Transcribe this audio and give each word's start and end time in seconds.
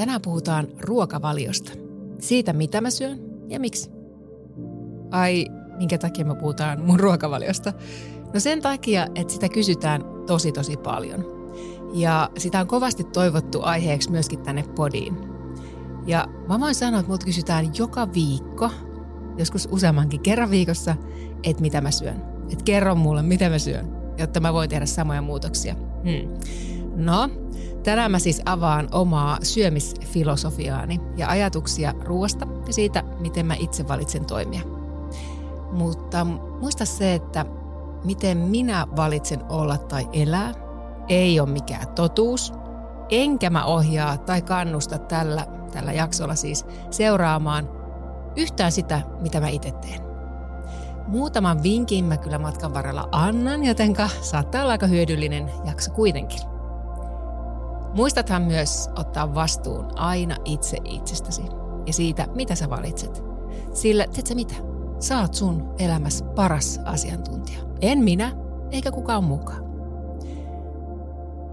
Tänään 0.00 0.22
puhutaan 0.22 0.68
ruokavaliosta. 0.80 1.72
Siitä, 2.18 2.52
mitä 2.52 2.80
mä 2.80 2.90
syön 2.90 3.18
ja 3.48 3.60
miksi. 3.60 3.90
Ai, 5.10 5.46
minkä 5.78 5.98
takia 5.98 6.24
me 6.24 6.34
puhutaan 6.34 6.84
mun 6.84 7.00
ruokavaliosta? 7.00 7.72
No 8.34 8.40
sen 8.40 8.62
takia, 8.62 9.06
että 9.14 9.32
sitä 9.32 9.48
kysytään 9.48 10.04
tosi 10.26 10.52
tosi 10.52 10.76
paljon. 10.76 11.24
Ja 11.94 12.30
sitä 12.38 12.60
on 12.60 12.66
kovasti 12.66 13.04
toivottu 13.04 13.60
aiheeksi 13.62 14.10
myöskin 14.10 14.42
tänne 14.42 14.64
podiin. 14.76 15.16
Ja 16.06 16.28
mä 16.48 16.60
voin 16.60 16.74
sanoa, 16.74 17.00
että 17.00 17.10
multa 17.10 17.26
kysytään 17.26 17.70
joka 17.78 18.12
viikko, 18.12 18.70
joskus 19.38 19.68
useammankin 19.70 20.20
kerran 20.20 20.50
viikossa, 20.50 20.96
että 21.42 21.62
mitä 21.62 21.80
mä 21.80 21.90
syön. 21.90 22.22
Että 22.52 22.64
kerro 22.64 22.94
mulle, 22.94 23.22
mitä 23.22 23.48
mä 23.48 23.58
syön, 23.58 24.12
jotta 24.18 24.40
mä 24.40 24.52
voin 24.52 24.70
tehdä 24.70 24.86
samoja 24.86 25.22
muutoksia. 25.22 25.74
Hmm. 25.74 26.34
No, 27.00 27.28
tänään 27.82 28.10
mä 28.10 28.18
siis 28.18 28.42
avaan 28.44 28.88
omaa 28.92 29.38
syömisfilosofiaani 29.42 31.00
ja 31.16 31.28
ajatuksia 31.28 31.94
ruoasta 32.04 32.46
ja 32.66 32.72
siitä, 32.72 33.02
miten 33.20 33.46
mä 33.46 33.54
itse 33.54 33.88
valitsen 33.88 34.24
toimia. 34.24 34.60
Mutta 35.72 36.24
muista 36.60 36.84
se, 36.84 37.14
että 37.14 37.46
miten 38.04 38.38
minä 38.38 38.86
valitsen 38.96 39.40
olla 39.48 39.78
tai 39.78 40.08
elää, 40.12 40.54
ei 41.08 41.40
ole 41.40 41.50
mikään 41.50 41.88
totuus, 41.88 42.52
enkä 43.08 43.50
mä 43.50 43.64
ohjaa 43.64 44.18
tai 44.18 44.42
kannusta 44.42 44.98
tällä, 44.98 45.46
tällä 45.72 45.92
jaksolla 45.92 46.34
siis 46.34 46.66
seuraamaan 46.90 47.68
yhtään 48.36 48.72
sitä, 48.72 49.02
mitä 49.20 49.40
mä 49.40 49.48
itse 49.48 49.72
teen. 49.72 50.00
Muutaman 51.06 51.62
vinkin 51.62 52.04
mä 52.04 52.16
kyllä 52.16 52.38
matkan 52.38 52.74
varrella 52.74 53.08
annan, 53.12 53.64
jotenka 53.64 54.08
saattaa 54.20 54.62
olla 54.62 54.72
aika 54.72 54.86
hyödyllinen 54.86 55.50
jakso 55.64 55.90
kuitenkin. 55.90 56.40
Muistathan 57.94 58.42
myös 58.42 58.88
ottaa 58.96 59.34
vastuun 59.34 59.98
aina 59.98 60.36
itse 60.44 60.76
itsestäsi 60.84 61.42
ja 61.86 61.92
siitä, 61.92 62.26
mitä 62.34 62.54
sä 62.54 62.70
valitset. 62.70 63.22
Sillä, 63.74 64.06
tiedätkö 64.06 64.34
mitä? 64.34 64.54
Saat 64.98 65.34
sun 65.34 65.74
elämässä 65.78 66.24
paras 66.24 66.80
asiantuntija. 66.84 67.58
En 67.80 67.98
minä, 67.98 68.32
eikä 68.70 68.92
kukaan 68.92 69.24
mukaan. 69.24 69.64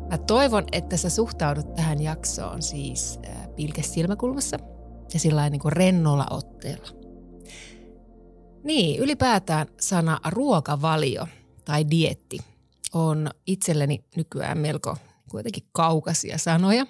Mä 0.09 0.17
toivon, 0.17 0.63
että 0.71 0.97
sä 0.97 1.09
suhtaudut 1.09 1.73
tähän 1.73 2.01
jaksoon 2.01 2.61
siis 2.61 3.19
äh, 3.29 3.47
pilkes 3.55 3.93
silmäkulmassa 3.93 4.57
ja 5.13 5.19
sillä 5.19 5.49
niin 5.49 5.61
kuin 5.61 5.71
rennolla 5.71 6.27
otteella. 6.29 6.87
Niin, 8.63 8.99
ylipäätään 8.99 9.67
sana 9.79 10.19
ruokavalio 10.29 11.27
tai 11.65 11.85
dietti 11.91 12.37
on 12.93 13.29
itselleni 13.45 14.03
nykyään 14.15 14.57
melko 14.57 14.97
kuitenkin 15.29 15.67
kaukaisia 15.71 16.37
sanoja. 16.37 16.85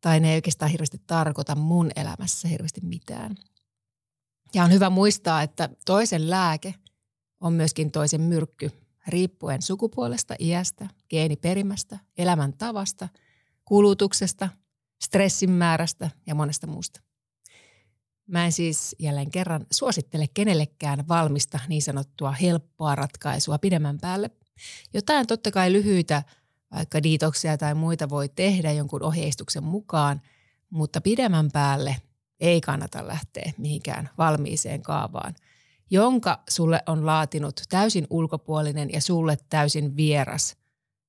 Tai 0.00 0.20
ne 0.20 0.30
ei 0.30 0.36
oikeastaan 0.36 0.70
hirveästi 0.70 1.02
tarkoita 1.06 1.54
mun 1.54 1.90
elämässä 1.96 2.48
hirveästi 2.48 2.80
mitään. 2.80 3.36
Ja 4.54 4.64
on 4.64 4.72
hyvä 4.72 4.90
muistaa, 4.90 5.42
että 5.42 5.68
toisen 5.84 6.30
lääke 6.30 6.74
on 7.40 7.52
myöskin 7.52 7.90
toisen 7.90 8.20
myrkky, 8.20 8.70
riippuen 9.06 9.62
sukupuolesta, 9.62 10.34
iästä, 10.40 10.88
geeniperimästä, 11.10 11.98
elämäntavasta, 12.18 13.08
kulutuksesta, 13.64 14.48
stressin 15.04 15.50
määrästä 15.50 16.10
ja 16.26 16.34
monesta 16.34 16.66
muusta. 16.66 17.00
Mä 18.26 18.44
en 18.44 18.52
siis 18.52 18.96
jälleen 18.98 19.30
kerran 19.30 19.66
suosittele 19.70 20.26
kenellekään 20.34 21.08
valmista 21.08 21.60
niin 21.68 21.82
sanottua 21.82 22.32
helppoa 22.32 22.94
ratkaisua 22.94 23.58
pidemmän 23.58 23.98
päälle. 24.00 24.30
Jotain 24.94 25.26
totta 25.26 25.50
kai 25.50 25.72
lyhyitä 25.72 26.22
vaikka 26.74 27.02
diitoksia 27.02 27.58
tai 27.58 27.74
muita 27.74 28.08
voi 28.08 28.28
tehdä 28.28 28.72
jonkun 28.72 29.02
ohjeistuksen 29.02 29.64
mukaan, 29.64 30.22
mutta 30.70 31.00
pidemmän 31.00 31.50
päälle 31.52 31.96
ei 32.40 32.60
kannata 32.60 33.06
lähteä 33.06 33.52
mihinkään 33.58 34.10
valmiiseen 34.18 34.82
kaavaan, 34.82 35.34
jonka 35.90 36.42
sulle 36.48 36.82
on 36.86 37.06
laatinut 37.06 37.60
täysin 37.68 38.06
ulkopuolinen 38.10 38.92
ja 38.92 39.00
sulle 39.00 39.38
täysin 39.48 39.96
vieras, 39.96 40.56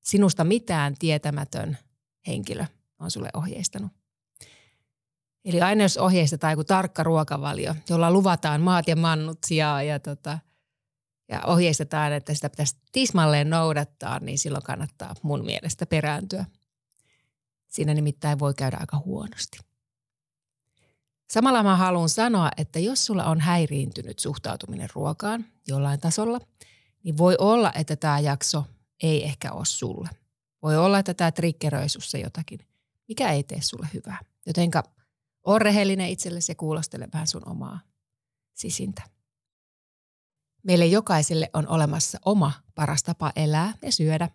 sinusta 0.04 0.44
mitään 0.44 0.96
tietämätön 1.00 1.78
henkilö 2.28 2.66
on 3.00 3.12
sulle 3.12 3.30
ohjeistanut. 3.34 3.92
Eli 5.46 5.62
aina 5.62 5.84
jos 5.84 5.98
ohjeistetaan 5.98 6.54
joku 6.54 6.64
tarkka 6.64 7.04
ruokavalio, 7.04 7.76
jolla 7.90 8.12
luvataan 8.12 8.62
maat 8.62 8.88
ja 8.88 8.96
mannut 8.96 9.40
ja, 9.50 9.82
ja 9.82 10.00
tota, 10.00 10.40
ja 11.30 11.42
ohjeistetaan, 11.46 12.14
että 12.14 12.34
sitä 12.34 12.50
pitäisi 12.50 12.78
tismalleen 12.92 13.50
noudattaa, 13.50 14.20
niin 14.20 14.38
silloin 14.38 14.64
kannattaa 14.64 15.16
mun 15.22 15.46
mielestä 15.46 15.86
perääntyä. 15.86 16.46
Siinä 17.68 17.94
nimittäin 17.94 18.40
voi 18.40 18.54
käydä 18.54 18.78
aika 18.80 19.02
huonosti. 19.06 19.60
Samalla 21.30 21.64
mä 21.64 21.76
haluan 21.76 22.10
sanoa, 22.10 22.50
että 22.58 22.80
jos 22.80 23.06
sulla 23.06 23.26
on 23.26 23.40
häiriintynyt 23.40 24.20
suhtautuminen 24.20 24.90
ruokaan 24.94 25.46
jollain 25.68 26.00
tasolla, 26.00 26.40
niin 27.04 27.18
voi 27.18 27.36
olla, 27.40 27.72
että 27.76 27.96
tämä 27.96 28.20
jakso 28.20 28.64
ei 29.04 29.24
ehkä 29.24 29.52
ole 29.52 29.66
sulle. 29.66 30.10
Voi 30.62 30.78
olla, 30.78 31.00
että 31.00 31.14
tämä 31.14 31.32
triggeröi 31.32 31.90
sussa 31.90 32.18
jotakin, 32.18 32.60
mikä 33.08 33.32
ei 33.32 33.44
tee 33.44 33.62
sulle 33.62 33.88
hyvää. 33.94 34.20
Jotenka 34.46 34.84
on 35.44 35.62
rehellinen 35.62 36.10
itsellesi 36.10 36.52
ja 36.52 36.56
kuulostele 36.56 37.08
vähän 37.14 37.28
sun 37.28 37.50
omaa 37.50 37.80
sisintä. 38.54 39.17
Meille 40.68 40.86
jokaiselle 40.86 41.50
on 41.54 41.68
olemassa 41.68 42.20
oma 42.26 42.52
paras 42.76 43.04
tapa 43.04 43.32
elää 43.36 43.74
ja 43.82 43.92
syödä. 43.92 44.30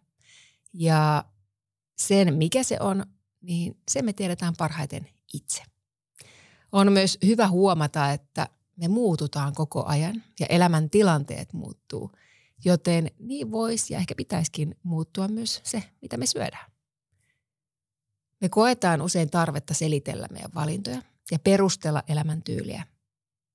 Ja 0.72 1.25
sen, 1.98 2.34
mikä 2.34 2.62
se 2.62 2.76
on, 2.81 3.06
niin 3.41 3.78
se 3.91 4.03
me 4.03 4.12
tiedetään 4.12 4.54
parhaiten 4.59 5.09
itse. 5.34 5.62
On 6.72 6.92
myös 6.92 7.19
hyvä 7.26 7.48
huomata, 7.48 8.10
että 8.10 8.48
me 8.76 8.88
muututaan 8.88 9.54
koko 9.54 9.84
ajan 9.87 10.22
ja 10.41 10.47
elämän 10.47 10.91
tilanteet 10.91 11.53
muuttuu. 11.53 12.12
Joten 12.65 13.10
niin 13.19 13.50
voisi 13.50 13.94
ja 13.94 13.98
ehkä 13.98 14.15
pitäisikin 14.15 14.76
muuttua 14.82 15.28
myös 15.28 15.60
se, 15.65 15.82
mitä 16.03 16.16
me 16.16 16.26
syödään. 16.26 16.72
Me 18.41 18.48
koetaan 18.48 19.03
usein 19.03 19.31
tarvetta 19.31 19.75
selitellä 19.75 20.26
meidän 20.31 20.54
valintoja 20.54 21.03
ja 21.31 21.38
perustella 21.38 22.03
elämäntyyliä. 22.09 22.87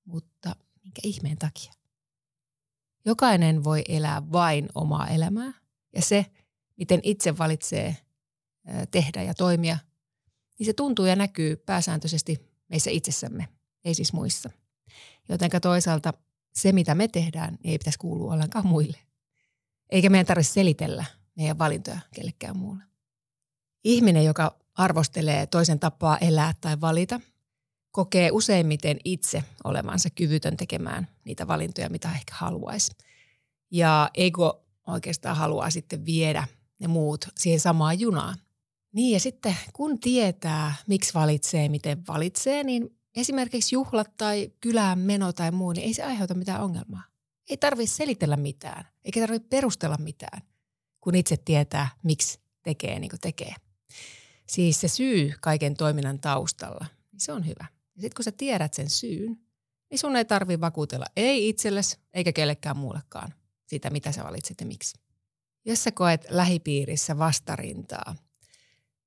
Mutta 0.04 0.56
minkä 0.84 1.00
ihmeen 1.04 1.38
takia? 1.38 1.77
Jokainen 3.04 3.64
voi 3.64 3.82
elää 3.88 4.32
vain 4.32 4.68
omaa 4.74 5.08
elämää 5.08 5.52
ja 5.94 6.02
se, 6.02 6.26
miten 6.76 7.00
itse 7.02 7.38
valitsee 7.38 7.96
tehdä 8.90 9.22
ja 9.22 9.34
toimia, 9.34 9.78
niin 10.58 10.66
se 10.66 10.72
tuntuu 10.72 11.04
ja 11.06 11.16
näkyy 11.16 11.56
pääsääntöisesti 11.56 12.48
meissä 12.68 12.90
itsessämme, 12.90 13.48
ei 13.84 13.94
siis 13.94 14.12
muissa. 14.12 14.50
Jotenka 15.28 15.60
toisaalta 15.60 16.12
se, 16.54 16.72
mitä 16.72 16.94
me 16.94 17.08
tehdään, 17.08 17.58
ei 17.64 17.78
pitäisi 17.78 17.98
kuulua 17.98 18.32
ollenkaan 18.32 18.66
muille. 18.66 18.98
Eikä 19.90 20.10
meidän 20.10 20.26
tarvitse 20.26 20.52
selitellä 20.52 21.04
meidän 21.36 21.58
valintoja 21.58 21.98
kellekään 22.14 22.56
muulle. 22.56 22.84
Ihminen, 23.84 24.24
joka 24.24 24.58
arvostelee 24.74 25.46
toisen 25.46 25.78
tapaa 25.78 26.18
elää 26.18 26.54
tai 26.60 26.80
valita, 26.80 27.20
kokee 27.90 28.30
useimmiten 28.30 28.96
itse 29.04 29.44
olevansa 29.64 30.10
kyvytön 30.10 30.56
tekemään 30.56 31.08
niitä 31.24 31.46
valintoja, 31.46 31.90
mitä 31.90 32.12
ehkä 32.12 32.34
haluaisi. 32.34 32.92
Ja 33.70 34.10
ego 34.14 34.64
oikeastaan 34.86 35.36
haluaa 35.36 35.70
sitten 35.70 36.06
viedä 36.06 36.48
ne 36.78 36.88
muut 36.88 37.28
siihen 37.36 37.60
samaan 37.60 38.00
junaan. 38.00 38.38
Niin 38.92 39.12
ja 39.12 39.20
sitten 39.20 39.56
kun 39.72 40.00
tietää, 40.00 40.74
miksi 40.86 41.14
valitsee, 41.14 41.68
miten 41.68 42.06
valitsee, 42.08 42.64
niin 42.64 42.98
esimerkiksi 43.16 43.74
juhlat 43.74 44.16
tai 44.16 44.52
kylään 44.60 44.98
meno 44.98 45.32
tai 45.32 45.50
muu, 45.50 45.72
niin 45.72 45.84
ei 45.84 45.94
se 45.94 46.02
aiheuta 46.02 46.34
mitään 46.34 46.62
ongelmaa. 46.62 47.02
Ei 47.50 47.56
tarvitse 47.56 47.96
selitellä 47.96 48.36
mitään, 48.36 48.84
eikä 49.04 49.20
tarvitse 49.20 49.48
perustella 49.48 49.96
mitään, 49.98 50.42
kun 51.00 51.14
itse 51.14 51.36
tietää, 51.36 51.88
miksi 52.02 52.40
tekee 52.62 52.98
niin 52.98 53.10
kuin 53.10 53.20
tekee. 53.20 53.54
Siis 54.46 54.80
se 54.80 54.88
syy 54.88 55.34
kaiken 55.40 55.74
toiminnan 55.74 56.20
taustalla, 56.20 56.86
niin 57.12 57.20
se 57.20 57.32
on 57.32 57.46
hyvä. 57.46 57.77
Ja 57.98 58.02
sitten 58.02 58.16
kun 58.16 58.24
sä 58.24 58.32
tiedät 58.32 58.74
sen 58.74 58.90
syyn, 58.90 59.38
niin 59.90 59.98
sun 59.98 60.16
ei 60.16 60.24
tarvi 60.24 60.60
vakuutella 60.60 61.06
ei 61.16 61.48
itsellesi 61.48 61.98
eikä 62.14 62.32
kellekään 62.32 62.76
muullekaan 62.76 63.34
sitä, 63.66 63.90
mitä 63.90 64.12
sä 64.12 64.24
valitset 64.24 64.60
ja 64.60 64.66
miksi. 64.66 64.98
Jos 65.64 65.84
sä 65.84 65.92
koet 65.92 66.26
lähipiirissä 66.30 67.18
vastarintaa 67.18 68.16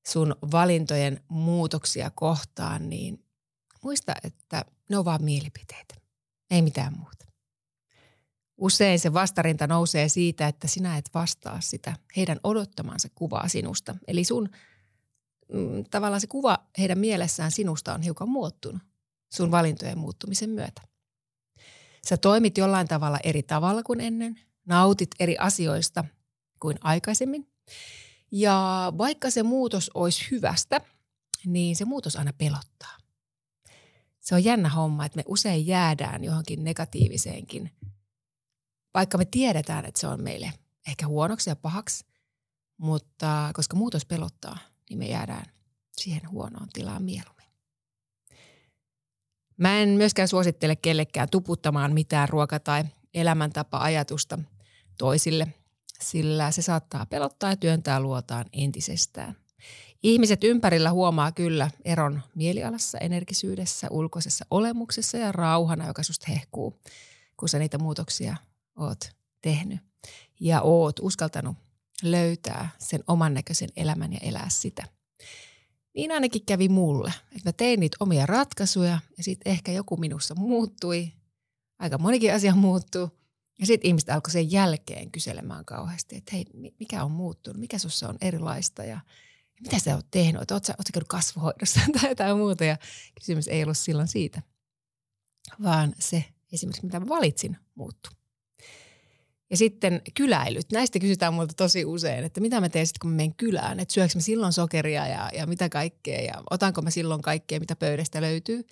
sun 0.07 0.35
valintojen 0.51 1.23
muutoksia 1.27 2.11
kohtaan, 2.15 2.89
niin 2.89 3.25
muista, 3.83 4.13
että 4.23 4.65
ne 4.89 4.97
on 4.97 5.05
vaan 5.05 5.23
mielipiteitä, 5.23 5.95
ei 6.49 6.61
mitään 6.61 6.93
muuta. 6.97 7.25
Usein 8.57 8.99
se 8.99 9.13
vastarinta 9.13 9.67
nousee 9.67 10.09
siitä, 10.09 10.47
että 10.47 10.67
sinä 10.67 10.97
et 10.97 11.09
vastaa 11.13 11.61
sitä 11.61 11.95
heidän 12.17 12.39
odottamansa 12.43 13.09
kuvaa 13.15 13.47
sinusta. 13.47 13.95
Eli 14.07 14.23
sun 14.23 14.49
mm, 15.53 15.83
tavallaan 15.91 16.21
se 16.21 16.27
kuva 16.27 16.57
heidän 16.77 16.97
mielessään 16.97 17.51
sinusta 17.51 17.93
on 17.93 18.01
hiukan 18.01 18.29
muuttunut 18.29 18.81
sun 19.33 19.51
valintojen 19.51 19.97
muuttumisen 19.97 20.49
myötä. 20.49 20.81
Sä 22.07 22.17
toimit 22.17 22.57
jollain 22.57 22.87
tavalla 22.87 23.19
eri 23.23 23.43
tavalla 23.43 23.83
kuin 23.83 24.01
ennen, 24.01 24.39
nautit 24.65 25.09
eri 25.19 25.37
asioista 25.37 26.03
kuin 26.59 26.77
aikaisemmin. 26.81 27.51
Ja 28.31 28.93
vaikka 28.97 29.29
se 29.29 29.43
muutos 29.43 29.91
olisi 29.93 30.27
hyvästä, 30.31 30.81
niin 31.45 31.75
se 31.75 31.85
muutos 31.85 32.15
aina 32.15 32.33
pelottaa. 32.33 32.97
Se 34.19 34.35
on 34.35 34.43
jännä 34.43 34.69
homma, 34.69 35.05
että 35.05 35.15
me 35.15 35.23
usein 35.27 35.67
jäädään 35.67 36.23
johonkin 36.23 36.63
negatiiviseenkin, 36.63 37.71
vaikka 38.93 39.17
me 39.17 39.25
tiedetään, 39.25 39.85
että 39.85 39.99
se 39.99 40.07
on 40.07 40.23
meille 40.23 40.53
ehkä 40.87 41.07
huonoksi 41.07 41.49
ja 41.49 41.55
pahaksi, 41.55 42.05
mutta 42.77 43.51
koska 43.53 43.75
muutos 43.75 44.05
pelottaa, 44.05 44.57
niin 44.91 44.99
me 44.99 45.05
jäädään 45.05 45.45
siihen 45.97 46.31
huonoon 46.31 46.67
tilaan 46.73 47.03
mieluummin. 47.03 47.47
Mä 49.57 49.79
en 49.79 49.89
myöskään 49.89 50.27
suosittele 50.27 50.75
kellekään 50.75 51.29
tuputtamaan 51.31 51.93
mitään 51.93 52.29
ruoka- 52.29 52.59
tai 52.59 52.83
elämäntapa-ajatusta 53.13 54.39
toisille, 54.97 55.47
sillä 56.01 56.51
se 56.51 56.61
saattaa 56.61 57.05
pelottaa 57.05 57.49
ja 57.49 57.55
työntää 57.55 57.99
luotaan 57.99 58.45
entisestään. 58.53 59.35
Ihmiset 60.03 60.43
ympärillä 60.43 60.91
huomaa 60.91 61.31
kyllä 61.31 61.71
eron 61.85 62.21
mielialassa, 62.35 62.97
energisyydessä, 62.97 63.87
ulkoisessa 63.89 64.45
olemuksessa 64.49 65.17
ja 65.17 65.31
rauhana, 65.31 65.87
joka 65.87 66.03
susta 66.03 66.31
hehkuu, 66.31 66.81
kun 67.37 67.49
sä 67.49 67.59
niitä 67.59 67.77
muutoksia 67.77 68.35
oot 68.77 69.11
tehnyt 69.41 69.79
ja 70.39 70.61
oot 70.61 70.99
uskaltanut 70.99 71.57
löytää 72.01 72.69
sen 72.79 73.03
oman 73.07 73.33
näköisen 73.33 73.69
elämän 73.75 74.13
ja 74.13 74.19
elää 74.21 74.49
sitä. 74.49 74.87
Niin 75.95 76.11
ainakin 76.11 76.45
kävi 76.45 76.69
mulle, 76.69 77.13
että 77.31 77.49
mä 77.49 77.53
tein 77.53 77.79
niitä 77.79 77.97
omia 77.99 78.25
ratkaisuja 78.25 78.99
ja 79.17 79.23
sitten 79.23 79.51
ehkä 79.51 79.71
joku 79.71 79.97
minussa 79.97 80.35
muuttui, 80.35 81.11
aika 81.79 81.97
monikin 81.97 82.33
asia 82.33 82.55
muuttuu. 82.55 83.09
Ja 83.59 83.65
sitten 83.65 83.87
ihmiset 83.87 84.09
alkoi 84.09 84.31
sen 84.31 84.51
jälkeen 84.51 85.11
kyselemään 85.11 85.65
kauheasti, 85.65 86.15
että 86.15 86.31
hei, 86.35 86.45
mikä 86.79 87.03
on 87.03 87.11
muuttunut, 87.11 87.59
mikä 87.59 87.77
sussa 87.77 88.09
on 88.09 88.17
erilaista 88.21 88.83
ja 88.83 88.99
mitä 89.61 89.79
sä 89.79 89.95
oot 89.95 90.07
tehnyt, 90.11 90.41
että 90.41 90.53
oot 90.53 90.65
sä, 90.65 90.75
oot 90.77 90.87
sä 90.87 91.01
kasvuhoidossa 91.07 91.79
tai 92.01 92.09
jotain 92.09 92.37
muuta. 92.37 92.65
Ja 92.65 92.77
kysymys 93.19 93.47
ei 93.47 93.63
ollut 93.63 93.77
silloin 93.77 94.07
siitä, 94.07 94.41
vaan 95.63 95.93
se 95.99 96.25
esimerkiksi 96.51 96.85
mitä 96.85 96.99
mä 96.99 97.09
valitsin 97.09 97.57
muuttuu. 97.75 98.20
Ja 99.51 99.57
sitten 99.57 100.01
kyläilyt. 100.13 100.71
Näistä 100.71 100.99
kysytään 100.99 101.33
multa 101.33 101.53
tosi 101.53 101.85
usein, 101.85 102.23
että 102.23 102.41
mitä 102.41 102.61
mä 102.61 102.69
teen 102.69 102.87
sitten, 102.87 102.99
kun 102.99 103.09
mä 103.09 103.15
menen 103.15 103.35
kylään. 103.35 103.79
Että 103.79 103.93
syöks 103.93 104.15
mä 104.15 104.21
silloin 104.21 104.53
sokeria 104.53 105.07
ja, 105.07 105.29
ja 105.33 105.47
mitä 105.47 105.69
kaikkea 105.69 106.21
ja 106.21 106.43
otanko 106.49 106.81
mä 106.81 106.89
silloin 106.89 107.21
kaikkea, 107.21 107.59
mitä 107.59 107.75
pöydästä 107.75 108.21
löytyy. 108.21 108.63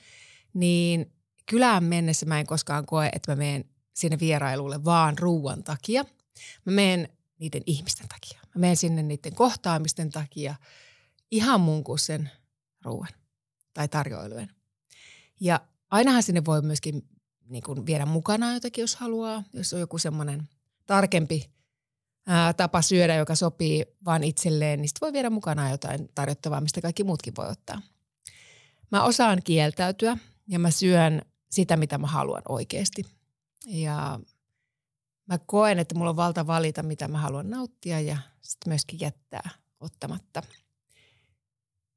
Niin 0.54 1.12
kylään 1.46 1.84
mennessä 1.84 2.26
mä 2.26 2.40
en 2.40 2.46
koskaan 2.46 2.86
koe, 2.86 3.10
että 3.14 3.32
mä 3.32 3.36
menen 3.36 3.66
sinne 3.94 4.20
vierailulle 4.20 4.86
vaan 4.86 5.18
ruuan 5.18 5.64
takia. 5.64 6.06
Mä 6.66 6.72
menen 6.72 7.10
niiden 7.40 7.64
ihmisten 7.66 8.08
takia. 8.08 8.40
Mä 8.56 8.60
menen 8.60 8.78
sinne 8.78 9.04
niiden 9.04 9.36
kohtaamisten 9.36 10.10
takia 10.10 10.56
ihan 11.32 11.62
mun 11.62 11.84
kuin 11.84 12.00
sen 12.00 12.30
ruuan 12.84 13.10
tai 13.74 13.88
tarjoilujen. 13.88 14.52
Ja 15.40 15.62
ainahan 15.92 16.24
sinne 16.24 16.46
voi 16.46 16.62
myöskin 16.62 17.08
niin 17.50 17.64
kuin 17.64 17.86
viedä 17.86 18.06
mukana 18.06 18.54
jotakin, 18.54 18.82
jos 18.82 18.96
haluaa, 18.96 19.44
jos 19.54 19.74
on 19.74 19.80
joku 19.80 19.98
semmoinen 19.98 20.50
tarkempi 20.90 21.52
ää, 22.28 22.54
tapa 22.54 22.82
syödä, 22.82 23.16
joka 23.16 23.36
sopii 23.36 23.86
vain 24.06 24.24
itselleen, 24.24 24.82
niin 24.82 24.90
voi 25.02 25.14
viedä 25.14 25.30
mukana 25.30 25.70
jotain 25.70 26.10
tarjottavaa, 26.16 26.62
mistä 26.62 26.82
kaikki 26.82 27.04
muutkin 27.04 27.34
voi 27.38 27.48
ottaa. 27.50 27.82
Mä 28.92 29.04
osaan 29.04 29.42
kieltäytyä 29.44 30.18
ja 30.48 30.60
mä 30.60 30.72
syön 30.72 31.22
sitä, 31.52 31.78
mitä 31.78 31.98
mä 31.98 32.08
haluan 32.08 32.42
oikeasti. 32.50 33.06
Ja 33.68 34.20
mä 35.26 35.38
koen, 35.38 35.80
että 35.80 35.96
mulla 35.96 36.10
on 36.10 36.16
valta 36.16 36.48
valita, 36.48 36.84
mitä 36.84 37.08
mä 37.08 37.18
haluan 37.18 37.50
nauttia 37.50 38.00
ja 38.00 38.18
sitten 38.42 38.72
myöskin 38.72 39.00
jättää 39.00 39.50
ottamatta. 39.80 40.44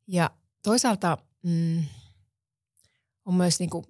Ja 0.07 0.31
toisaalta 0.63 1.19
mm, 1.43 1.85
on 3.25 3.35
myös 3.35 3.59
niinku 3.61 3.85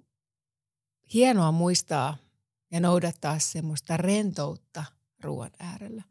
hienoa 1.13 1.51
muistaa 1.51 2.17
ja 2.73 2.79
noudattaa 2.79 3.39
semmoista 3.39 3.97
rentoutta 3.97 4.83
ruoan 5.23 5.51
äärellä. 5.59 6.03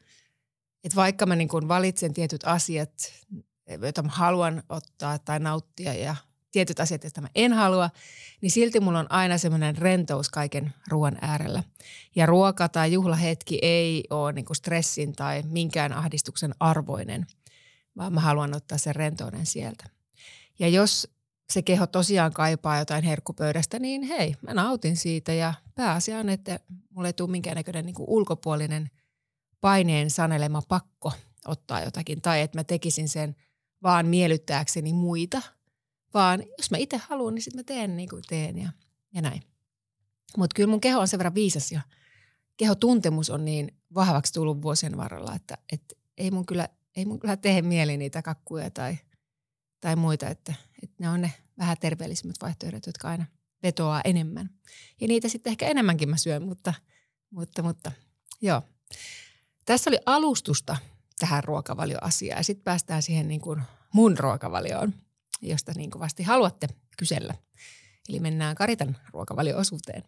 Et 0.85 0.97
vaikka 0.97 1.27
mä 1.27 1.37
niin 1.37 1.49
valitsen 1.69 2.15
tietyt 2.15 2.45
asiat, 2.45 3.13
joita 3.81 4.03
mä 4.03 4.09
haluan 4.13 4.63
ottaa 4.69 5.19
tai 5.19 5.41
nauttia 5.41 5.95
ja 5.95 6.17
tietyt 6.53 6.81
asiat, 6.81 7.03
joista 7.03 7.21
mä 7.21 7.29
en 7.35 7.53
halua, 7.53 7.91
niin 8.41 8.51
silti 8.51 8.81
mulla 8.81 8.99
on 8.99 9.13
aina 9.13 9.39
semmoinen 9.39 9.79
rentous 9.79 10.29
kaiken 10.29 10.75
ruoan 10.89 11.19
äärellä. 11.21 11.63
Ja 12.17 12.27
ruoka 12.27 12.69
tai 12.69 12.93
juhlahetki 12.93 13.59
ei 13.63 14.05
ole 14.11 14.33
niin 14.33 14.47
stressin 14.53 15.13
tai 15.13 15.43
minkään 15.47 15.93
ahdistuksen 15.93 16.55
arvoinen, 16.61 17.27
vaan 17.97 18.13
mä 18.13 18.21
haluan 18.21 18.57
ottaa 18.57 18.79
sen 18.79 18.97
rentouden 18.97 19.47
sieltä. 19.47 19.85
Ja 20.59 20.69
jos 20.69 21.09
se 21.53 21.63
keho 21.63 21.87
tosiaan 21.87 22.33
kaipaa 22.33 22.79
jotain 22.79 23.05
herkkupöydästä, 23.05 23.79
niin 23.79 24.03
hei, 24.03 24.35
mä 24.43 24.55
nautin 24.55 24.97
siitä 24.97 25.33
ja 25.33 25.55
pääasia 25.75 26.19
on, 26.19 26.29
että 26.29 26.61
mulle 26.91 27.09
ei 27.09 27.13
tule 27.13 27.31
minkäännäköinen 27.31 27.87
niin 27.87 27.95
ulkopuolinen 27.99 28.91
paineen 29.61 30.11
sanelema 30.11 30.63
pakko 30.69 31.13
ottaa 31.47 31.81
jotakin 31.81 32.23
tai 32.23 32.41
että 32.41 32.59
mä 32.59 32.65
tekisin 32.65 33.09
sen 33.09 33.37
vaan 33.83 34.07
miellyttääkseni 34.07 34.93
muita, 34.93 35.43
vaan 36.15 36.43
jos 36.59 36.71
mä 36.71 36.77
itse 36.77 36.97
haluan, 36.97 37.35
niin 37.35 37.43
sitten 37.43 37.59
mä 37.59 37.65
teen 37.65 37.97
niin 37.97 38.09
kuin 38.09 38.23
teen 38.29 38.59
ja, 38.59 38.73
ja 39.15 39.23
näin. 39.23 39.43
Mutta 40.37 40.55
kyllä 40.55 40.71
mun 40.71 40.81
keho 40.81 41.01
on 41.01 41.09
sen 41.09 41.19
verran 41.19 41.35
viisas 41.35 41.73
ja 41.73 41.81
kehotuntemus 42.57 43.31
on 43.31 43.45
niin 43.45 43.77
vahvaksi 43.95 44.33
tullut 44.33 44.63
vuosien 44.63 44.97
varrella, 44.97 45.35
että, 45.35 45.59
että 45.73 45.95
ei, 46.19 46.31
mun 46.31 46.47
kyllä, 46.47 46.69
ei 46.97 47.05
mun 47.05 47.19
kyllä 47.19 47.37
tee 47.37 47.63
mieli 47.63 47.97
niitä 47.97 48.23
kakkuja 48.23 48.71
tai, 48.71 48.99
tai 49.81 49.97
muita, 49.97 50.29
että, 50.29 50.55
että 50.83 50.97
ne 50.99 51.09
on 51.09 51.21
ne 51.21 51.33
vähän 51.59 51.77
terveellisimmät 51.81 52.37
vaihtoehdot, 52.43 52.87
jotka 52.87 53.09
aina 53.09 53.27
vetoaa 53.63 54.01
enemmän. 54.05 54.51
Ja 55.01 55.09
niitä 55.09 55.29
sitten 55.29 55.51
ehkä 55.51 55.67
enemmänkin 55.67 56.09
mä 56.09 56.17
syön, 56.17 56.43
mutta, 56.43 56.75
mutta, 57.31 57.63
mutta 57.63 57.93
joo. 58.43 58.63
Tässä 59.65 59.91
oli 59.91 59.99
alustusta 60.07 60.77
tähän 61.19 61.45
ruokavalioasiaan 61.45 62.39
ja 62.39 62.45
sitten 62.45 62.65
päästään 62.65 63.03
siihen 63.03 63.29
niin 63.29 63.41
kuin 63.41 63.63
mun 63.93 64.19
ruokavalioon, 64.19 64.95
josta 65.43 65.73
niin 65.77 65.91
kovasti 65.91 66.23
haluatte 66.23 66.69
kysellä. 66.99 67.35
Eli 68.09 68.21
mennään 68.21 68.57
Karitan 68.57 68.97
ruokavalioosuuteen. 69.13 70.03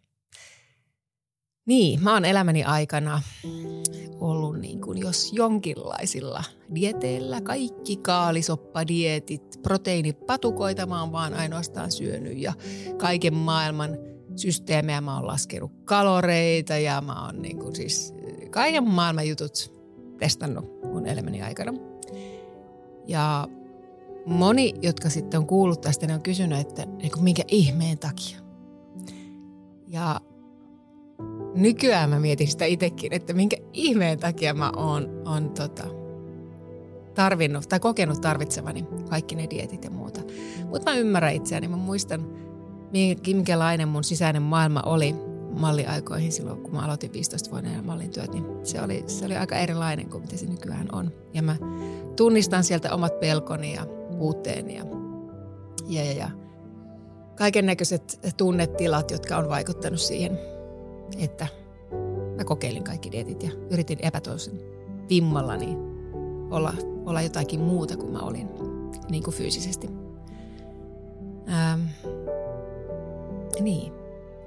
Niin, 1.66 2.02
mä 2.02 2.12
oon 2.12 2.24
elämäni 2.24 2.64
aikana 2.64 3.22
ollut 4.20 4.58
niin 4.60 4.80
kuin 4.80 4.98
jos 4.98 5.32
jonkinlaisilla 5.32 6.44
dieteillä. 6.74 7.40
Kaikki 7.40 7.96
kaalisoppadietit, 7.96 9.60
proteiinipatukoita 9.62 10.86
mä 10.86 11.00
oon 11.00 11.12
vaan 11.12 11.34
ainoastaan 11.34 11.92
syönyt 11.92 12.38
ja 12.38 12.52
kaiken 12.96 13.34
maailman 13.34 13.98
systeemejä 14.36 15.00
mä 15.00 15.16
oon 15.16 15.26
laskenut 15.26 15.72
kaloreita 15.84 16.76
ja 16.76 17.00
mä 17.00 17.26
oon 17.26 17.42
niin 17.42 17.58
kuin 17.58 17.76
siis 17.76 18.14
kaiken 18.50 18.88
maailman 18.88 19.28
jutut 19.28 19.72
testannut 20.18 20.82
mun 20.92 21.06
elämäni 21.06 21.42
aikana. 21.42 21.72
Ja 23.06 23.48
moni, 24.26 24.74
jotka 24.82 25.10
sitten 25.10 25.40
on 25.40 25.46
kuullut 25.46 25.80
tästä, 25.80 26.06
ne 26.06 26.14
on 26.14 26.22
kysynyt, 26.22 26.58
että 26.58 26.86
minkä 27.20 27.42
ihmeen 27.48 27.98
takia. 27.98 28.38
Ja 29.88 30.20
nykyään 31.54 32.10
mä 32.10 32.20
mietin 32.20 32.48
sitä 32.48 32.64
itsekin, 32.64 33.12
että 33.12 33.32
minkä 33.32 33.56
ihmeen 33.72 34.18
takia 34.18 34.54
mä 34.54 34.70
oon, 34.76 35.22
on 35.24 35.50
tota, 35.50 35.84
tarvinnut 37.14 37.68
tai 37.68 37.80
kokenut 37.80 38.20
tarvitsevani 38.20 38.84
kaikki 39.10 39.34
ne 39.34 39.46
dietit 39.50 39.84
ja 39.84 39.90
muuta. 39.90 40.20
Mutta 40.68 40.90
mä 40.90 40.96
ymmärrän 40.96 41.34
itseäni. 41.34 41.68
Mä 41.68 41.76
muistan, 41.76 42.26
minkälainen 43.26 43.88
mun 43.88 44.04
sisäinen 44.04 44.42
maailma 44.42 44.82
oli 44.86 45.14
malliaikoihin 45.50 46.32
silloin, 46.32 46.62
kun 46.62 46.74
mä 46.74 46.80
aloitin 46.80 47.10
15-vuotiaana 47.10 47.82
mallin 47.82 48.10
työt, 48.10 48.32
niin 48.32 48.44
se 48.62 48.82
oli, 48.82 49.04
se 49.06 49.24
oli 49.24 49.36
aika 49.36 49.56
erilainen 49.56 50.08
kuin 50.08 50.22
mitä 50.22 50.36
se 50.36 50.46
nykyään 50.46 50.88
on. 50.92 51.12
Ja 51.34 51.42
mä 51.42 51.56
tunnistan 52.16 52.64
sieltä 52.64 52.94
omat 52.94 53.20
pelkoni 53.20 53.74
ja 53.74 53.86
puutteeni 54.18 54.76
ja, 54.76 54.84
ja, 55.88 56.04
ja, 56.04 56.12
ja 56.12 56.30
kaiken 57.36 57.66
näköiset 57.66 58.20
tunnetilat, 58.36 59.10
jotka 59.10 59.36
on 59.36 59.48
vaikuttanut 59.48 60.00
siihen– 60.00 60.38
että 61.18 61.46
mä 62.36 62.44
kokeilin 62.44 62.84
kaikki 62.84 63.12
dietit 63.12 63.42
ja 63.42 63.50
yritin 63.70 63.98
epätoisen 64.02 64.60
vimmallani 65.08 65.76
olla, 66.50 66.74
olla 67.06 67.22
jotakin 67.22 67.60
muuta 67.60 67.96
kuin 67.96 68.12
mä 68.12 68.18
olin 68.18 68.48
niin 69.10 69.22
kuin 69.22 69.34
fyysisesti. 69.34 69.90
Ähm, 71.48 71.80
niin. 73.60 73.92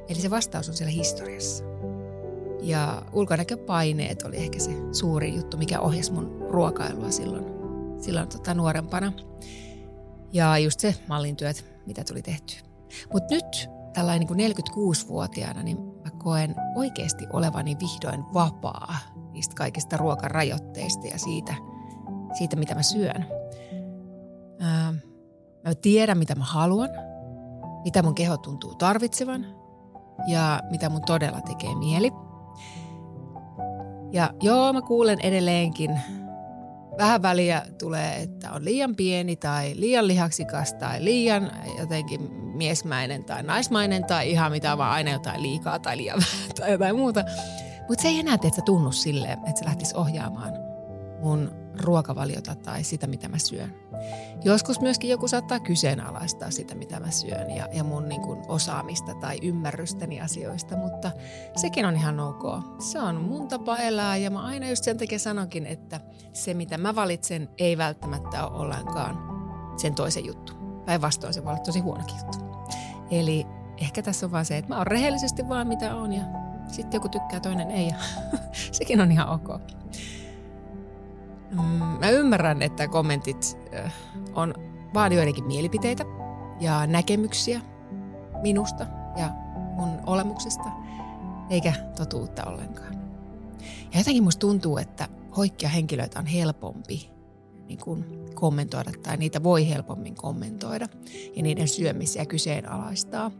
Eli 0.09 0.19
se 0.19 0.29
vastaus 0.29 0.69
on 0.69 0.75
siellä 0.75 0.91
historiassa. 0.91 1.63
Ja 2.61 3.03
ulkonäköpaineet 3.13 4.23
oli 4.23 4.37
ehkä 4.37 4.59
se 4.59 4.71
suuri 4.91 5.35
juttu, 5.35 5.57
mikä 5.57 5.79
ohjasi 5.79 6.11
mun 6.11 6.45
ruokailua 6.49 7.11
silloin, 7.11 7.45
silloin 8.01 8.29
tota 8.29 8.53
nuorempana. 8.53 9.13
Ja 10.33 10.57
just 10.57 10.79
se 10.79 10.95
mallintyöt, 11.07 11.65
mitä 11.85 12.03
tuli 12.03 12.21
tehtyä. 12.21 12.57
Mutta 13.13 13.35
nyt 13.35 13.69
tällainen 13.93 14.27
niin 14.37 14.53
46-vuotiaana, 14.53 15.63
niin 15.63 15.77
koen 16.27 16.55
oikeasti 16.75 17.27
olevani 17.33 17.77
vihdoin 17.79 18.25
vapaa 18.33 18.95
niistä 19.31 19.55
kaikista 19.55 19.97
ruokarajoitteista 19.97 21.07
ja 21.07 21.19
siitä, 21.19 21.55
siitä 22.37 22.55
mitä 22.55 22.75
mä 22.75 22.81
syön. 22.81 23.25
Ää, 24.59 24.93
Mä 25.63 25.75
tiedän, 25.81 26.17
mitä 26.17 26.35
mä 26.35 26.43
haluan, 26.43 26.89
mitä 27.83 28.03
mun 28.03 28.15
keho 28.15 28.37
tuntuu 28.37 28.75
tarvitsevan 28.75 29.45
ja 30.27 30.61
mitä 30.69 30.89
mun 30.89 31.01
todella 31.01 31.41
tekee 31.41 31.75
mieli. 31.75 32.11
Ja 34.11 34.33
joo, 34.41 34.73
mä 34.73 34.81
kuulen 34.81 35.19
edelleenkin 35.23 35.99
vähän 36.97 37.21
väliä 37.21 37.61
tulee, 37.79 38.15
että 38.15 38.51
on 38.51 38.65
liian 38.65 38.95
pieni 38.95 39.35
tai 39.35 39.73
liian 39.75 40.07
lihaksikas 40.07 40.73
tai 40.73 41.03
liian 41.03 41.51
jotenkin 41.79 42.21
miesmäinen 42.33 43.23
tai 43.23 43.43
naismainen 43.43 44.05
tai 44.05 44.31
ihan 44.31 44.51
mitä 44.51 44.77
vaan 44.77 44.91
aina 44.91 45.11
jotain 45.11 45.41
liikaa 45.41 45.79
tai 45.79 45.97
liian 45.97 46.19
vähän 46.25 46.49
tai 46.59 46.71
jotain 46.71 46.95
muuta. 46.95 47.23
Mutta 47.87 48.01
se 48.01 48.07
ei 48.07 48.19
enää 48.19 48.33
että 48.33 48.61
tunnu 48.65 48.91
silleen, 48.91 49.39
että 49.47 49.59
se 49.59 49.65
lähtisi 49.65 49.95
ohjaamaan 49.97 50.53
mun 51.19 51.66
ruokavaliota 51.79 52.55
tai 52.55 52.83
sitä, 52.83 53.07
mitä 53.07 53.29
mä 53.29 53.37
syön. 53.37 53.75
Joskus 54.43 54.81
myöskin 54.81 55.09
joku 55.09 55.27
saattaa 55.27 55.59
kyseenalaistaa 55.59 56.51
sitä, 56.51 56.75
mitä 56.75 56.99
mä 56.99 57.11
syön 57.11 57.49
ja, 57.49 57.67
ja 57.73 57.83
mun 57.83 58.09
niin 58.09 58.21
kuin 58.21 58.39
osaamista 58.47 59.13
tai 59.13 59.39
ymmärrystäni 59.41 60.21
asioista, 60.21 60.77
mutta 60.77 61.11
sekin 61.55 61.85
on 61.85 61.95
ihan 61.95 62.19
ok. 62.19 62.43
Se 62.79 62.99
on 62.99 63.15
mun 63.15 63.47
tapa 63.47 63.77
elää 63.77 64.17
ja 64.17 64.31
mä 64.31 64.41
aina 64.41 64.69
just 64.69 64.83
sen 64.83 64.97
takia 64.97 65.19
sanonkin, 65.19 65.65
että 65.65 65.99
se 66.33 66.53
mitä 66.53 66.77
mä 66.77 66.95
valitsen 66.95 67.49
ei 67.57 67.77
välttämättä 67.77 68.47
ole 68.47 68.59
ollenkaan 68.59 69.17
sen 69.77 69.95
toisen 69.95 70.25
juttu. 70.25 70.53
Päinvastoin 70.85 71.33
se 71.33 71.43
voi 71.43 71.51
olla 71.51 71.63
tosi 71.63 71.79
huonokin 71.79 72.15
juttu. 72.17 72.45
Eli 73.11 73.45
ehkä 73.77 74.01
tässä 74.01 74.25
on 74.25 74.31
vaan 74.31 74.45
se, 74.45 74.57
että 74.57 74.69
mä 74.69 74.77
oon 74.77 74.87
rehellisesti 74.87 75.49
vaan 75.49 75.67
mitä 75.67 75.95
on 75.95 76.13
ja 76.13 76.23
sitten 76.67 76.97
joku 76.97 77.09
tykkää, 77.09 77.39
toinen 77.39 77.71
ei 77.71 77.87
ja 77.87 77.95
sekin 78.71 79.01
on 79.01 79.11
ihan 79.11 79.29
ok. 79.29 79.61
Mm, 81.51 81.83
mä 81.99 82.09
ymmärrän, 82.09 82.61
että 82.61 82.87
kommentit 82.87 83.57
on 84.35 84.53
vaan 84.93 85.13
joidenkin 85.13 85.47
mielipiteitä 85.47 86.05
ja 86.59 86.87
näkemyksiä 86.87 87.61
minusta 88.41 88.85
ja 89.17 89.29
mun 89.75 89.89
olemuksesta, 90.05 90.63
eikä 91.49 91.73
totuutta 91.97 92.43
ollenkaan. 92.43 92.95
Ja 93.93 93.99
jotenkin 93.99 94.23
musta 94.23 94.39
tuntuu, 94.39 94.77
että 94.77 95.07
hoikkia 95.37 95.69
henkilöitä 95.69 96.19
on 96.19 96.25
helpompi 96.25 97.09
niin 97.67 97.79
kuin 97.79 98.05
kommentoida 98.33 98.91
tai 99.03 99.17
niitä 99.17 99.43
voi 99.43 99.69
helpommin 99.69 100.15
kommentoida 100.15 100.87
ja 101.35 101.43
niiden 101.43 101.67
syömisiä 101.67 102.25
kyseenalaistaa. 102.25 103.31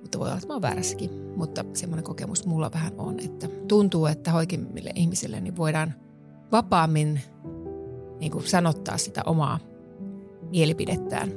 Mutta 0.00 0.18
voi 0.18 0.26
olla, 0.26 0.36
että 0.36 0.46
mä 0.46 0.52
oon 0.52 0.62
väärässäkin, 0.62 1.10
mutta 1.36 1.64
semmoinen 1.74 2.04
kokemus 2.04 2.46
mulla 2.46 2.70
vähän 2.72 2.92
on, 2.98 3.20
että 3.20 3.48
tuntuu, 3.68 4.06
että 4.06 4.32
hoikimmille 4.32 4.92
ihmisille 4.94 5.40
niin 5.40 5.56
voidaan– 5.56 5.94
vapaammin 6.52 7.20
niin 8.20 8.32
kuin 8.32 8.46
sanottaa 8.46 8.98
sitä 8.98 9.22
omaa 9.26 9.58
mielipidettään 10.50 11.32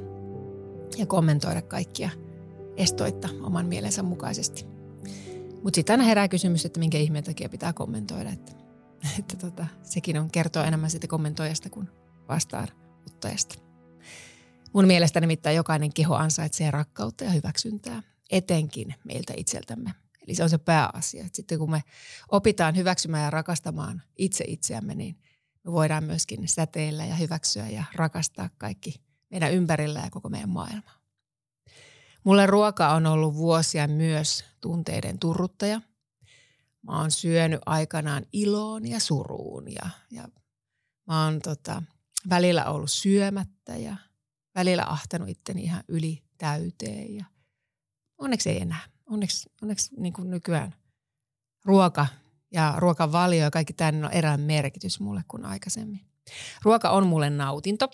ja 0.96 1.06
kommentoida 1.06 1.62
kaikkia 1.62 2.10
estoitta 2.76 3.28
oman 3.42 3.66
mielensä 3.66 4.02
mukaisesti. 4.02 4.66
Mutta 5.62 5.74
sitten 5.74 5.92
aina 5.92 6.04
herää 6.04 6.28
kysymys, 6.28 6.64
että 6.64 6.80
minkä 6.80 6.98
ihmeen 6.98 7.24
takia 7.24 7.48
pitää 7.48 7.72
kommentoida. 7.72 8.30
Että, 8.30 8.52
että 9.18 9.36
tota, 9.36 9.66
sekin 9.82 10.18
on 10.18 10.30
kertoa 10.30 10.64
enemmän 10.64 10.90
siitä 10.90 11.06
kommentoijasta 11.06 11.70
kuin 11.70 11.88
vastaanottajasta. 12.28 13.54
Mun 14.72 14.86
mielestä 14.86 15.20
nimittäin 15.20 15.56
jokainen 15.56 15.92
keho 15.94 16.14
ansaitsee 16.14 16.70
rakkautta 16.70 17.24
ja 17.24 17.30
hyväksyntää, 17.30 18.02
etenkin 18.30 18.94
meiltä 19.04 19.32
itseltämme. 19.36 20.03
Eli 20.26 20.34
se 20.34 20.42
on 20.42 20.50
se 20.50 20.58
pääasia. 20.58 21.24
Että 21.24 21.36
sitten 21.36 21.58
kun 21.58 21.70
me 21.70 21.82
opitaan 22.28 22.76
hyväksymään 22.76 23.24
ja 23.24 23.30
rakastamaan 23.30 24.02
itse 24.18 24.44
itseämme, 24.48 24.94
niin 24.94 25.18
me 25.64 25.72
voidaan 25.72 26.04
myöskin 26.04 26.48
säteillä 26.48 27.04
ja 27.04 27.14
hyväksyä 27.14 27.68
ja 27.68 27.84
rakastaa 27.94 28.50
kaikki 28.58 29.00
meidän 29.30 29.52
ympärillä 29.52 30.00
ja 30.00 30.10
koko 30.10 30.28
meidän 30.28 30.48
maailma. 30.48 30.90
Mulle 32.24 32.46
ruoka 32.46 32.88
on 32.88 33.06
ollut 33.06 33.34
vuosia 33.34 33.88
myös 33.88 34.44
tunteiden 34.60 35.18
turruttaja. 35.18 35.80
Mä 36.82 37.00
oon 37.00 37.10
syönyt 37.10 37.60
aikanaan 37.66 38.26
iloon 38.32 38.86
ja 38.86 39.00
suruun 39.00 39.72
ja, 39.72 39.90
ja 40.10 40.28
mä 41.06 41.24
oon 41.24 41.40
tota, 41.40 41.82
välillä 42.28 42.64
ollut 42.64 42.90
syömättä 42.90 43.76
ja 43.76 43.96
välillä 44.54 44.84
ahtanut 44.86 45.28
itteni 45.28 45.62
ihan 45.62 45.84
yli 45.88 46.22
täyteen 46.38 47.14
ja 47.14 47.24
onneksi 48.18 48.50
ei 48.50 48.60
enää 48.60 48.93
onneksi, 49.10 49.50
onneksi 49.62 49.94
niin 49.96 50.12
kuin 50.12 50.30
nykyään 50.30 50.74
ruoka 51.64 52.06
ja 52.52 52.74
ruokavalio 52.76 53.40
ja 53.40 53.50
kaikki 53.50 53.72
tämä 53.72 54.06
on 54.06 54.12
erään 54.12 54.40
merkitys 54.40 55.00
mulle 55.00 55.24
kuin 55.28 55.44
aikaisemmin. 55.44 56.00
Ruoka 56.62 56.90
on 56.90 57.06
mulle 57.06 57.30
nautinto. 57.30 57.90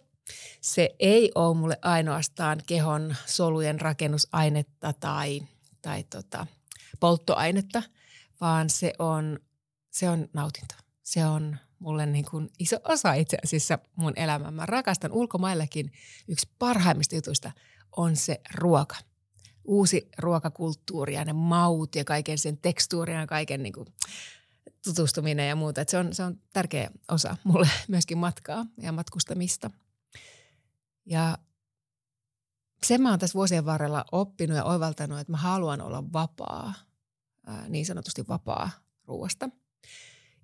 Se 0.60 0.90
ei 0.98 1.32
ole 1.34 1.56
mulle 1.56 1.78
ainoastaan 1.82 2.60
kehon 2.66 3.16
solujen 3.26 3.80
rakennusainetta 3.80 4.92
tai, 4.92 5.40
tai 5.82 6.04
tota, 6.04 6.46
polttoainetta, 7.00 7.82
vaan 8.40 8.70
se 8.70 8.92
on, 8.98 9.38
se 9.90 10.10
on 10.10 10.28
nautinto. 10.32 10.74
Se 11.02 11.26
on 11.26 11.56
mulle 11.78 12.06
niin 12.06 12.24
kuin 12.24 12.50
iso 12.58 12.76
osa 12.84 13.12
itse 13.12 13.38
asiassa 13.44 13.78
mun 13.96 14.12
elämää. 14.16 14.50
Mä 14.50 14.66
rakastan 14.66 15.12
ulkomaillakin. 15.12 15.92
Yksi 16.28 16.48
parhaimmista 16.58 17.14
jutuista 17.14 17.52
on 17.96 18.16
se 18.16 18.40
ruoka– 18.54 18.96
uusi 19.70 20.08
ruokakulttuuri 20.18 21.14
ja 21.14 21.24
ne 21.24 21.32
maut 21.32 21.94
ja 21.94 22.04
kaiken 22.04 22.38
sen 22.38 22.58
tekstuurin 22.58 23.16
ja 23.16 23.26
kaiken 23.26 23.62
niin 23.62 23.72
kuin 23.72 23.86
tutustuminen 24.84 25.48
ja 25.48 25.56
muuta. 25.56 25.84
Se, 25.88 25.98
on, 25.98 26.14
se 26.14 26.22
on 26.22 26.40
tärkeä 26.52 26.90
osa 27.08 27.36
mulle 27.44 27.68
myöskin 27.88 28.18
matkaa 28.18 28.66
ja 28.82 28.92
matkustamista. 28.92 29.70
Ja 31.06 31.38
sen 32.86 33.02
mä 33.02 33.10
oon 33.10 33.18
tässä 33.18 33.34
vuosien 33.34 33.64
varrella 33.64 34.04
oppinut 34.12 34.56
ja 34.56 34.64
oivaltanut, 34.64 35.18
että 35.18 35.30
mä 35.30 35.36
haluan 35.36 35.80
olla 35.80 36.04
vapaa, 36.12 36.74
niin 37.68 37.86
sanotusti 37.86 38.28
vapaa 38.28 38.70
ruoasta. 39.06 39.48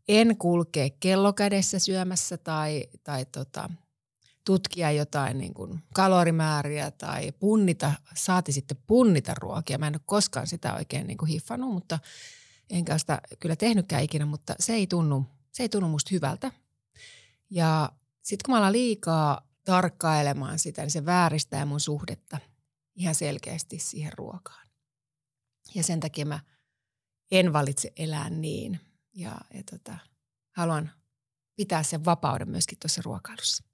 En 0.09 0.37
kulkea 0.37 0.91
kello 1.01 1.33
kädessä 1.33 1.79
syömässä 1.79 2.37
tai, 2.37 2.85
tai 3.05 3.25
tota, 3.25 3.71
tutkia 4.47 4.91
jotain 4.91 5.39
niin 5.39 5.55
kuin 5.55 5.83
kalorimääriä 5.95 6.91
tai 6.91 7.33
punnita, 7.33 7.93
saati 8.15 8.53
sitten 8.53 8.77
punnita 8.87 9.35
ruokia. 9.35 9.79
Mä 9.79 9.87
en 9.87 9.95
ole 9.95 10.01
koskaan 10.07 10.47
sitä 10.47 10.75
oikein 10.75 11.07
niin 11.07 11.19
kuin 11.19 11.29
hiffannut, 11.29 11.73
mutta 11.73 11.99
enkä 12.71 12.99
sitä 12.99 13.21
kyllä 13.41 13.57
tehnytkään 13.57 14.03
ikinä, 14.03 14.27
mutta 14.27 14.55
se 14.59 14.75
ei 14.75 14.87
tunnu, 14.87 15.27
se 15.53 15.63
ei 15.63 15.69
tunnu 15.69 15.89
musta 15.89 16.09
hyvältä. 16.13 16.53
Ja 17.51 17.93
sitten 18.23 18.45
kun 18.45 18.55
mä 18.55 18.59
alan 18.59 18.73
liikaa 18.73 19.49
tarkkailemaan 19.65 20.59
sitä, 20.59 20.83
niin 20.83 20.91
se 20.91 21.07
vääristää 21.07 21.67
mun 21.67 21.81
suhdetta 21.81 22.39
ihan 22.95 23.15
selkeästi 23.15 23.79
siihen 23.79 24.13
ruokaan. 24.13 24.67
Ja 25.75 25.83
sen 25.83 26.01
takia 26.01 26.27
mä 26.27 26.41
en 27.31 27.53
valitse 27.53 27.93
elää 27.97 28.31
niin 28.31 28.81
ja, 29.13 29.37
ja 29.55 29.63
tota, 29.71 29.99
haluan 30.57 30.91
pitää 31.57 31.83
sen 31.83 32.05
vapauden 32.05 32.51
myöskin 32.51 32.79
tuossa 32.79 33.03
ruokailussa. 33.05 33.65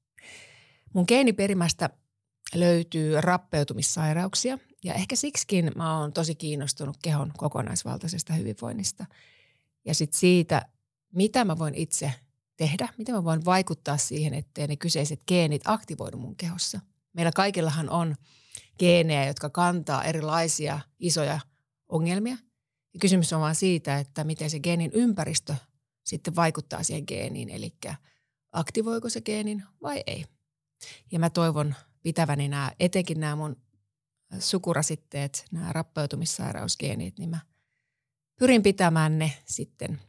Mun 0.93 1.05
geeniperimästä 1.09 1.91
löytyy 2.55 3.21
rappeutumissairauksia 3.21 4.59
ja 4.85 4.95
ehkä 4.95 5.17
siksikin 5.17 5.73
mä 5.77 5.99
oon 5.99 6.13
tosi 6.13 6.35
kiinnostunut 6.35 6.97
kehon 7.03 7.33
kokonaisvaltaisesta 7.37 8.33
hyvinvoinnista. 8.33 9.07
Ja 9.85 9.95
sitten 9.95 10.21
siitä, 10.21 10.67
mitä 11.15 11.45
mä 11.45 11.59
voin 11.59 11.75
itse 11.75 12.13
tehdä, 12.57 12.89
miten 12.99 13.15
mä 13.15 13.25
voin 13.25 13.45
vaikuttaa 13.45 13.97
siihen, 13.97 14.35
ettei 14.35 14.67
ne 14.67 14.77
kyseiset 14.77 15.23
geenit 15.29 15.63
aktivoidu 15.65 16.17
mun 16.17 16.37
kehossa. 16.37 16.81
Meillä 17.13 17.33
kaikillahan 17.35 17.91
on 17.91 18.17
geenejä, 18.79 19.27
jotka 19.27 19.51
kantaa 19.51 20.05
erilaisia 20.05 20.81
isoja 20.99 21.41
ongelmia. 21.89 22.37
Ja 22.95 23.01
kysymys 23.01 23.33
on 23.33 23.41
vaan 23.41 23.55
siitä, 23.55 23.99
että 23.99 24.25
miten 24.25 24.51
se 24.51 24.61
geenin 24.61 24.91
ympäristö 24.95 25.55
sitten 26.05 26.37
vaikuttaa 26.37 26.83
siihen 26.83 27.05
geeniin, 27.09 27.51
eli 27.51 27.73
aktivoiko 28.53 29.09
se 29.09 29.21
geenin 29.21 29.63
vai 29.83 30.03
ei. 30.07 30.25
Ja 31.13 31.19
mä 31.19 31.31
toivon 31.31 31.75
pitäväni 32.03 32.49
nämä, 32.49 32.73
etenkin 32.81 33.21
nämä 33.21 33.37
mun 33.37 33.57
sukurasitteet, 34.39 35.45
nämä 35.53 35.73
rappeutumissairausgeenit, 35.73 37.19
niin 37.19 37.31
mä 37.31 37.41
pyrin 38.39 38.63
pitämään 38.63 39.19
ne 39.19 39.33
sitten 39.45 40.01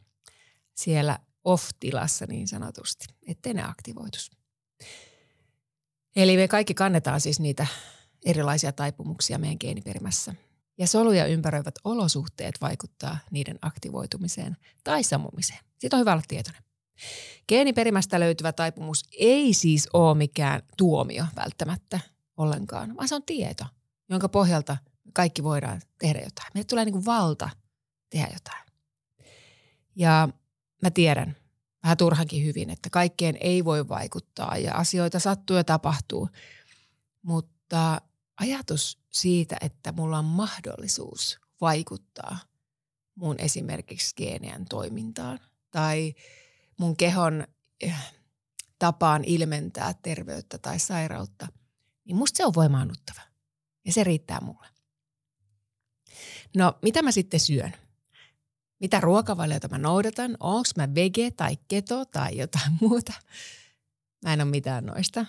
siellä 0.74 1.18
off-tilassa 1.44 2.26
niin 2.26 2.48
sanotusti, 2.48 3.06
ettei 3.26 3.54
ne 3.54 3.62
aktivoitus. 3.62 4.30
Eli 6.16 6.36
me 6.36 6.48
kaikki 6.48 6.74
kannetaan 6.74 7.20
siis 7.20 7.40
niitä 7.40 7.66
erilaisia 8.24 8.72
taipumuksia 8.72 9.38
meidän 9.38 9.56
geeniperimässä. 9.60 10.34
Ja 10.78 10.86
soluja 10.86 11.26
ympäröivät 11.26 11.74
olosuhteet 11.84 12.60
vaikuttaa 12.60 13.18
niiden 13.30 13.58
aktivoitumiseen 13.62 14.56
tai 14.84 15.02
sammumiseen. 15.02 15.58
Siitä 15.78 15.96
on 15.96 16.00
hyvä 16.00 16.12
olla 16.12 16.22
tietoinen. 16.28 16.62
Geeniperimästä 17.48 18.20
löytyvä 18.20 18.52
taipumus 18.52 19.04
ei 19.18 19.54
siis 19.54 19.88
ole 19.92 20.14
mikään 20.14 20.62
tuomio 20.76 21.24
välttämättä 21.36 22.00
ollenkaan, 22.36 22.96
vaan 22.96 23.08
se 23.08 23.14
on 23.14 23.22
tieto, 23.22 23.64
jonka 24.08 24.28
pohjalta 24.28 24.76
kaikki 25.12 25.42
voidaan 25.42 25.80
tehdä 25.98 26.18
jotain. 26.18 26.48
Meille 26.54 26.66
tulee 26.66 26.84
niin 26.84 26.92
kuin 26.92 27.06
valta 27.06 27.50
tehdä 28.10 28.28
jotain. 28.32 28.64
Ja 29.96 30.28
mä 30.82 30.90
tiedän 30.90 31.36
vähän 31.82 31.96
turhankin 31.96 32.44
hyvin, 32.44 32.70
että 32.70 32.90
kaikkeen 32.90 33.36
ei 33.40 33.64
voi 33.64 33.88
vaikuttaa 33.88 34.56
ja 34.56 34.74
asioita 34.74 35.18
sattuu 35.18 35.56
ja 35.56 35.64
tapahtuu. 35.64 36.28
Mutta 37.22 38.00
ajatus 38.40 38.98
siitä, 39.10 39.56
että 39.60 39.92
mulla 39.92 40.18
on 40.18 40.24
mahdollisuus 40.24 41.38
vaikuttaa 41.60 42.38
mun 43.14 43.36
esimerkiksi 43.38 44.14
geenien 44.16 44.64
toimintaan 44.64 45.40
tai 45.70 46.14
mun 46.78 46.96
kehon 46.96 47.46
eh, 47.80 48.12
tapaan 48.78 49.24
ilmentää 49.24 49.94
terveyttä 50.02 50.58
tai 50.58 50.78
sairautta, 50.78 51.48
niin 52.04 52.16
musta 52.16 52.36
se 52.36 52.46
on 52.46 52.54
voimaannuttava. 52.54 53.20
Ja 53.84 53.92
se 53.92 54.04
riittää 54.04 54.40
mulle. 54.40 54.66
No, 56.56 56.78
mitä 56.82 57.02
mä 57.02 57.12
sitten 57.12 57.40
syön? 57.40 57.72
Mitä 58.80 59.00
ruokavaliota 59.00 59.68
mä 59.68 59.78
noudatan? 59.78 60.36
Onko 60.40 60.68
mä 60.76 60.94
vege 60.94 61.30
tai 61.30 61.56
keto 61.68 62.04
tai 62.04 62.36
jotain 62.36 62.72
muuta? 62.80 63.12
Mä 64.24 64.32
en 64.32 64.40
ole 64.40 64.50
mitään 64.50 64.86
noista. 64.86 65.26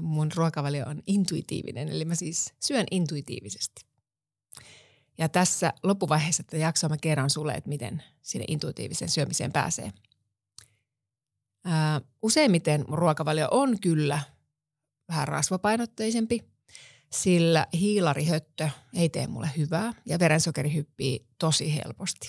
Mun 0.00 0.32
ruokavalio 0.34 0.86
on 0.86 1.02
intuitiivinen, 1.06 1.88
eli 1.88 2.04
mä 2.04 2.14
siis 2.14 2.54
syön 2.60 2.86
intuitiivisesti. 2.90 3.86
Ja 5.18 5.28
tässä 5.28 5.72
loppuvaiheessa 5.82 6.42
tätä 6.42 6.56
jaksoa 6.56 6.90
mä 6.90 6.96
kerron 6.96 7.30
sulle, 7.30 7.54
että 7.54 7.68
miten 7.68 8.02
sinne 8.22 8.44
intuitiivisen 8.48 9.08
syömiseen 9.08 9.52
pääsee. 9.52 9.92
Ää, 11.64 12.00
useimmiten 12.22 12.84
ruokavalio 12.88 13.48
on 13.50 13.80
kyllä 13.80 14.20
vähän 15.08 15.28
rasvapainotteisempi, 15.28 16.44
sillä 17.12 17.66
hiilarihöttö 17.72 18.68
ei 18.94 19.08
tee 19.08 19.26
mulle 19.26 19.50
hyvää 19.56 19.92
ja 20.06 20.18
verensokeri 20.18 20.74
hyppii 20.74 21.26
tosi 21.38 21.74
helposti. 21.74 22.28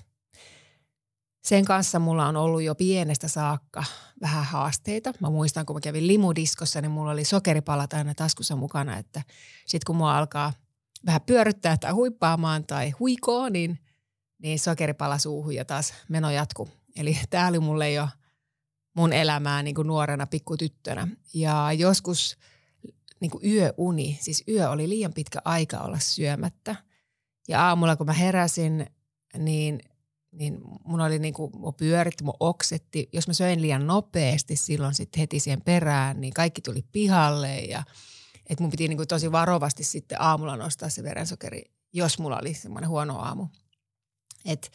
Sen 1.43 1.65
kanssa 1.65 2.00
mulla 2.00 2.27
on 2.27 2.38
ollut 2.38 2.61
jo 2.61 2.75
pienestä 2.75 3.27
saakka 3.27 3.83
vähän 4.21 4.45
haasteita. 4.45 5.13
Mä 5.19 5.29
muistan, 5.29 5.65
kun 5.65 5.75
mä 5.75 5.79
kävin 5.79 6.07
limudiskossa, 6.07 6.81
niin 6.81 6.91
mulla 6.91 7.11
oli 7.11 7.25
sokeripalat 7.25 7.93
aina 7.93 8.13
taskussa 8.15 8.55
mukana, 8.55 8.97
että 8.97 9.21
sit 9.67 9.83
kun 9.83 9.95
mua 9.95 10.17
alkaa 10.17 10.53
vähän 11.05 11.21
pyöryttää 11.21 11.77
tai 11.77 11.91
huippaamaan 11.91 12.65
tai 12.65 12.89
huikoo, 12.89 13.50
niin, 13.50 13.79
niin 14.41 14.59
sokeripala 14.59 15.17
suuhun 15.17 15.55
ja 15.55 15.65
taas 15.65 15.93
meno 16.09 16.31
jatkuu. 16.31 16.69
Eli 16.95 17.17
tämä 17.29 17.47
oli 17.47 17.59
mulle 17.59 17.91
jo 17.91 18.07
mun 18.93 19.13
elämää 19.13 19.63
niin 19.63 19.75
kuin 19.75 19.88
nuorena 19.88 20.27
pikkutyttönä. 20.27 21.07
Ja 21.33 21.74
joskus 21.74 22.38
niin 23.19 23.31
kuin 23.31 23.45
yöuni, 23.45 24.17
siis 24.21 24.43
yö 24.48 24.69
oli 24.69 24.89
liian 24.89 25.13
pitkä 25.13 25.39
aika 25.45 25.77
olla 25.77 26.00
syömättä. 26.00 26.75
Ja 27.48 27.67
aamulla 27.67 27.95
kun 27.95 28.05
mä 28.05 28.13
heräsin, 28.13 28.86
niin, 29.38 29.79
niin 30.31 30.60
mun 30.83 31.01
oli 31.01 31.19
niin 31.19 31.33
kuin, 31.33 31.51
mun 31.57 31.74
pyöritti, 31.74 32.24
mun 32.24 32.33
oksetti. 32.39 33.10
Jos 33.13 33.27
mä 33.27 33.33
söin 33.33 33.62
liian 33.62 33.88
nopeasti 33.88 34.55
silloin 34.55 34.93
sitten 34.93 35.19
heti 35.19 35.39
siihen 35.39 35.62
perään, 35.62 36.21
niin 36.21 36.33
kaikki 36.33 36.62
tuli 36.62 36.86
pihalle 36.91 37.60
ja 37.60 37.83
että 38.50 38.63
mun 38.63 38.71
piti 38.71 38.88
niin 38.88 38.98
kuin 38.98 39.07
tosi 39.07 39.31
varovasti 39.31 39.83
sitten 39.83 40.21
aamulla 40.21 40.57
nostaa 40.57 40.89
se 40.89 41.03
verensokeri, 41.03 41.63
jos 41.93 42.19
mulla 42.19 42.39
oli 42.39 42.53
semmoinen 42.53 42.89
huono 42.89 43.19
aamu. 43.19 43.48
Että 44.45 44.69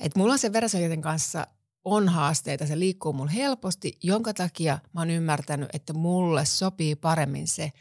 et 0.00 0.16
mulla 0.16 0.32
on 0.32 0.38
sen 0.38 0.52
verensokerin 0.52 1.02
kanssa 1.02 1.46
on 1.84 2.08
haasteita, 2.08 2.66
se 2.66 2.78
liikkuu 2.78 3.12
mulle 3.12 3.34
helposti, 3.34 3.98
jonka 4.02 4.34
takia 4.34 4.78
mä 4.92 5.00
oon 5.00 5.10
ymmärtänyt, 5.10 5.68
että 5.72 5.92
mulle 5.92 6.44
sopii 6.44 6.96
paremmin 6.96 7.46
se, 7.46 7.72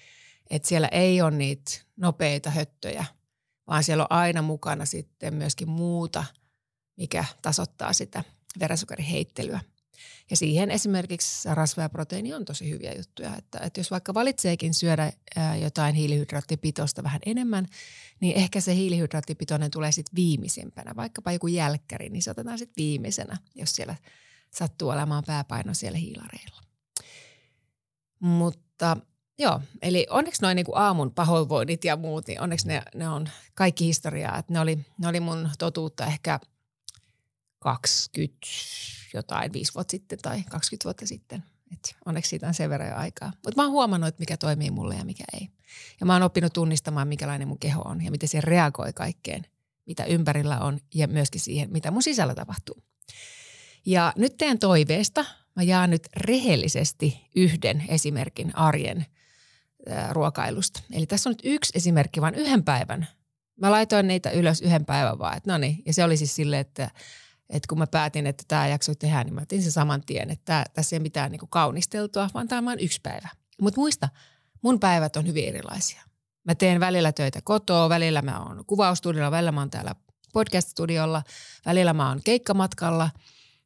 että 0.50 0.68
siellä 0.68 0.88
ei 0.88 1.22
ole 1.22 1.32
niitä 1.32 1.72
nopeita 1.98 2.50
höttöjä, 2.50 3.06
vaan 3.68 3.84
siellä 3.84 4.03
on 4.03 4.12
aina 4.12 4.41
mukana 4.41 4.86
sitten 4.86 5.34
myöskin 5.34 5.70
muuta, 5.70 6.25
mikä 6.98 7.25
tasoittaa 7.41 7.94
sitä 7.94 8.24
verensokeriheittelyä. 8.60 9.60
Ja 10.29 10.38
siihen 10.38 10.72
esimerkiksi 10.72 11.50
rasva 11.53 11.82
ja 11.82 11.89
proteiini 11.89 12.34
on 12.34 12.46
tosi 12.46 12.70
hyviä 12.70 12.93
juttuja. 12.97 13.36
Että, 13.38 13.60
että 13.60 13.80
jos 13.80 13.91
vaikka 13.91 14.13
valitseekin 14.13 14.73
syödä 14.73 15.13
jotain 15.62 15.95
hiilihydraattipitoista 15.95 17.04
vähän 17.04 17.21
enemmän, 17.26 17.65
niin 18.19 18.38
ehkä 18.38 18.62
se 18.62 18.76
hiilihydraattipitoinen 18.76 19.71
tulee 19.71 19.91
sitten 19.91 20.15
viimeisimpänä. 20.15 20.95
Vaikkapa 20.95 21.32
joku 21.32 21.47
jälkkäri, 21.47 22.10
niin 22.10 22.21
se 22.21 22.32
otetaan 22.32 22.58
sitten 22.58 22.84
viimeisenä, 22.84 23.38
jos 23.56 23.71
siellä 23.71 23.95
sattuu 24.52 24.89
olemaan 24.89 25.23
pääpaino 25.28 25.73
siellä 25.73 25.97
hiilareilla. 25.97 26.62
Mutta 28.19 28.97
joo, 29.39 29.62
eli 29.82 30.08
onneksi 30.10 30.41
noin 30.41 30.56
niinku 30.56 30.76
aamun 30.76 31.12
pahoinvoinnit 31.12 31.84
ja 31.84 31.95
muut, 31.95 32.28
niin 32.28 32.41
onneksi 32.41 32.67
ne, 32.67 32.82
ne 32.95 33.10
on 33.10 33.30
kaikki 33.54 33.86
historiaa. 33.86 34.38
Että 34.38 34.54
ne, 34.54 34.60
oli, 34.60 34.80
ne 34.97 35.08
oli 35.08 35.19
mun 35.19 35.50
totuutta 35.60 36.06
ehkä 36.06 36.39
20 37.60 38.38
jotain 39.13 39.54
viisi 39.54 39.74
vuotta 39.74 39.91
sitten 39.91 40.19
tai 40.22 40.43
20 40.50 40.84
vuotta 40.84 41.08
sitten. 41.08 41.43
Et 41.74 41.95
onneksi 42.06 42.30
siitä 42.30 42.48
on 42.48 42.54
sen 42.54 42.69
verran 42.69 42.89
jo 42.89 42.95
aikaa. 42.95 43.32
Mutta 43.45 43.56
mä 43.56 43.63
oon 43.63 43.72
huomannut, 43.72 44.08
että 44.08 44.19
mikä 44.19 44.38
toimii 44.38 44.72
mulle 44.72 44.95
ja 44.95 45.06
mikä 45.06 45.24
ei. 45.34 45.50
Ja 46.00 46.06
mä 46.06 46.13
oon 46.13 46.24
oppinut 46.24 46.54
tunnistamaan, 46.54 47.08
mikälainen 47.08 47.48
mun 47.48 47.60
keho 47.60 47.82
on 47.82 48.06
ja 48.06 48.12
miten 48.12 48.30
se 48.30 48.41
reagoi 48.41 48.93
kaikkeen, 48.93 49.45
mitä 49.86 50.06
ympärillä 50.06 50.60
on 50.60 50.80
ja 50.95 51.08
myöskin 51.08 51.41
siihen, 51.41 51.72
mitä 51.72 51.91
mun 51.91 52.04
sisällä 52.04 52.36
tapahtuu. 52.36 52.84
Ja 53.86 54.13
nyt 54.15 54.38
teen 54.38 54.60
toiveesta 54.60 55.26
mä 55.56 55.63
jaan 55.63 55.89
nyt 55.89 56.08
rehellisesti 56.15 57.30
yhden 57.36 57.84
esimerkin 57.88 58.56
arjen 58.56 59.06
ruokailusta. 60.12 60.82
Eli 60.91 61.06
tässä 61.06 61.30
on 61.30 61.32
nyt 61.32 61.41
yksi 61.43 61.72
esimerkki, 61.76 62.22
vaan 62.22 62.36
yhden 62.36 62.63
päivän. 62.63 63.08
Mä 63.62 63.72
laitoin 63.72 64.08
niitä 64.08 64.32
ylös 64.32 64.62
yhden 64.62 64.86
päivän 64.86 65.19
vaan, 65.19 65.38
että 65.38 65.52
no 65.52 65.58
niin. 65.58 65.84
Ja 65.86 65.93
se 65.93 66.04
oli 66.04 66.17
siis 66.17 66.36
silleen, 66.36 66.62
että 66.62 66.91
että 67.49 67.67
kun 67.69 67.77
mä 67.77 67.88
päätin, 67.88 68.27
että 68.27 68.43
tämä 68.47 68.67
jakso 68.67 68.95
tehdään, 68.95 69.25
niin 69.25 69.33
mä 69.33 69.41
otin 69.41 69.62
sen 69.63 69.71
saman 69.71 70.03
tien, 70.05 70.29
että 70.29 70.45
tää, 70.45 70.65
tässä 70.73 70.95
ei 70.95 70.99
mitään 70.99 71.31
niin 71.31 71.39
kuin 71.39 71.49
kaunisteltua, 71.49 72.29
vaan 72.33 72.47
tämä 72.47 72.71
on 72.71 72.79
yksi 72.79 72.99
päivä. 73.03 73.29
Mutta 73.62 73.79
muista, 73.79 74.09
mun 74.62 74.79
päivät 74.79 75.15
on 75.15 75.27
hyvin 75.27 75.45
erilaisia. 75.45 76.01
Mä 76.43 76.55
teen 76.55 76.79
välillä 76.79 77.12
töitä 77.12 77.39
kotoa, 77.43 77.89
välillä 77.89 78.21
mä 78.21 78.39
oon 78.39 78.65
kuvaustudiolla, 78.65 79.31
välillä 79.31 79.51
mä 79.51 79.62
oon 79.62 79.69
täällä 79.69 79.95
podcast-studiolla, 80.33 81.23
välillä 81.65 81.93
mä 81.93 82.09
oon 82.09 82.21
keikkamatkalla 82.23 83.09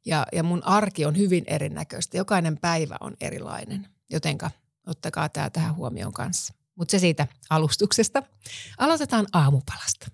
ja, 0.05 0.25
ja 0.33 0.43
mun 0.43 0.63
arki 0.63 1.05
on 1.05 1.17
hyvin 1.17 1.43
erinäköistä. 1.47 2.17
Jokainen 2.17 2.57
päivä 2.57 2.97
on 2.99 3.13
erilainen, 3.21 3.87
jotenka 4.09 4.51
ottakaa 4.87 5.29
tämä 5.29 5.49
tähän 5.49 5.75
huomioon 5.75 6.13
kanssa. 6.13 6.53
Mutta 6.75 6.91
se 6.91 6.99
siitä 6.99 7.27
alustuksesta. 7.49 8.23
Aloitetaan 8.77 9.27
aamupalasta. 9.33 10.07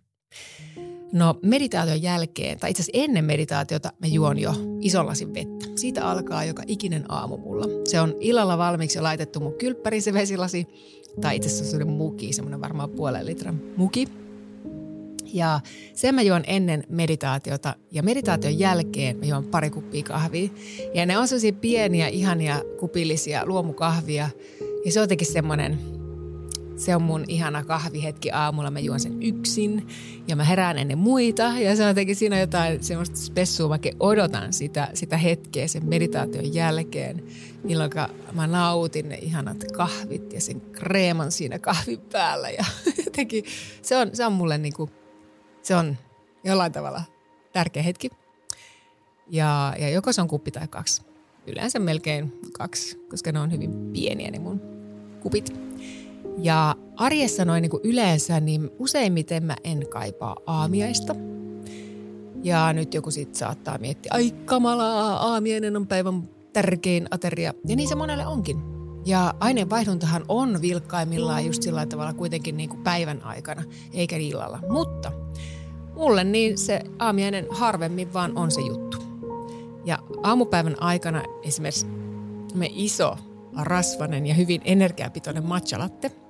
No 1.11 1.39
meditaation 1.41 2.01
jälkeen, 2.01 2.59
tai 2.59 2.69
itse 2.69 2.81
asiassa 2.81 3.03
ennen 3.03 3.25
meditaatiota, 3.25 3.93
mä 3.99 4.07
juon 4.07 4.39
jo 4.39 4.53
ison 4.81 5.05
lasin 5.05 5.33
vettä. 5.33 5.65
Siitä 5.75 6.05
alkaa 6.05 6.45
joka 6.45 6.63
ikinen 6.67 7.11
aamu 7.11 7.37
mulla. 7.37 7.65
Se 7.83 7.99
on 7.99 8.15
illalla 8.19 8.57
valmiiksi 8.57 8.97
jo 8.97 9.03
laitettu 9.03 9.39
mun 9.39 9.53
kylppäriin 9.53 10.01
se 10.01 10.13
vesilasi, 10.13 10.67
tai 11.21 11.35
itse 11.35 11.49
asiassa 11.49 11.77
se 11.77 11.83
muki, 11.83 12.33
semmoinen 12.33 12.61
varmaan 12.61 12.89
puolen 12.89 13.25
litran 13.25 13.61
muki. 13.77 14.07
Ja 15.33 15.59
sen 15.93 16.15
mä 16.15 16.21
juon 16.21 16.43
ennen 16.47 16.83
meditaatiota 16.89 17.75
ja 17.91 18.03
meditaation 18.03 18.59
jälkeen 18.59 19.17
mä 19.17 19.25
juon 19.25 19.43
pari 19.43 19.69
kuppia 19.69 20.03
kahvia. 20.03 20.49
Ja 20.93 21.05
ne 21.05 21.17
on 21.17 21.27
sellaisia 21.27 21.53
pieniä, 21.53 22.07
ihania, 22.07 22.61
kupillisia 22.79 23.45
luomukahvia. 23.45 24.29
Ja 24.85 24.91
se 24.91 24.99
on 24.99 25.03
jotenkin 25.03 25.27
semmoinen, 25.27 25.79
se 26.79 26.95
on 26.95 27.01
mun 27.01 27.25
ihana 27.27 27.63
kahvihetki 27.63 28.31
aamulla. 28.31 28.71
Mä 28.71 28.79
juon 28.79 28.99
sen 28.99 29.23
yksin 29.23 29.87
ja 30.27 30.35
mä 30.35 30.43
herään 30.43 30.77
ennen 30.77 30.97
muita. 30.97 31.43
Ja 31.43 31.75
se 31.75 31.83
on 31.83 31.87
jotenkin 31.87 32.15
siinä 32.15 32.39
jotain 32.39 32.83
semmoista 32.83 33.17
spessua. 33.17 33.69
Mä 33.69 33.77
odotan 33.99 34.53
sitä, 34.53 34.89
sitä 34.93 35.17
hetkeä 35.17 35.67
sen 35.67 35.85
meditaation 35.85 36.53
jälkeen, 36.53 37.23
milloin 37.63 37.91
mä 38.33 38.47
nautin 38.47 39.09
ne 39.09 39.15
ihanat 39.15 39.63
kahvit 39.73 40.33
ja 40.33 40.41
sen 40.41 40.61
kreeman 40.61 41.31
siinä 41.31 41.59
kahvin 41.59 42.01
päällä. 42.11 42.49
Ja 42.49 42.65
jotenkin 43.05 43.43
se 43.81 43.97
on, 43.97 44.09
se 44.13 44.25
on 44.25 44.33
mulle 44.33 44.57
niinku, 44.57 44.89
se 45.61 45.75
on 45.75 45.97
jollain 46.43 46.71
tavalla 46.71 47.01
tärkeä 47.53 47.83
hetki. 47.83 48.09
Ja, 49.27 49.75
ja 49.79 49.89
joko 49.89 50.13
se 50.13 50.21
on 50.21 50.27
kuppi 50.27 50.51
tai 50.51 50.67
kaksi. 50.67 51.01
Yleensä 51.47 51.79
melkein 51.79 52.39
kaksi, 52.53 52.97
koska 53.09 53.31
ne 53.31 53.39
on 53.39 53.51
hyvin 53.51 53.91
pieniä 53.93 54.31
ne 54.31 54.39
mun 54.39 54.61
kupit. 55.21 55.68
Ja 56.37 56.75
arjessa 56.95 57.45
noin 57.45 57.61
niin 57.61 57.69
kuin 57.69 57.81
yleensä, 57.83 58.39
niin 58.39 58.69
useimmiten 58.79 59.43
mä 59.43 59.55
en 59.63 59.87
kaipaa 59.89 60.35
aamiaista. 60.45 61.15
Ja 62.43 62.73
nyt 62.73 62.93
joku 62.93 63.11
sitten 63.11 63.39
saattaa 63.39 63.77
miettiä, 63.77 64.11
ai 64.15 64.31
kamalaa, 64.45 65.31
aamiainen 65.31 65.77
on 65.77 65.87
päivän 65.87 66.29
tärkein 66.53 67.07
ateria. 67.11 67.53
Ja 67.67 67.75
niin 67.75 67.89
se 67.89 67.95
monelle 67.95 68.27
onkin. 68.27 68.57
Ja 69.05 69.33
aineenvaihduntahan 69.39 70.25
on 70.27 70.61
vilkkaimmillaan 70.61 71.45
just 71.45 71.63
sillä 71.63 71.85
tavalla 71.85 72.13
kuitenkin 72.13 72.57
niin 72.57 72.69
kuin 72.69 72.83
päivän 72.83 73.23
aikana, 73.23 73.63
eikä 73.93 74.17
illalla. 74.17 74.59
Mutta 74.69 75.11
mulle 75.95 76.23
niin 76.23 76.57
se 76.57 76.81
aamiainen 76.99 77.47
harvemmin 77.49 78.13
vaan 78.13 78.37
on 78.37 78.51
se 78.51 78.61
juttu. 78.61 78.97
Ja 79.85 79.99
aamupäivän 80.23 80.81
aikana 80.81 81.23
esimerkiksi 81.43 81.85
me 82.53 82.69
iso 82.73 83.17
rasvanen 83.63 84.27
ja 84.27 84.33
hyvin 84.33 84.61
energiapitoinen 84.65 85.45
matcha 85.45 85.79
latte– 85.79 86.11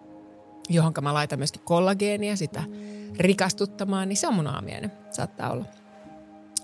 johon 0.70 0.94
mä 1.02 1.13
laitan 1.13 1.39
myöskin 1.39 1.62
kollageenia 1.63 2.36
sitä 2.36 2.63
rikastuttamaan, 3.18 4.10
niin 4.10 4.18
se 4.18 4.28
on 4.28 4.34
mun 4.34 4.48
aamiainen, 4.48 4.92
saattaa 5.12 5.52
olla. 5.52 5.65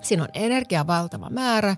Siinä 0.02 0.24
on 0.24 0.30
energia 0.34 0.88
valtava 0.88 1.30
määrä 1.30 1.76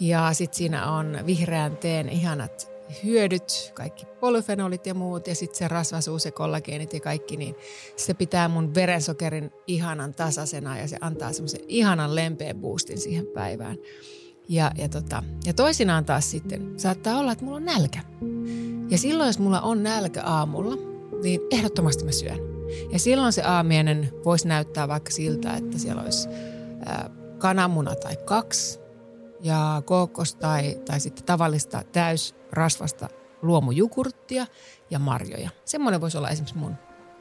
ja 0.00 0.32
sitten 0.32 0.58
siinä 0.58 0.90
on 0.90 1.18
vihreän 1.26 1.76
teen 1.76 2.08
ihanat 2.08 2.70
hyödyt, 3.04 3.72
kaikki 3.74 4.06
polyfenolit 4.20 4.86
ja 4.86 4.94
muut 4.94 5.26
ja 5.26 5.34
sitten 5.34 5.58
se 5.58 5.68
rasvasuus 5.68 6.24
ja 6.24 6.32
kollageenit 6.32 6.92
ja 6.92 7.00
kaikki, 7.00 7.36
niin 7.36 7.54
se 7.96 8.14
pitää 8.14 8.48
mun 8.48 8.74
verensokerin 8.74 9.50
ihanan 9.66 10.14
tasaisena 10.14 10.78
ja 10.78 10.88
se 10.88 10.96
antaa 11.00 11.32
semmoisen 11.32 11.60
ihanan 11.68 12.14
lempeän 12.14 12.56
boostin 12.56 12.98
siihen 12.98 13.26
päivään. 13.26 13.76
Ja, 14.48 14.72
ja, 14.78 14.88
tota, 14.88 15.22
ja 15.46 15.54
toisinaan 15.54 16.04
taas 16.04 16.30
sitten 16.30 16.80
saattaa 16.80 17.18
olla, 17.18 17.32
että 17.32 17.44
mulla 17.44 17.56
on 17.56 17.64
nälkä. 17.64 18.00
Ja 18.90 18.98
silloin, 18.98 19.26
jos 19.26 19.38
mulla 19.38 19.60
on 19.60 19.82
nälkä 19.82 20.22
aamulla, 20.22 20.76
niin 21.22 21.40
ehdottomasti 21.50 22.04
mä 22.04 22.12
syön. 22.12 22.38
Ja 22.92 22.98
silloin 22.98 23.32
se 23.32 23.42
aamiainen 23.42 24.12
voisi 24.24 24.48
näyttää 24.48 24.88
vaikka 24.88 25.10
siltä, 25.10 25.54
että 25.54 25.78
siellä 25.78 26.02
olisi 26.02 26.28
ää, 26.86 27.10
kananmuna 27.38 27.94
tai 27.94 28.16
kaksi 28.16 28.80
ja 29.40 29.82
kookos 29.84 30.34
tai, 30.34 30.80
tai 30.86 31.00
sitten 31.00 31.24
tavallista 31.24 31.82
täysrasvasta 31.92 33.08
luomujukurttia 33.42 34.46
ja 34.90 34.98
marjoja. 34.98 35.50
Semmoinen 35.64 36.00
voisi 36.00 36.18
olla 36.18 36.30
esimerkiksi 36.30 36.58
mun 36.58 36.74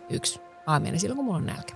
yksi 0.10 0.40
aamiainen 0.66 1.00
silloin, 1.00 1.16
kun 1.16 1.26
mulla 1.26 1.38
on 1.38 1.46
nälkä. 1.46 1.74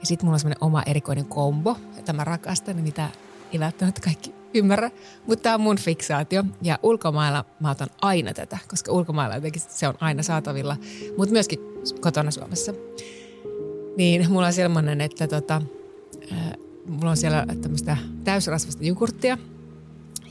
Ja 0.00 0.06
sitten 0.06 0.26
mulla 0.26 0.34
on 0.34 0.40
semmoinen 0.40 0.64
oma 0.64 0.82
erikoinen 0.82 1.26
kombo, 1.26 1.76
jota 1.96 2.12
mä 2.12 2.24
rakastan, 2.24 2.76
mitä 2.76 3.08
ei 3.56 3.60
välttämättä 3.60 4.00
kaikki 4.00 4.34
ymmärrä, 4.54 4.90
mutta 5.26 5.42
tämä 5.42 5.54
on 5.54 5.60
mun 5.60 5.76
fiksaatio. 5.76 6.44
Ja 6.62 6.78
ulkomailla 6.82 7.44
mä 7.60 7.70
otan 7.70 7.88
aina 8.02 8.34
tätä, 8.34 8.58
koska 8.68 8.92
ulkomailla 8.92 9.34
jotenkin 9.34 9.62
se 9.68 9.88
on 9.88 9.94
aina 10.00 10.22
saatavilla, 10.22 10.76
mutta 11.18 11.32
myöskin 11.32 11.58
kotona 12.00 12.30
Suomessa. 12.30 12.72
Niin 13.96 14.30
mulla 14.30 14.46
on 14.46 14.52
sellainen, 14.52 15.00
että 15.00 15.28
tota, 15.28 15.62
mulla 16.88 17.10
on 17.10 17.16
siellä 17.16 17.46
tämmöistä 17.62 17.96
täysrasvasta 18.24 18.84
jogurttia. 18.84 19.38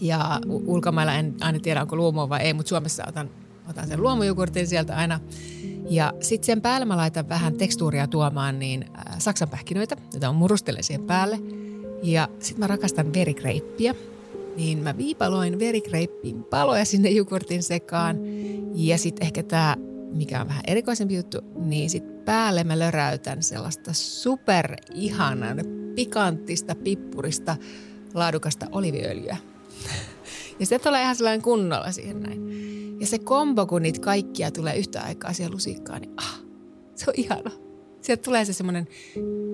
Ja 0.02 0.40
ulkomailla 0.46 1.14
en 1.14 1.36
aina 1.42 1.60
tiedä, 1.60 1.82
onko 1.82 1.96
luomua 1.96 2.30
vai 2.30 2.42
ei, 2.42 2.54
mutta 2.54 2.70
Suomessa 2.70 3.04
otan, 3.08 3.30
otan 3.70 3.88
sen 3.88 4.02
luomujogurtin 4.02 4.68
sieltä 4.68 4.96
aina. 4.96 5.20
Ja 5.90 6.14
sitten 6.22 6.46
sen 6.46 6.62
päälle 6.62 6.86
mä 6.86 6.98
laitan 6.98 7.30
vähän 7.30 7.54
tekstuuria 7.54 8.08
tuomaan, 8.08 8.60
niin 8.60 8.86
äh, 8.98 9.20
saksanpähkinöitä, 9.20 9.96
joita 10.14 10.30
on 10.30 10.36
murustelen 10.36 10.84
siihen 10.84 11.06
päälle. 11.06 11.40
Ja 12.06 12.28
sitten 12.40 12.60
mä 12.60 12.68
rakastan 12.68 13.14
verikreippiä, 13.14 13.96
niin 14.58 14.78
mä 14.78 14.98
viipaloin 14.98 15.60
verikreippin 15.60 16.44
paloja 16.44 16.86
sinne 16.86 17.10
jogurtin 17.10 17.64
sekaan. 17.64 18.18
Ja 18.76 18.98
sitten 18.98 19.26
ehkä 19.26 19.44
tämä, 19.44 19.76
mikä 20.14 20.42
on 20.42 20.48
vähän 20.48 20.64
erikoisempi 20.68 21.16
juttu, 21.16 21.42
niin 21.56 21.90
sitten 21.90 22.16
päälle 22.26 22.64
mä 22.64 22.80
löräytän 22.80 23.44
sellaista 23.44 23.94
super 23.94 24.76
ihanan 24.94 25.58
pikanttista, 25.96 26.76
pippurista, 26.76 27.56
laadukasta 28.14 28.68
oliviöljyä. 28.72 29.38
Ja 30.60 30.66
se 30.66 30.80
tulee 30.80 31.02
ihan 31.02 31.16
sellainen 31.16 31.42
kunnolla 31.42 31.92
siihen 31.92 32.24
näin. 32.24 32.50
Ja 33.00 33.08
se 33.08 33.20
kombo, 33.20 33.66
kun 33.66 33.82
niitä 33.82 34.00
kaikkia 34.00 34.52
tulee 34.52 34.78
yhtä 34.78 35.02
aikaa 35.02 35.34
siihen 35.34 35.52
lusikkaan, 35.54 36.02
niin 36.02 36.14
ah, 36.18 36.40
se 36.96 37.06
on 37.08 37.14
ihana. 37.18 37.65
Sieltä 38.06 38.24
tulee 38.24 38.46
se 38.46 38.54
semmoinen 38.54 38.88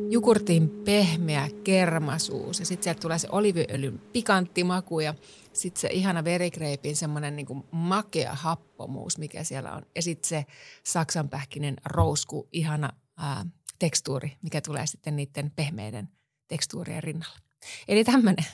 jukurtin 0.09 0.69
pehmeä 0.69 1.49
kermasuus 1.63 2.59
ja 2.59 2.65
sitten 2.65 2.83
sieltä 2.83 2.99
tulee 2.99 3.19
se 3.19 3.27
oliviöljyn 3.31 3.99
pikantti 4.13 4.63
maku 4.63 4.99
ja 4.99 5.13
sitten 5.53 5.81
se 5.81 5.87
ihana 5.91 6.23
verikreipin 6.23 6.95
semmoinen 6.95 7.35
niin 7.35 7.63
makea 7.71 8.33
happomuus, 8.33 9.17
mikä 9.17 9.43
siellä 9.43 9.71
on. 9.71 9.85
Ja 9.95 10.01
sitten 10.01 10.29
se 10.29 10.45
saksanpähkinen 10.83 11.75
rousku, 11.85 12.47
ihana 12.51 12.89
ää, 13.17 13.45
tekstuuri, 13.79 14.37
mikä 14.41 14.61
tulee 14.61 14.87
sitten 14.87 15.15
niiden 15.15 15.51
pehmeiden 15.55 16.09
tekstuurien 16.47 17.03
rinnalla. 17.03 17.39
Eli 17.87 18.03
tämmöinen. 18.03 18.45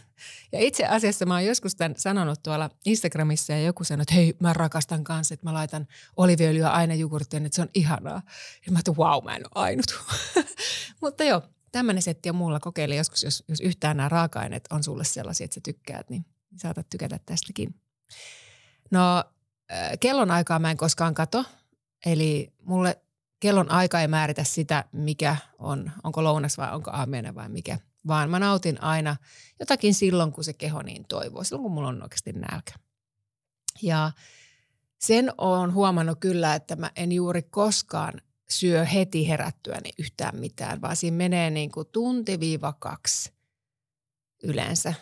Ja 0.51 0.59
itse 0.59 0.85
asiassa 0.85 1.25
mä 1.25 1.33
oon 1.33 1.45
joskus 1.45 1.75
tämän 1.75 1.93
sanonut 1.97 2.43
tuolla 2.43 2.69
Instagramissa 2.85 3.53
ja 3.53 3.61
joku 3.61 3.83
sanoi, 3.83 4.01
että 4.01 4.13
hei 4.13 4.33
mä 4.39 4.53
rakastan 4.53 5.03
kanssa, 5.03 5.33
että 5.33 5.45
mä 5.45 5.53
laitan 5.53 5.87
oliviöljyä 6.17 6.69
aina 6.69 6.93
jogurttiin, 6.93 7.45
että 7.45 7.55
se 7.55 7.61
on 7.61 7.69
ihanaa. 7.73 8.21
Ja 8.65 8.71
mä 8.71 8.77
ajattelin, 8.77 8.97
wow, 8.97 9.23
mä 9.23 9.35
en 9.35 9.43
ole 9.43 9.51
ainut. 9.55 10.03
Mutta 11.01 11.23
joo, 11.23 11.41
tämmöinen 11.71 12.01
setti 12.01 12.29
on 12.29 12.35
mulla. 12.35 12.59
Kokeile 12.59 12.95
joskus, 12.95 13.23
jos, 13.23 13.43
jos 13.47 13.61
yhtään 13.61 13.97
nämä 13.97 14.09
raaka-aineet 14.09 14.67
on 14.69 14.83
sulle 14.83 15.03
sellaisia, 15.03 15.45
että 15.45 15.55
sä 15.55 15.61
tykkäät, 15.63 16.09
niin 16.09 16.25
saatat 16.55 16.89
tykätä 16.89 17.19
tästäkin. 17.25 17.75
No, 18.91 19.23
äh, 19.71 19.91
kellon 19.99 20.31
aikaa 20.31 20.59
mä 20.59 20.71
en 20.71 20.77
koskaan 20.77 21.13
kato. 21.13 21.45
Eli 22.05 22.53
mulle 22.63 23.01
kellon 23.39 23.71
aika 23.71 24.01
ei 24.01 24.07
määritä 24.07 24.43
sitä, 24.43 24.85
mikä 24.91 25.37
on, 25.59 25.91
onko 26.03 26.23
lounas 26.23 26.57
vai 26.57 26.75
onko 26.75 26.91
aamiainen 26.91 27.35
vai 27.35 27.49
mikä 27.49 27.79
vaan 28.07 28.29
mä 28.29 28.39
nautin 28.39 28.83
aina 28.83 29.15
jotakin 29.59 29.93
silloin, 29.93 30.31
kun 30.31 30.43
se 30.43 30.53
keho 30.53 30.81
niin 30.81 31.05
toivoo, 31.05 31.43
silloin 31.43 31.63
kun 31.63 31.71
mulla 31.71 31.87
on 31.87 32.03
oikeasti 32.03 32.33
nälkä. 32.33 32.73
Ja 33.81 34.11
sen 34.99 35.31
on 35.37 35.73
huomannut 35.73 36.19
kyllä, 36.19 36.55
että 36.55 36.75
mä 36.75 36.91
en 36.95 37.11
juuri 37.11 37.41
koskaan 37.41 38.21
syö 38.49 38.85
heti 38.85 39.29
herättyäni 39.29 39.89
yhtään 39.99 40.39
mitään, 40.39 40.81
vaan 40.81 40.95
siinä 40.95 41.17
menee 41.17 41.49
niin 41.49 41.71
kuin 41.71 41.87
tunti-kaksi 41.91 43.31
yleensä 44.43 44.93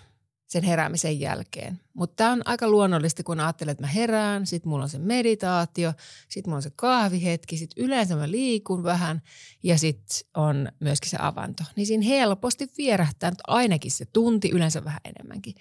sen 0.56 0.64
heräämisen 0.64 1.20
jälkeen. 1.20 1.80
Mutta 1.94 2.16
tämä 2.16 2.32
on 2.32 2.42
aika 2.46 2.68
luonnollista, 2.70 3.24
kun 3.24 3.40
ajattelen, 3.40 3.72
että 3.72 3.84
mä 3.84 3.88
herään, 3.88 4.46
sitten 4.46 4.70
mulla 4.70 4.84
on 4.84 4.90
se 4.90 5.00
meditaatio, 5.00 5.94
sitten 6.30 6.50
mulla 6.50 6.58
on 6.58 6.64
se 6.64 6.72
kahvihetki, 6.76 7.58
sitten 7.58 7.84
yleensä 7.84 8.16
mä 8.16 8.32
liikun 8.32 8.84
vähän 8.84 9.22
ja 9.64 9.78
sitten 9.78 10.18
on 10.34 10.72
myöskin 10.80 11.10
se 11.10 11.18
avanto. 11.20 11.64
Niin 11.76 11.88
siinä 11.88 12.06
helposti 12.06 12.72
vierähtää 12.78 13.32
ainakin 13.48 13.92
se 13.92 14.06
tunti, 14.06 14.50
yleensä 14.50 14.84
vähän 14.84 15.02
enemmänkin. 15.06 15.56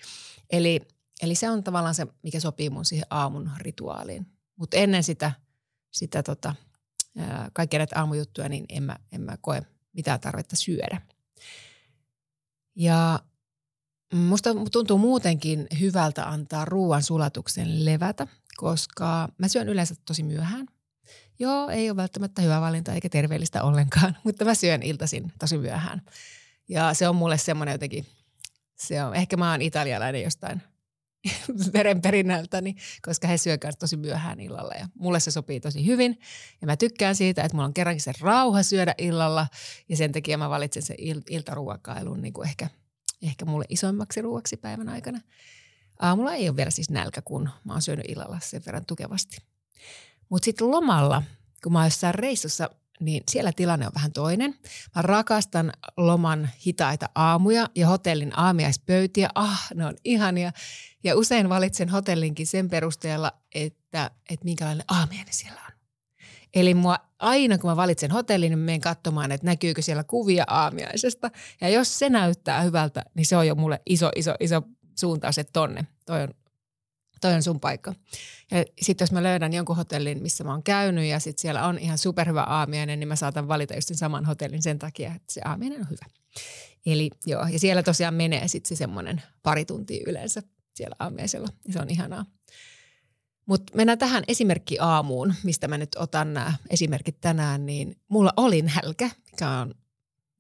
Eli, 0.51 0.81
eli 1.23 1.35
se 1.35 1.51
on 1.51 1.65
tavallaan 1.65 1.95
se, 1.95 2.07
mikä 2.23 2.41
sopii 2.41 2.71
mun 2.71 2.85
siihen 2.85 3.07
aamun 3.11 3.51
rituaaliin. 3.59 4.27
Mutta 4.57 4.77
ennen 4.77 5.03
sitä, 5.03 5.33
sitä 5.91 6.23
tota, 6.23 6.55
kaikkia 7.53 7.79
näitä 7.79 7.99
aamujuttuja, 7.99 8.49
niin 8.49 8.65
en 8.69 8.83
mä, 8.83 8.97
en 9.13 9.21
mä 9.21 9.37
koe 9.41 9.63
mitään 9.93 10.21
tarvetta 10.21 10.57
syödä. 10.57 11.01
Ja 12.77 13.21
Musta 14.13 14.51
tuntuu 14.73 14.99
muutenkin 14.99 15.67
hyvältä 15.81 16.29
antaa 16.29 16.65
ruoan 16.65 17.03
sulatuksen 17.03 17.85
levätä, 17.85 18.27
koska 18.57 19.29
mä 19.39 19.49
syön 19.49 19.69
yleensä 19.69 19.95
tosi 20.07 20.23
myöhään. 20.23 20.67
Joo, 21.39 21.69
ei 21.69 21.91
ole 21.91 21.97
välttämättä 21.97 22.43
hyvä 22.43 22.61
valinta 22.61 22.93
eikä 22.93 23.09
terveellistä 23.09 23.63
ollenkaan, 23.63 24.17
mutta 24.25 24.45
mä 24.45 24.55
syön 24.55 24.83
iltaisin 24.83 25.33
tosi 25.39 25.59
myöhään. 25.59 26.03
Ja 26.69 26.95
se 26.95 27.09
on 27.09 27.17
mulle 27.17 27.39
semmoinen 27.39 27.73
jotenkin, 27.73 28.07
se 28.79 29.05
on, 29.05 29.15
ehkä 29.15 29.37
mä 29.37 29.51
oon 29.51 29.63
italialainen 29.63 30.23
jostain 30.23 30.63
verenperinnältäni, 31.75 32.75
koska 33.03 33.29
he 33.29 33.39
syö 33.39 33.59
tosi 33.79 33.97
myöhään 33.97 34.41
illalla 34.41 34.75
ja 34.75 34.89
mulle 34.95 35.21
se 35.21 35.31
sopii 35.31 35.61
tosi 35.61 35.87
hyvin. 35.87 36.19
Ja 36.61 36.67
mä 36.67 36.77
tykkään 36.77 37.17
siitä, 37.17 37.43
että 37.43 37.57
mulla 37.57 37.67
on 37.67 37.75
kerrankin 37.75 38.03
se 38.03 38.13
rauha 38.21 38.63
syödä 38.63 38.95
illalla 38.99 39.47
ja 39.89 39.97
sen 39.97 40.13
takia 40.13 40.39
mä 40.39 40.51
valitsen 40.51 40.83
sen 40.83 40.97
il- 41.01 41.23
iltaruokailun 41.31 42.23
niin 42.23 42.33
kuin 42.33 42.49
ehkä– 42.49 42.69
ehkä 43.25 43.45
mulle 43.45 43.65
isoimmaksi 43.69 44.23
ruuaksi 44.23 44.57
päivän 44.57 44.89
aikana. 44.89 45.21
Aamulla 45.99 46.35
ei 46.35 46.49
ole 46.49 46.57
vielä 46.57 46.71
siis 46.71 46.91
nälkä, 46.91 47.23
kun 47.23 47.51
mä 47.65 47.73
oon 47.73 47.83
syönyt 47.83 48.05
illalla 48.09 48.39
sen 48.43 48.63
verran 48.67 48.87
tukevasti. 48.87 49.37
Mutta 50.29 50.45
sitten 50.45 50.71
lomalla, 50.71 51.23
kun 51.63 51.73
mä 51.73 51.79
oon 51.79 51.87
jossain 51.87 52.15
reissussa, 52.15 52.71
niin 53.01 53.23
siellä 53.31 53.53
tilanne 53.53 53.87
on 53.87 53.95
vähän 53.95 54.13
toinen. 54.13 54.55
Mä 54.95 55.03
rakastan 55.03 55.73
loman 55.97 56.51
hitaita 56.67 57.09
aamuja 57.15 57.69
ja 57.75 57.87
hotellin 57.87 58.39
aamiaispöytiä. 58.39 59.31
Ah, 59.35 59.69
ne 59.75 59.87
on 59.87 59.97
ihania. 60.05 60.53
Ja 61.05 61.17
usein 61.17 61.49
valitsen 61.49 61.89
hotellinkin 61.89 62.47
sen 62.47 62.71
perusteella, 62.71 63.33
että, 63.55 64.11
että 64.31 64.45
minkälainen 64.45 64.85
aamiainen 64.89 65.35
siellä 65.35 65.61
on. 65.69 65.74
Eli 66.55 66.75
mua 66.75 66.99
aina 67.19 67.59
kun 67.59 67.71
mä 67.71 67.77
valitsen 67.77 68.11
hotellin, 68.11 68.51
niin 68.51 68.59
menen 68.59 68.81
katsomaan, 68.81 69.33
että 69.33 69.47
näkyykö 69.47 69.83
siellä 69.83 70.05
kuvia 70.05 70.45
aamiaisesta. 70.47 71.31
Ja 71.61 71.69
jos 71.69 71.99
se 71.99 72.11
näyttää 72.11 72.63
hyvältä, 72.63 73.05
niin 73.15 73.27
se 73.27 73.37
on 73.37 73.47
jo 73.47 73.55
mulle 73.55 73.81
iso, 73.87 74.11
iso, 74.17 74.35
iso 74.41 74.63
suuntaus, 74.99 75.39
että 75.39 75.53
tonne, 75.53 75.87
toi 76.07 76.23
on, 76.23 76.29
toi 77.21 77.35
on 77.35 77.43
sun 77.43 77.61
paikka. 77.61 77.95
Ja 78.51 78.65
sitten 78.81 79.05
jos 79.05 79.13
mä 79.13 79.23
löydän 79.23 79.53
jonkun 79.53 79.77
hotellin, 79.77 80.23
missä 80.23 80.45
mä 80.45 80.51
oon 80.51 80.63
käynyt 80.63 81.05
ja 81.05 81.21
sitten 81.21 81.43
siellä 81.43 81.67
on 81.67 81.79
ihan 81.79 81.99
superhyvä 81.99 82.43
aamiainen, 82.43 83.01
niin 83.01 83.09
mä 83.09 83.17
saatan 83.17 83.49
valita 83.49 83.75
just 83.75 83.89
sen 83.89 83.97
saman 83.97 84.25
hotellin 84.25 84.63
sen 84.63 84.79
takia, 84.79 85.15
että 85.15 85.33
se 85.33 85.41
aamiainen 85.45 85.81
on 85.81 85.91
hyvä. 85.91 86.07
Eli 86.87 87.11
joo, 87.27 87.47
ja 87.47 87.59
siellä 87.59 87.83
tosiaan 87.83 88.15
menee 88.15 88.49
sitten 88.49 88.69
se 88.69 88.77
semmoinen 88.77 89.23
pari 89.43 89.65
tuntia 89.65 90.05
yleensä 90.07 90.43
siellä 90.75 90.97
aamiaisella. 90.99 91.49
Se 91.71 91.79
on 91.81 91.91
ihanaa. 91.91 92.25
Mutta 93.47 93.77
mennään 93.77 93.99
tähän 93.99 94.25
esimerkki 94.29 94.79
aamuun, 94.81 95.35
mistä 95.43 95.69
mä 95.69 95.79
nyt 95.79 95.97
otan 95.97 96.35
nämä 96.35 96.53
esimerkit 96.71 97.21
tänään, 97.21 97.67
niin 97.67 97.97
mulla 98.09 98.33
oli 98.37 98.63
nälkä, 98.63 99.11
mikä 99.31 99.51
on 99.51 99.75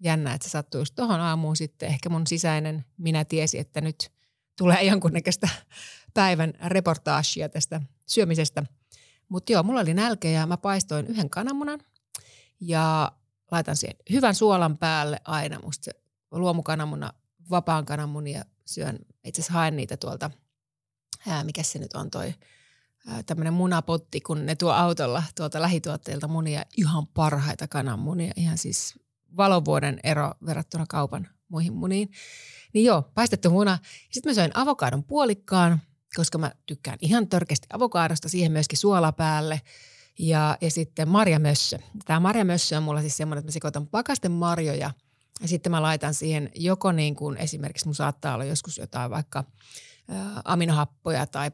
jännä, 0.00 0.34
että 0.34 0.48
se 0.48 0.50
sattuu 0.50 0.80
just 0.80 0.94
tuohon 0.94 1.20
aamuun 1.20 1.56
sitten. 1.56 1.88
Ehkä 1.88 2.08
mun 2.08 2.26
sisäinen 2.26 2.84
minä 2.96 3.24
tiesi, 3.24 3.58
että 3.58 3.80
nyt 3.80 4.12
tulee 4.58 4.82
jonkunnäköistä 4.82 5.48
päivän 6.14 6.52
reportaasia 6.66 7.48
tästä 7.48 7.80
syömisestä. 8.06 8.64
Mutta 9.28 9.52
joo, 9.52 9.62
mulla 9.62 9.80
oli 9.80 9.94
nälkä 9.94 10.28
ja 10.28 10.46
mä 10.46 10.56
paistoin 10.56 11.06
yhden 11.06 11.30
kananmunan 11.30 11.80
ja 12.60 13.12
laitan 13.50 13.76
siihen 13.76 13.96
hyvän 14.12 14.34
suolan 14.34 14.78
päälle 14.78 15.20
aina. 15.24 15.60
Musta 15.60 15.84
se 15.84 15.92
luomukananmuna, 16.30 17.12
vapaan 17.50 17.86
kananmunia 17.86 18.44
syön, 18.66 18.98
itse 19.24 19.40
asiassa 19.40 19.52
haen 19.52 19.76
niitä 19.76 19.96
tuolta, 19.96 20.30
ää, 21.28 21.44
mikä 21.44 21.62
se 21.62 21.78
nyt 21.78 21.92
on 21.92 22.10
toi– 22.10 22.34
tämmöinen 23.26 23.52
munapotti, 23.52 24.20
kun 24.20 24.46
ne 24.46 24.54
tuo 24.54 24.70
autolla 24.70 25.22
tuolta 25.36 25.62
lähituotteilta 25.62 26.28
munia, 26.28 26.64
ihan 26.76 27.06
parhaita 27.06 27.68
kananmunia, 27.68 28.32
ihan 28.36 28.58
siis 28.58 28.94
valovuoden 29.36 30.00
ero 30.04 30.32
verrattuna 30.46 30.84
kaupan 30.88 31.28
muihin 31.48 31.74
muniin. 31.74 32.10
Niin 32.72 32.84
joo, 32.84 33.02
paistettu 33.14 33.50
muna. 33.50 33.78
Sitten 34.10 34.30
mä 34.30 34.34
söin 34.34 34.50
avokadon 34.54 35.04
puolikkaan, 35.04 35.80
koska 36.16 36.38
mä 36.38 36.52
tykkään 36.66 36.98
ihan 37.00 37.28
törkeästi 37.28 37.66
avokadosta, 37.72 38.28
siihen 38.28 38.52
myöskin 38.52 38.78
suola 38.78 39.12
päälle. 39.12 39.60
Ja, 40.18 40.58
ja 40.60 40.70
sitten 40.70 41.08
marjamössö. 41.08 41.78
Tämä 42.04 42.20
marjamössö 42.20 42.76
on 42.76 42.82
mulla 42.82 43.00
siis 43.00 43.16
semmoinen, 43.16 43.40
että 43.40 43.48
mä 43.48 43.52
sekoitan 43.52 43.86
pakasten 43.86 44.32
marjoja 44.32 44.90
ja 45.40 45.48
sitten 45.48 45.72
mä 45.72 45.82
laitan 45.82 46.14
siihen 46.14 46.50
joko 46.54 46.92
niin 46.92 47.16
kuin 47.16 47.36
esimerkiksi 47.36 47.86
mun 47.86 47.94
saattaa 47.94 48.34
olla 48.34 48.44
joskus 48.44 48.78
jotain 48.78 49.10
vaikka 49.10 49.44
aminohappoja 50.44 51.26
tai 51.26 51.50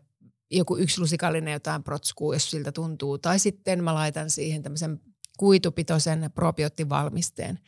joku 0.51 0.77
yksi 0.77 1.01
lusikallinen 1.01 1.53
jotain 1.53 1.83
protskuu, 1.83 2.33
jos 2.33 2.51
siltä 2.51 2.73
tuntuu. 2.73 3.19
Tai 3.19 3.39
sitten 3.39 3.85
mä 3.85 3.95
laitan 3.95 4.31
siihen 4.31 4.63
tämmöisen 4.63 5.01
kuitupitoisen 5.39 6.31
probioottivalmisteen, 6.35 7.59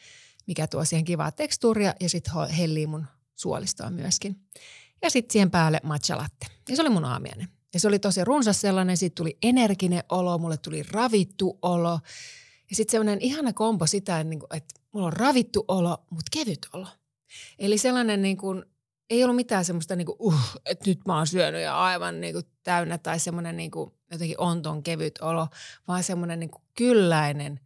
mikä 0.46 0.66
tuo 0.66 0.84
siihen 0.84 1.04
kivaa 1.04 1.32
tekstuuria 1.32 1.94
ja 2.00 2.08
sitten 2.08 2.34
hellii 2.58 2.86
mun 2.86 3.06
suolistoa 3.34 3.90
myöskin. 3.90 4.36
Ja 5.02 5.10
sitten 5.10 5.32
siihen 5.32 5.50
päälle 5.50 5.80
matcha 5.82 6.16
latte. 6.16 6.46
Ja 6.68 6.76
se 6.76 6.82
oli 6.82 6.90
mun 6.90 7.04
aamiainen. 7.04 7.48
Ja 7.74 7.80
se 7.80 7.88
oli 7.88 7.98
tosi 7.98 8.24
runsas 8.24 8.60
sellainen, 8.60 8.96
siitä 8.96 9.14
tuli 9.14 9.38
energinen 9.42 10.04
olo, 10.08 10.38
mulle 10.38 10.56
tuli 10.56 10.82
ravittu 10.82 11.58
olo. 11.62 12.00
Ja 12.70 12.76
sitten 12.76 12.90
sellainen 12.90 13.20
ihana 13.20 13.52
kompo 13.52 13.86
sitä, 13.86 14.24
että 14.54 14.74
mulla 14.92 15.06
on 15.06 15.12
ravittu 15.12 15.64
olo, 15.68 16.06
mutta 16.10 16.30
kevyt 16.30 16.66
olo. 16.72 16.86
Eli 17.58 17.78
sellainen 17.78 18.22
niin 18.22 18.36
kuin, 18.36 18.64
ei 19.12 19.24
ollut 19.24 19.36
mitään 19.36 19.64
semmoista 19.64 19.96
niin 19.96 20.06
kuin, 20.06 20.16
uh, 20.18 20.40
että 20.66 20.90
nyt 20.90 21.00
mä 21.06 21.16
oon 21.16 21.26
syönyt 21.26 21.62
ja 21.62 21.78
aivan 21.78 22.20
niin 22.20 22.34
kuin 22.34 22.44
täynnä 22.62 22.98
tai 22.98 23.18
semmoinen 23.18 23.56
niin 23.56 23.70
kuin, 23.70 23.92
jotenkin 24.10 24.40
onton 24.40 24.82
kevyt 24.82 25.18
olo, 25.20 25.48
vaan 25.88 26.02
semmoinen 26.02 26.40
niin 26.40 26.50
kuin 26.50 26.62
kylläinen, 26.74 27.60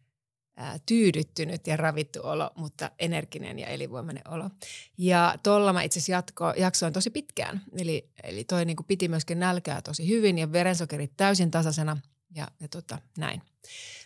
ää, 0.57 0.79
tyydyttynyt 0.87 1.67
ja 1.67 1.77
ravittu 1.77 2.21
olo, 2.23 2.51
mutta 2.57 2.91
energinen 2.99 3.59
ja 3.59 3.67
elinvoimainen 3.67 4.29
olo. 4.29 4.51
Ja 4.99 5.39
tuolla 5.43 5.73
mä 5.73 5.83
itse 5.83 6.01
asiassa 6.01 6.53
jaksoin 6.57 6.93
tosi 6.93 7.11
pitkään. 7.11 7.63
Eli, 7.79 8.11
eli 8.23 8.45
toi 8.45 8.65
niin 8.65 8.77
kuin 8.77 8.87
piti 8.87 9.09
myöskin 9.09 9.41
nälkää 9.41 9.83
tosi 9.83 10.09
hyvin 10.09 10.39
ja 10.39 10.53
verensokerit 10.53 11.13
täysin 11.17 11.51
tasaisena 11.51 11.97
ja, 12.35 12.49
ja 12.61 12.69
tota, 12.69 12.99
näin. 13.19 13.43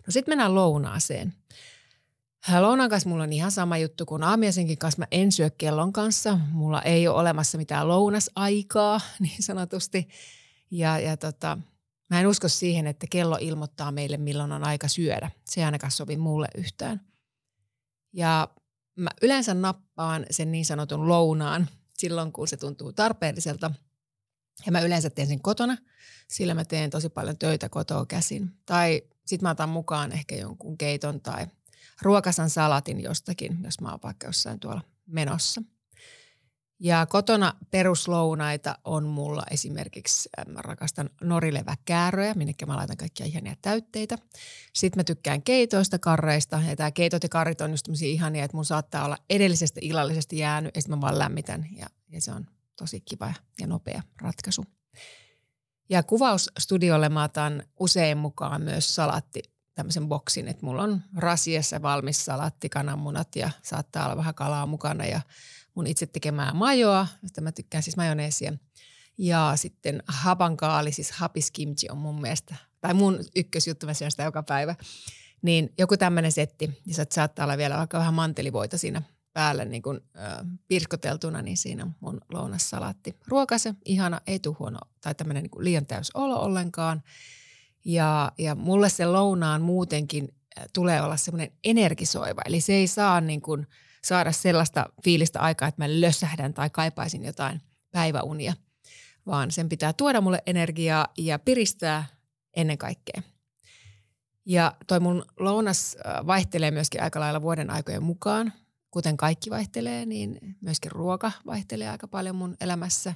No 0.07 0.11
sitten 0.11 0.33
mennään 0.33 0.55
lounaaseen. 0.55 1.35
Lounaan 2.48 2.90
kanssa 2.90 3.09
mulla 3.09 3.24
on 3.24 3.33
ihan 3.33 3.50
sama 3.50 3.79
juttu 3.79 4.07
kuin 4.07 4.22
aamiaisenkin 4.22 4.79
kanssa. 4.79 4.98
Mä 4.98 5.07
en 5.11 5.33
syö 5.33 5.50
kellon 5.50 5.92
kanssa. 5.92 6.38
Mulla 6.53 6.83
ei 6.83 7.09
ole 7.09 7.20
olemassa 7.20 7.59
mitään 7.59 7.88
lounasaikaa 7.88 9.00
niin 9.20 9.42
sanotusti. 9.42 10.09
Ja, 10.70 10.98
ja 10.98 11.16
tota, 11.16 11.59
mä 12.11 12.20
en 12.20 12.26
usko 12.26 12.48
siihen, 12.48 12.87
että 12.87 13.07
kello 13.11 13.38
ilmoittaa 13.40 13.92
meille, 13.92 14.16
milloin 14.16 14.53
on 14.53 14.64
aika 14.64 14.88
syödä. 14.88 15.31
Se 15.44 15.61
ei 15.61 15.64
ainakaan 15.64 15.90
sovi 15.90 16.16
mulle 16.16 16.48
yhtään. 16.57 17.00
Ja 18.12 18.48
mä 18.96 19.11
yleensä 19.22 19.55
nappaan 19.55 20.26
sen 20.31 20.53
niin 20.53 20.64
sanotun 20.64 21.09
lounaan 21.09 21.68
silloin, 21.94 22.33
kun 22.33 22.48
se 22.48 22.57
tuntuu 22.57 22.92
tarpeelliselta. 22.92 23.70
Ja 24.66 24.72
mä 24.72 24.81
yleensä 24.81 25.11
teen 25.11 25.29
sen 25.29 25.42
kotona, 25.42 25.76
sillä 26.29 26.55
mä 26.55 26.64
teen 26.64 26.90
tosi 26.90 27.09
paljon 27.09 27.38
töitä 27.38 27.68
kotoa 27.68 28.07
käsin. 28.07 28.50
Tai 28.66 29.03
sit 29.26 29.42
mä 29.42 29.50
otan 29.50 29.68
mukaan 29.68 30.12
ehkä 30.12 30.37
jonkun 30.37 30.79
keiton 30.79 31.20
tai– 31.20 31.46
ruokasan 32.02 32.50
salatin 32.50 33.02
jostakin, 33.02 33.58
jos 33.64 33.80
mä 33.80 33.90
oon 33.90 34.00
vaikka 34.02 34.26
jossain 34.26 34.60
tuolla 34.60 34.80
menossa. 35.06 35.62
Ja 36.82 37.06
kotona 37.06 37.54
peruslounaita 37.70 38.78
on 38.84 39.06
mulla 39.06 39.42
esimerkiksi, 39.50 40.28
mä 40.48 40.62
rakastan 40.62 41.10
norileväkääröjä, 41.22 42.34
minne 42.34 42.52
mä 42.66 42.76
laitan 42.76 42.96
kaikkia 42.96 43.26
ihania 43.26 43.54
täytteitä. 43.62 44.18
Sitten 44.74 45.00
mä 45.00 45.04
tykkään 45.04 45.42
keitoista, 45.42 45.98
karreista, 45.98 46.62
ja 46.68 46.76
tämä 46.76 46.90
keitot 46.90 47.22
ja 47.22 47.28
karrit 47.28 47.60
on 47.60 47.70
just 47.70 47.88
ihania, 48.02 48.44
että 48.44 48.56
mun 48.56 48.64
saattaa 48.64 49.04
olla 49.04 49.16
edellisestä 49.30 49.80
illallisesta 49.82 50.34
jäänyt, 50.34 50.76
ja 50.76 50.82
sitten 50.82 50.98
mä 50.98 51.00
vaan 51.00 51.18
lämmitän, 51.18 51.66
ja, 51.76 51.86
ja 52.08 52.20
se 52.20 52.32
on 52.32 52.46
tosi 52.76 53.00
kiva 53.00 53.34
ja 53.60 53.66
nopea 53.66 54.02
ratkaisu. 54.22 54.64
Ja 55.90 56.02
kuvausstudiolle 56.02 57.08
mä 57.08 57.24
otan 57.24 57.62
usein 57.80 58.18
mukaan 58.18 58.62
myös 58.62 58.94
salatti 58.94 59.42
tämmöisen 59.80 60.08
boksin, 60.08 60.48
että 60.48 60.66
mulla 60.66 60.82
on 60.82 61.02
rasiassa 61.16 61.82
valmis 61.82 62.24
salatti, 62.24 62.68
kananmunat 62.68 63.36
ja 63.36 63.50
saattaa 63.62 64.04
olla 64.04 64.16
vähän 64.16 64.34
kalaa 64.34 64.66
mukana 64.66 65.06
ja 65.06 65.20
mun 65.74 65.86
itse 65.86 66.06
tekemää 66.06 66.52
majoa, 66.54 67.06
josta 67.22 67.40
mä 67.40 67.52
tykkään 67.52 67.82
siis 67.82 67.96
majoneesia. 67.96 68.52
Ja 69.18 69.52
sitten 69.56 70.02
hapankaali, 70.06 70.92
siis 70.92 71.10
hapis 71.10 71.50
kimchi 71.50 71.90
on 71.90 71.98
mun 71.98 72.20
mielestä, 72.20 72.54
tai 72.80 72.94
mun 72.94 73.18
ykkösjuttu, 73.36 73.86
mä 73.86 73.94
sitä 73.94 74.22
joka 74.22 74.42
päivä. 74.42 74.74
Niin 75.42 75.72
joku 75.78 75.96
tämmöinen 75.96 76.32
setti, 76.32 76.80
ja 76.86 76.94
saattaa 77.10 77.44
olla 77.44 77.56
vielä 77.56 77.78
vaikka 77.78 77.98
vähän 77.98 78.14
mantelivoita 78.14 78.78
siinä 78.78 79.02
päälle 79.32 79.64
niin 79.64 79.82
kuin, 79.82 80.00
äh, 80.18 80.46
pirskoteltuna, 80.68 81.42
niin 81.42 81.56
siinä 81.56 81.84
on 81.84 81.94
mun 82.00 82.20
lounassalaatti. 82.32 83.16
Ruokase, 83.26 83.74
ihana, 83.84 84.20
ei 84.26 84.38
tule 84.38 84.56
huono, 84.58 84.78
tai 85.00 85.14
tämmöinen 85.14 85.42
niin 85.42 85.64
liian 85.64 85.86
täys 85.86 86.10
olo 86.14 86.40
ollenkaan. 86.40 87.02
Ja, 87.84 88.32
ja 88.38 88.54
mulle 88.54 88.88
se 88.88 89.06
lounaan 89.06 89.62
muutenkin 89.62 90.28
äh, 90.58 90.64
tulee 90.72 91.02
olla 91.02 91.16
semmoinen 91.16 91.52
energisoiva. 91.64 92.42
Eli 92.46 92.60
se 92.60 92.72
ei 92.72 92.86
saa 92.86 93.20
niin 93.20 93.40
kuin 93.40 93.66
saada 94.04 94.32
sellaista 94.32 94.86
fiilistä 95.04 95.40
aikaa, 95.40 95.68
että 95.68 95.82
mä 95.82 96.00
lössähdän 96.00 96.54
tai 96.54 96.70
kaipaisin 96.70 97.24
jotain 97.24 97.60
päiväunia, 97.90 98.54
vaan 99.26 99.50
sen 99.50 99.68
pitää 99.68 99.92
tuoda 99.92 100.20
mulle 100.20 100.42
energiaa 100.46 101.06
ja 101.18 101.38
piristää 101.38 102.04
ennen 102.56 102.78
kaikkea. 102.78 103.22
Ja 104.46 104.72
toi 104.86 105.00
mun 105.00 105.24
lounas 105.38 105.96
äh, 106.06 106.26
vaihtelee 106.26 106.70
myöskin 106.70 107.02
aika 107.02 107.20
lailla 107.20 107.42
vuoden 107.42 107.70
aikojen 107.70 108.02
mukaan. 108.02 108.52
Kuten 108.90 109.16
kaikki 109.16 109.50
vaihtelee, 109.50 110.06
niin 110.06 110.38
myöskin 110.60 110.92
ruoka 110.92 111.32
vaihtelee 111.46 111.90
aika 111.90 112.08
paljon 112.08 112.36
mun 112.36 112.56
elämässä. 112.60 113.14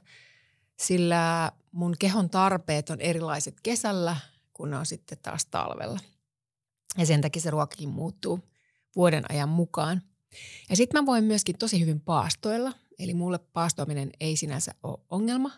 Sillä 0.78 1.52
mun 1.72 1.94
kehon 1.98 2.30
tarpeet 2.30 2.90
on 2.90 3.00
erilaiset 3.00 3.60
kesällä 3.62 4.16
kun 4.54 4.70
ne 4.70 4.78
on 4.78 4.86
sitten 4.86 5.18
taas 5.22 5.46
talvella. 5.46 6.00
Ja 6.98 7.06
sen 7.06 7.20
takia 7.20 7.42
se 7.42 7.50
ruokakin 7.50 7.88
muuttuu 7.88 8.40
vuoden 8.96 9.24
ajan 9.28 9.48
mukaan. 9.48 10.02
Ja 10.70 10.76
sitten 10.76 11.02
mä 11.02 11.06
voin 11.06 11.24
myöskin 11.24 11.58
tosi 11.58 11.80
hyvin 11.80 12.00
paastoilla. 12.00 12.72
Eli 12.98 13.14
mulle 13.14 13.38
paastoaminen 13.38 14.10
ei 14.20 14.36
sinänsä 14.36 14.74
ole 14.82 14.98
ongelma, 15.10 15.50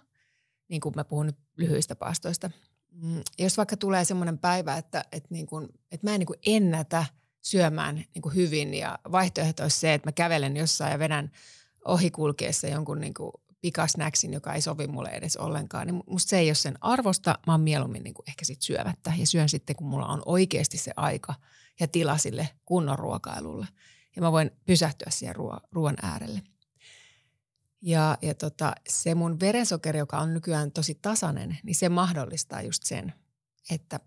niin 0.69 0.81
kuin 0.81 0.93
mä 0.97 1.05
puhun 1.05 1.27
nyt 1.27 1.37
lyhyistä 1.57 1.97
paastoista. 1.97 2.51
Mm, 2.93 3.23
jos 3.39 3.57
vaikka 3.57 3.77
tulee 3.77 4.05
semmoinen 4.05 4.39
päivä, 4.39 4.77
että, 4.77 5.05
että, 5.13 5.29
niin 5.31 5.47
kuin, 5.47 5.69
että 5.93 6.07
mä 6.07 6.15
en 6.15 6.19
niin 6.19 6.27
kuin 6.27 6.39
ennätä 6.47 7.07
syömään 7.43 7.95
niin 8.15 8.23
kuin 8.23 8.35
hyvin 8.35 8.75
ja 8.75 8.99
vaihtoehto 9.13 9.63
olisi 9.63 9.81
se, 9.81 9.95
että 9.95 10.09
mä 10.09 10.13
kävelen 10.13 10.57
jossain 10.57 10.93
ja 10.93 10.99
vedän 10.99 11.31
ohikulkeessa 11.85 12.67
jonkun 12.67 13.01
niin 13.01 13.15
kuin 13.15 13.33
pikasnäksin, 13.61 14.33
joka 14.33 14.55
ei 14.55 14.61
sovi 14.61 14.87
mulle 14.87 15.09
edes 15.09 15.37
ollenkaan, 15.37 15.87
niin 15.87 16.03
musta 16.07 16.31
se 16.31 16.38
ei 16.38 16.49
ole 16.49 16.55
sen 16.55 16.79
arvosta. 16.81 17.38
Mä 17.47 17.53
oon 17.53 17.61
mieluummin 17.61 18.03
niin 18.03 18.14
kuin 18.14 18.29
ehkä 18.29 18.45
sit 18.45 18.62
syömättä 18.62 19.12
ja 19.19 19.27
syön 19.27 19.49
sitten, 19.49 19.77
kun 19.77 19.87
mulla 19.87 20.07
on 20.07 20.23
oikeasti 20.27 20.79
se 20.79 20.92
aika 20.97 21.35
ja 21.81 21.88
tila 21.88 22.19
sille 22.19 22.49
kunnon 22.64 22.99
ruokailulle. 22.99 23.66
Ja 24.16 24.23
mä 24.23 24.33
voin 24.33 24.51
pysähtyä 24.64 25.11
siihen 25.11 25.37
ruo- 25.37 25.69
ruoan 25.73 25.97
äärelle. 26.03 26.42
Ja, 27.83 28.19
ja 28.23 28.35
tota, 28.35 28.73
se 28.88 29.14
mun 29.14 29.40
verensokeri, 29.40 29.99
joka 29.99 30.19
on 30.19 30.35
nykyään 30.35 30.73
tosi 30.73 30.99
tasainen, 31.03 31.59
niin 31.62 31.75
se 31.75 31.88
mahdollistaa 31.88 32.62
just 32.62 32.83
sen, 32.83 33.12
että 33.71 34.01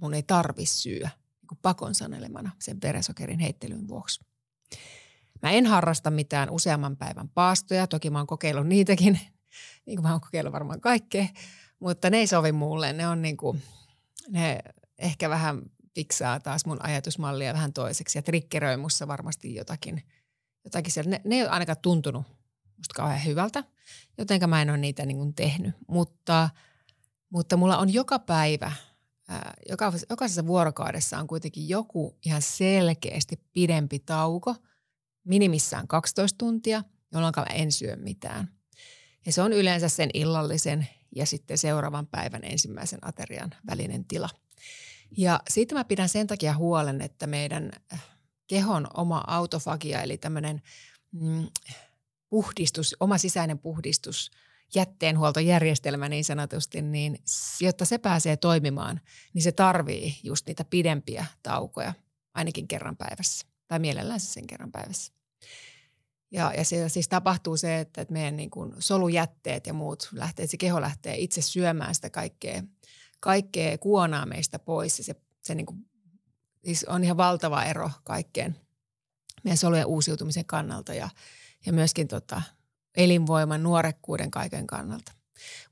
mun 0.00 0.14
ei 0.14 0.22
tarvi 0.22 0.66
syödä 0.66 1.10
niin 1.50 1.58
pakon 1.62 1.94
sanelemana 1.94 2.50
sen 2.58 2.82
verensokerin 2.82 3.38
heittelyn 3.38 3.88
vuoksi. 3.88 4.20
Mä 5.42 5.50
en 5.50 5.66
harrasta 5.66 6.10
mitään 6.10 6.50
useamman 6.50 6.96
päivän 6.96 7.28
paastoja, 7.28 7.86
toki 7.86 8.10
mä 8.10 8.18
oon 8.18 8.26
kokeillut 8.26 8.66
niitäkin, 8.66 9.20
niin 9.86 9.96
kuin 9.96 10.02
mä 10.02 10.12
oon 10.12 10.20
kokeillut 10.20 10.52
varmaan 10.52 10.80
kaikkea, 10.80 11.26
mutta 11.78 12.10
ne 12.10 12.16
ei 12.16 12.26
sovi 12.26 12.52
mulle. 12.52 12.92
Ne 12.92 13.08
on 13.08 13.22
niin 13.22 13.36
kuin, 13.36 13.62
ne 14.28 14.58
ehkä 14.98 15.30
vähän 15.30 15.62
fiksaa 15.94 16.40
taas 16.40 16.66
mun 16.66 16.84
ajatusmallia 16.84 17.52
vähän 17.52 17.72
toiseksi 17.72 18.18
ja 18.18 18.22
trikkeröi 18.22 18.76
mussa 18.76 19.08
varmasti 19.08 19.54
jotakin, 19.54 20.02
jotakin 20.64 20.92
siellä. 20.92 21.10
Ne, 21.10 21.20
ne 21.24 21.36
ei 21.36 21.42
ole 21.42 21.50
ainakaan 21.50 21.78
tuntunut 21.82 22.26
musta 22.76 22.94
kauhean 22.94 23.24
hyvältä, 23.24 23.64
jotenka 24.18 24.46
mä 24.46 24.62
en 24.62 24.70
ole 24.70 24.78
niitä 24.78 25.06
niin 25.06 25.16
kuin 25.16 25.34
tehnyt. 25.34 25.74
Mutta, 25.88 26.50
mutta 27.30 27.56
mulla 27.56 27.78
on 27.78 27.92
joka 27.92 28.18
päivä, 28.18 28.72
ää, 29.28 29.54
joka, 29.68 29.92
jokaisessa 30.10 30.46
vuorokaudessa 30.46 31.18
on 31.18 31.26
kuitenkin 31.26 31.68
joku 31.68 32.18
ihan 32.26 32.42
selkeästi 32.42 33.40
pidempi 33.52 33.98
tauko– 33.98 34.56
minimissään 35.24 35.88
12 35.88 36.38
tuntia, 36.38 36.82
jolloin 37.12 37.34
mä 37.36 37.42
en 37.42 37.72
syö 37.72 37.96
mitään. 37.96 38.48
Ja 39.26 39.32
se 39.32 39.42
on 39.42 39.52
yleensä 39.52 39.88
sen 39.88 40.10
illallisen 40.14 40.88
ja 41.16 41.26
sitten 41.26 41.58
seuraavan 41.58 42.06
päivän 42.06 42.44
ensimmäisen 42.44 42.98
aterian 43.02 43.54
välinen 43.66 44.04
tila. 44.04 44.28
Ja 45.16 45.40
siitä 45.50 45.74
mä 45.74 45.84
pidän 45.84 46.08
sen 46.08 46.26
takia 46.26 46.54
huolen, 46.54 47.00
että 47.00 47.26
meidän 47.26 47.72
äh, 47.92 48.04
kehon 48.46 48.86
oma 48.94 49.24
autofagia, 49.26 50.02
eli 50.02 50.18
tämmöinen 50.18 50.62
mm, 51.12 51.46
puhdistus, 52.28 52.96
oma 53.00 53.18
sisäinen 53.18 53.58
puhdistus 53.58 54.30
jätteenhuoltojärjestelmä 54.74 56.08
niin 56.08 56.24
sanotusti, 56.24 56.82
niin 56.82 57.18
jotta 57.60 57.84
se 57.84 57.98
pääsee 57.98 58.36
toimimaan, 58.36 59.00
niin 59.34 59.42
se 59.42 59.52
tarvii 59.52 60.20
just 60.22 60.46
niitä 60.46 60.64
pidempiä 60.64 61.26
taukoja, 61.42 61.94
ainakin 62.34 62.68
kerran 62.68 62.96
päivässä 62.96 63.51
tai 63.72 63.78
mielellään 63.78 64.20
sen 64.20 64.46
kerran 64.46 64.72
päivässä. 64.72 65.12
Ja, 66.30 66.52
ja 66.56 66.64
se, 66.64 66.88
siis 66.88 67.08
tapahtuu 67.08 67.56
se, 67.56 67.78
että, 67.80 68.00
että 68.00 68.12
meidän 68.12 68.36
niin 68.36 68.50
kuin 68.50 68.72
solujätteet 68.78 69.66
ja 69.66 69.72
muut 69.72 70.08
lähtee, 70.12 70.46
se 70.46 70.56
keho 70.56 70.80
lähtee 70.80 71.16
itse 71.18 71.42
syömään 71.42 71.94
sitä 71.94 72.10
kaikkea, 72.10 72.62
kaikkea 73.20 73.78
kuonaa 73.78 74.26
meistä 74.26 74.58
pois. 74.58 74.98
Ja 74.98 75.04
se, 75.04 75.14
se 75.42 75.54
niin 75.54 75.66
kuin, 75.66 75.86
siis 76.64 76.84
on 76.84 77.04
ihan 77.04 77.16
valtava 77.16 77.64
ero 77.64 77.90
kaikkeen 78.04 78.56
meidän 79.44 79.58
solujen 79.58 79.86
uusiutumisen 79.86 80.46
kannalta 80.46 80.94
ja, 80.94 81.08
ja 81.66 81.72
myöskin 81.72 82.08
tota, 82.08 82.42
elinvoiman, 82.96 83.62
nuorekkuuden 83.62 84.30
kaiken 84.30 84.66
kannalta. 84.66 85.12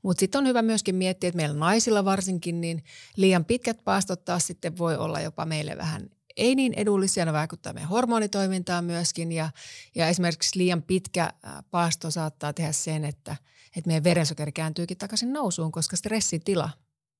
Mutta 0.01 0.19
sitten 0.19 0.39
on 0.39 0.47
hyvä 0.47 0.61
myöskin 0.61 0.95
miettiä, 0.95 1.27
että 1.27 1.37
meillä 1.37 1.55
naisilla 1.55 2.05
varsinkin, 2.05 2.61
niin 2.61 2.83
liian 3.15 3.45
pitkät 3.45 3.83
paastot 3.83 4.25
taas 4.25 4.47
sitten 4.47 4.77
voi 4.77 4.97
olla 4.97 5.21
jopa 5.21 5.45
meille 5.45 5.77
vähän 5.77 6.09
ei 6.37 6.55
niin 6.55 6.73
edullisia, 6.73 7.25
ne 7.25 7.33
vaikuttaa 7.33 7.73
meidän 7.73 7.89
hormonitoimintaan 7.89 8.85
myöskin 8.85 9.31
ja, 9.31 9.49
ja 9.95 10.07
esimerkiksi 10.07 10.59
liian 10.59 10.83
pitkä 10.83 11.33
paasto 11.71 12.11
saattaa 12.11 12.53
tehdä 12.53 12.71
sen, 12.71 13.05
että, 13.05 13.35
että 13.75 13.87
meidän 13.87 14.03
verensokeri 14.03 14.51
kääntyykin 14.51 14.97
takaisin 14.97 15.33
nousuun, 15.33 15.71
koska 15.71 15.95
stressitila 15.95 16.69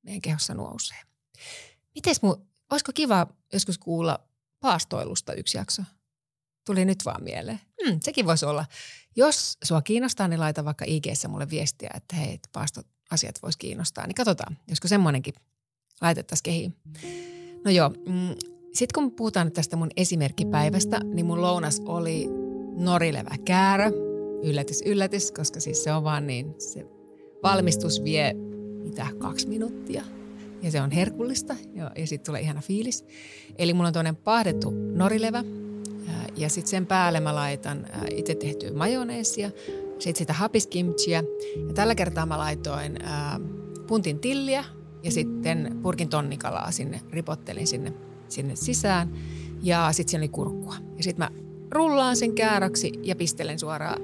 meidän 0.03 0.21
kehossa 0.21 0.53
nousee. 0.53 0.97
Mites 1.95 2.21
mu, 2.21 2.35
olisiko 2.69 2.91
kiva 2.95 3.27
joskus 3.53 3.77
kuulla 3.77 4.19
paastoilusta 4.59 5.33
yksi 5.33 5.57
jakso? 5.57 5.81
Tuli 6.65 6.85
nyt 6.85 7.05
vaan 7.05 7.23
mieleen. 7.23 7.59
Hmm, 7.85 7.99
sekin 8.03 8.25
voisi 8.25 8.45
olla. 8.45 8.65
Jos 9.15 9.57
sua 9.63 9.81
kiinnostaa, 9.81 10.27
niin 10.27 10.39
laita 10.39 10.65
vaikka 10.65 10.85
ig 10.87 11.05
mulle 11.27 11.49
viestiä, 11.49 11.89
että 11.93 12.15
hei, 12.15 12.39
paastoasiat 12.51 13.41
voisi 13.41 13.57
kiinnostaa. 13.57 14.07
Niin 14.07 14.15
katsotaan, 14.15 14.57
josko 14.67 14.87
semmoinenkin 14.87 15.33
laitettaisiin 16.01 16.43
kehiin. 16.43 16.75
No 17.65 17.71
joo, 17.71 17.89
mm, 17.89 18.50
sitten 18.73 18.93
kun 18.93 19.11
puhutaan 19.11 19.51
tästä 19.51 19.75
mun 19.75 19.89
esimerkkipäivästä, 19.97 20.99
niin 21.03 21.25
mun 21.25 21.41
lounas 21.41 21.81
oli 21.85 22.29
norilevä 22.77 23.35
käärö. 23.45 23.91
Yllätys, 24.43 24.81
yllätys, 24.85 25.31
koska 25.31 25.59
siis 25.59 25.83
se 25.83 25.93
on 25.93 26.03
vaan 26.03 26.27
niin, 26.27 26.55
se 26.57 26.85
valmistus 27.43 28.03
vie 28.03 28.33
mitä 28.83 29.07
kaksi 29.17 29.47
minuuttia. 29.47 30.03
Ja 30.61 30.71
se 30.71 30.81
on 30.81 30.91
herkullista 30.91 31.55
ja, 31.73 31.91
ja 31.95 32.07
sitten 32.07 32.25
tulee 32.25 32.41
ihana 32.41 32.61
fiilis. 32.61 33.05
Eli 33.57 33.73
mulla 33.73 33.87
on 33.87 33.93
toinen 33.93 34.15
pahdettu 34.15 34.73
norilevä 34.93 35.43
ja 36.37 36.49
sitten 36.49 36.69
sen 36.69 36.85
päälle 36.85 37.19
mä 37.19 37.35
laitan 37.35 37.87
itse 38.15 38.35
tehtyä 38.35 38.71
majoneesia, 38.73 39.51
sitten 39.99 40.15
sitä 40.15 40.33
hapiskimchiä. 40.33 41.23
Ja 41.67 41.73
tällä 41.73 41.95
kertaa 41.95 42.25
mä 42.25 42.37
laitoin 42.37 42.99
puntin 43.87 44.19
tilliä 44.19 44.63
ja 45.03 45.11
sitten 45.11 45.79
purkin 45.81 46.09
tonnikalaa 46.09 46.71
sinne, 46.71 47.01
ripottelin 47.09 47.67
sinne 47.67 47.93
sinne 48.31 48.55
sisään 48.55 49.13
ja 49.61 49.91
sitten 49.91 50.11
siellä 50.11 50.23
oli 50.23 50.29
kurkkua. 50.29 50.75
Ja 50.97 51.03
sitten 51.03 51.25
mä 51.25 51.41
rullaan 51.71 52.15
sen 52.15 52.35
kääröksi 52.35 52.91
ja 53.03 53.15
pistelen 53.15 53.59
suoraan 53.59 54.01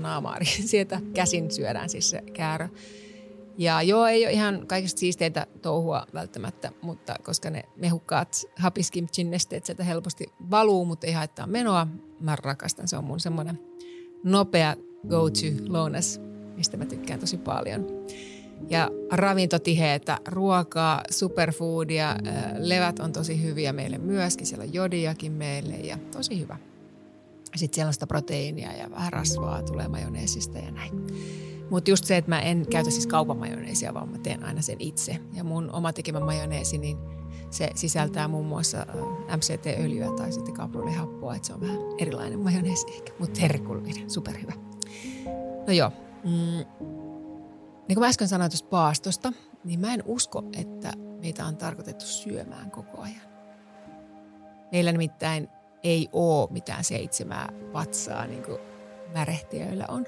naamaari. 0.00 0.46
Sieltä 0.70 1.00
käsin 1.14 1.50
syödään 1.50 1.88
siis 1.88 2.10
se 2.10 2.22
käärö. 2.32 2.68
Ja 3.58 3.82
joo, 3.82 4.06
ei 4.06 4.24
ole 4.24 4.32
ihan 4.32 4.66
kaikista 4.66 4.98
siisteitä 4.98 5.46
touhua 5.62 6.06
välttämättä, 6.14 6.72
mutta 6.82 7.14
koska 7.22 7.50
ne 7.50 7.64
mehukkaat 7.76 8.42
hapiskimchin 8.56 9.30
nesteet 9.30 9.66
sieltä 9.66 9.84
helposti 9.84 10.26
valuu, 10.50 10.84
mutta 10.84 11.06
ei 11.06 11.12
haittaa 11.12 11.46
menoa. 11.46 11.86
Mä 12.20 12.36
rakastan, 12.36 12.88
se 12.88 12.96
on 12.96 13.04
mun 13.04 13.20
semmoinen 13.20 13.58
nopea 14.24 14.76
go-to 15.08 15.46
lounas, 15.68 16.20
mistä 16.56 16.76
mä 16.76 16.86
tykkään 16.86 17.20
tosi 17.20 17.36
paljon 17.36 17.86
ja 18.68 18.90
ravintotiheitä 19.12 20.18
ruokaa, 20.28 21.02
superfoodia, 21.10 22.16
levät 22.58 22.98
on 22.98 23.12
tosi 23.12 23.42
hyviä 23.42 23.72
meille 23.72 23.98
myöskin, 23.98 24.46
siellä 24.46 24.62
on 24.62 24.74
jodiakin 24.74 25.32
meille 25.32 25.74
ja 25.74 25.98
tosi 26.12 26.40
hyvä. 26.40 26.56
Sitten 27.56 27.74
siellä 27.74 27.88
on 27.88 27.92
sitä 27.92 28.06
proteiinia 28.06 28.72
ja 28.72 28.90
vähän 28.90 29.12
rasvaa 29.12 29.62
tulee 29.62 29.88
majoneesista 29.88 30.58
ja 30.58 30.70
näin. 30.70 31.06
Mutta 31.70 31.90
just 31.90 32.04
se, 32.04 32.16
että 32.16 32.30
mä 32.30 32.40
en 32.40 32.66
käytä 32.70 32.90
siis 32.90 33.06
kaupan 33.06 33.36
majoneesia, 33.36 33.94
vaan 33.94 34.08
mä 34.08 34.18
teen 34.18 34.44
aina 34.44 34.62
sen 34.62 34.76
itse. 34.78 35.18
Ja 35.34 35.44
mun 35.44 35.70
oma 35.70 35.92
tekemä 35.92 36.20
majoneesi, 36.20 36.78
niin 36.78 36.98
se 37.50 37.70
sisältää 37.74 38.28
muun 38.28 38.46
muassa 38.46 38.86
MCT-öljyä 39.36 40.10
tai 40.16 40.32
sitten 40.32 40.54
kaprulihappoa, 40.54 41.34
että 41.34 41.46
se 41.46 41.54
on 41.54 41.60
vähän 41.60 41.78
erilainen 41.98 42.38
majoneesi 42.38 42.86
ehkä, 42.94 43.12
mutta 43.18 43.40
herkullinen, 43.40 44.10
superhyvä. 44.10 44.52
No 45.66 45.72
joo, 45.72 45.92
mm, 46.24 46.64
niin 47.88 47.94
kuin 47.94 47.98
mä 47.98 48.06
äsken 48.06 48.28
sanoin 48.28 48.50
tuosta 48.50 48.68
paastosta, 48.68 49.32
niin 49.64 49.80
mä 49.80 49.94
en 49.94 50.02
usko, 50.06 50.42
että 50.52 50.92
meitä 51.20 51.46
on 51.46 51.56
tarkoitettu 51.56 52.04
syömään 52.04 52.70
koko 52.70 53.02
ajan. 53.02 53.28
Meillä 54.72 54.92
nimittäin 54.92 55.48
ei 55.82 56.08
ole 56.12 56.48
mitään 56.50 56.84
seitsemää 56.84 57.52
vatsaa, 57.72 58.26
niin 58.26 58.42
kuin 58.42 58.58
märehtiöillä 59.14 59.84
on. 59.88 60.06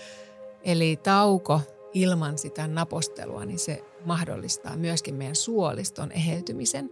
Eli 0.64 0.96
tauko 1.02 1.60
ilman 1.94 2.38
sitä 2.38 2.68
napostelua, 2.68 3.44
niin 3.44 3.58
se 3.58 3.84
mahdollistaa 4.04 4.76
myöskin 4.76 5.14
meidän 5.14 5.36
suoliston 5.36 6.12
eheytymisen 6.12 6.90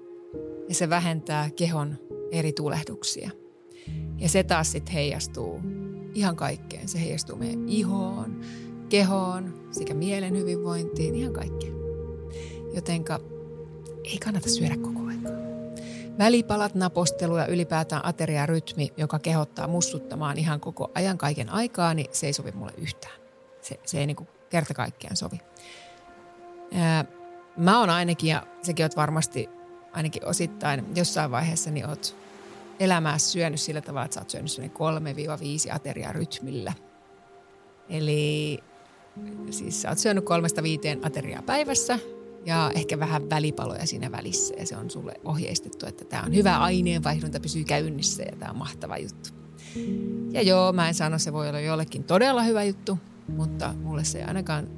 ja 0.69 0.75
se 0.75 0.91
vähentää 0.91 1.51
kehon 1.51 1.99
eri 2.31 2.53
tulehduksia. 2.53 3.31
Ja 4.19 4.29
se 4.29 4.43
taas 4.43 4.73
sitten 4.73 4.95
heijastuu 4.95 5.61
ihan 6.15 6.37
kaikkeen. 6.37 6.89
Se 6.89 7.01
heijastuu 7.01 7.37
meidän 7.37 7.69
ihoon, 7.69 8.41
kehoon, 8.93 9.69
sekä 9.71 9.95
mielen 9.95 10.37
hyvinvointiin, 10.37 11.15
ihan 11.15 11.33
kaikkeen. 11.33 11.75
Jotenka 12.75 13.21
ei 14.05 14.19
kannata 14.19 14.49
syödä 14.49 14.77
koko 14.77 15.01
aikaa. 15.09 15.33
Välipalat, 16.19 16.75
napostelu 16.75 17.37
ja 17.37 17.47
ylipäätään 17.47 18.05
ateriarytmi, 18.05 18.93
joka 18.97 19.19
kehottaa 19.19 19.69
mussuttamaan 19.69 20.39
ihan 20.39 20.61
koko 20.61 20.91
ajan 20.95 21.19
kaiken 21.19 21.49
aikaa, 21.49 21.95
niin 21.95 22.07
se 22.13 22.27
ei 22.27 22.33
sovi 22.33 22.53
mulle 22.53 22.73
yhtään. 22.77 23.15
Se, 23.61 23.81
se 23.87 23.99
ei 23.99 24.07
niinku 24.07 24.27
kerta 24.51 24.75
kaikkiaan 24.75 25.17
sovi. 25.17 25.41
Ää, 26.75 27.05
mä 27.57 27.81
oon 27.81 27.91
ainakin, 27.91 28.31
ja 28.31 28.47
sekin 28.63 28.85
oot 28.85 28.97
varmasti 28.97 29.49
ainakin 29.93 30.27
osittain 30.27 30.85
jossain 30.97 31.31
vaiheessa, 31.31 31.71
niin 31.71 31.87
oot 31.87 32.17
elämää 32.81 33.19
syönyt 33.19 33.61
sillä 33.61 33.81
tavalla, 33.81 34.05
että 34.05 34.15
sä 34.15 34.21
oot 34.21 34.51
syönyt 34.51 34.73
3-5 34.73 35.75
ateriarytmillä. 35.75 36.73
Eli 37.89 38.63
Siis 39.51 39.83
sä 39.83 39.89
oot 39.89 39.99
syönyt 39.99 40.25
kolmesta 40.25 40.63
viiteen 40.63 41.07
ateriaa 41.07 41.43
päivässä 41.43 41.99
ja 42.47 42.71
ehkä 42.75 42.99
vähän 42.99 43.31
välipaloja 43.31 43.87
siinä 43.87 44.13
välissä 44.13 44.55
ja 44.59 44.67
se 44.67 44.77
on 44.77 44.91
sulle 44.91 45.15
ohjeistettu, 45.25 45.87
että 45.87 46.05
tämä 46.05 46.23
on 46.23 46.35
hyvä 46.35 46.59
aineenvaihdunta, 46.59 47.41
pysyy 47.41 47.65
käynnissä 47.65 48.23
ja 48.23 48.37
tämä 48.37 48.51
on 48.51 48.59
mahtava 48.59 48.99
juttu. 48.99 49.31
Ja 50.33 50.43
joo, 50.43 50.73
mä 50.73 50.89
en 50.89 50.95
sano, 50.95 51.19
se 51.19 51.33
voi 51.33 51.49
olla 51.49 51.61
jollekin 51.61 52.05
todella 52.05 52.43
hyvä 52.43 52.65
juttu, 52.65 52.99
mutta 53.29 53.75
mulle 53.83 54.05
se 54.05 54.19
ei 54.19 54.25
ainakaan 54.25 54.69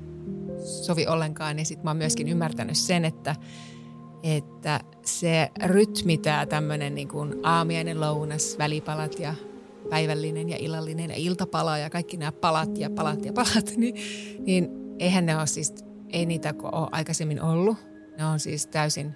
sovi 0.65 1.07
ollenkaan. 1.07 1.59
Ja 1.59 1.65
sitten 1.65 1.85
mä 1.85 1.91
oon 1.91 1.97
myöskin 1.97 2.29
ymmärtänyt 2.29 2.77
sen, 2.77 3.05
että, 3.05 3.37
että 4.23 4.81
se 5.03 5.51
rytmi, 5.65 6.19
tämä 6.19 6.47
tämmöinen 6.47 6.95
niin 6.95 7.09
kuin 7.09 7.35
aamiainen 7.43 8.01
lounas, 8.01 8.59
välipalat 8.59 9.19
ja 9.19 9.35
päivällinen 9.95 10.49
ja 10.49 10.57
illallinen 10.61 11.11
ja 11.11 11.17
iltapala 11.17 11.79
ja 11.79 11.91
kaikki 11.91 12.17
nämä 12.17 12.33
palat 12.33 12.79
ja 12.79 12.91
palat 12.91 13.25
ja 13.25 13.33
palat, 13.33 13.73
niin, 13.77 13.95
niin 14.47 14.69
eihän 14.99 15.27
ne 15.27 15.37
ole 15.37 15.47
siis, 15.47 15.75
ei 16.09 16.27
niitä 16.27 16.55
ole 16.63 16.89
aikaisemmin 16.93 17.43
ollut. 17.43 17.77
Ne 18.19 18.25
on 18.25 18.41
siis 18.41 18.67
täysin 18.67 19.15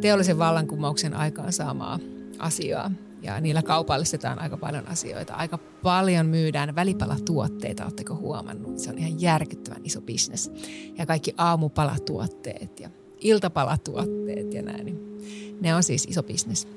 teollisen 0.00 0.38
vallankumouksen 0.38 1.14
aikaan 1.14 1.52
saamaa 1.52 1.98
asiaa. 2.38 2.90
Ja 3.22 3.40
niillä 3.40 3.62
kaupallistetaan 3.62 4.38
aika 4.38 4.56
paljon 4.56 4.88
asioita. 4.88 5.34
Aika 5.34 5.58
paljon 5.82 6.26
myydään 6.26 6.74
välipalatuotteita, 6.74 7.84
oletteko 7.84 8.14
huomannut? 8.14 8.78
Se 8.78 8.90
on 8.90 8.98
ihan 8.98 9.20
järkyttävän 9.20 9.84
iso 9.84 10.00
bisnes. 10.00 10.50
Ja 10.98 11.06
kaikki 11.06 11.34
aamupalatuotteet 11.36 12.80
ja 12.80 12.90
iltapalatuotteet 13.20 14.54
ja 14.54 14.62
näin. 14.62 14.84
Niin 14.84 15.18
ne 15.60 15.74
on 15.74 15.82
siis 15.82 16.04
iso 16.04 16.22
bisnes. 16.22 16.68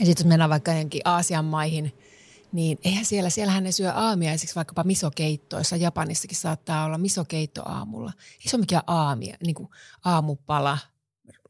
Ja 0.00 0.06
sitten 0.06 0.24
jos 0.24 0.28
mennään 0.28 0.50
vaikka 0.50 0.70
johonkin 0.70 1.02
Aasian 1.04 1.44
maihin– 1.44 1.92
niin 2.52 2.78
eihän 2.84 3.04
siellä, 3.04 3.30
siellähän 3.30 3.64
ne 3.64 3.72
syö 3.72 3.92
aamiaisiksi 3.92 4.54
vaikkapa 4.54 4.84
misokeittoissa. 4.84 5.76
Japanissakin 5.76 6.36
saattaa 6.36 6.84
olla 6.84 6.98
misokeitto 6.98 7.62
aamulla. 7.64 8.12
Ei 8.18 8.50
se 8.50 8.56
ole 8.56 8.60
mikään 8.60 8.82
aamia, 8.86 9.36
niin 9.44 9.54
kuin 9.54 9.68
aamupala. 10.04 10.78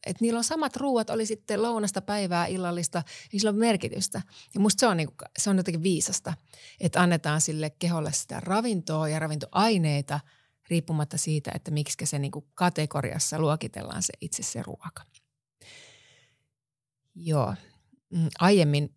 Et 0.07 0.21
niillä 0.21 0.39
on 0.39 0.45
samat 0.45 0.77
ruuat, 0.77 1.11
oli 1.11 1.27
sitten 1.27 1.63
lounasta, 1.63 2.01
päivää, 2.01 2.47
illallista, 2.47 3.03
niin 3.33 3.41
sillä 3.41 3.51
on 3.51 3.59
merkitystä. 3.59 4.23
Ja 4.55 4.61
musta 4.61 4.81
se 4.81 4.87
on, 4.87 4.97
niin 4.97 5.09
kuin, 5.09 5.17
se 5.39 5.51
on 5.51 5.57
jotenkin 5.57 5.83
viisasta, 5.83 6.35
että 6.81 7.01
annetaan 7.01 7.41
sille 7.41 7.71
keholle 7.71 8.13
sitä 8.13 8.41
ravintoa 8.41 9.09
ja 9.09 9.19
ravintoaineita 9.19 10.21
riippumatta 10.71 11.19
siitä, 11.19 11.51
että 11.55 11.71
miksi 11.71 12.07
se 12.07 12.19
niin 12.19 12.33
kuin 12.33 12.45
kategoriassa 12.55 13.39
luokitellaan 13.39 14.03
se 14.03 14.13
itse 14.21 14.43
se 14.43 14.63
ruoka. 14.63 15.03
Joo. 17.15 17.55
Mm, 18.11 18.29
aiemmin 18.39 18.95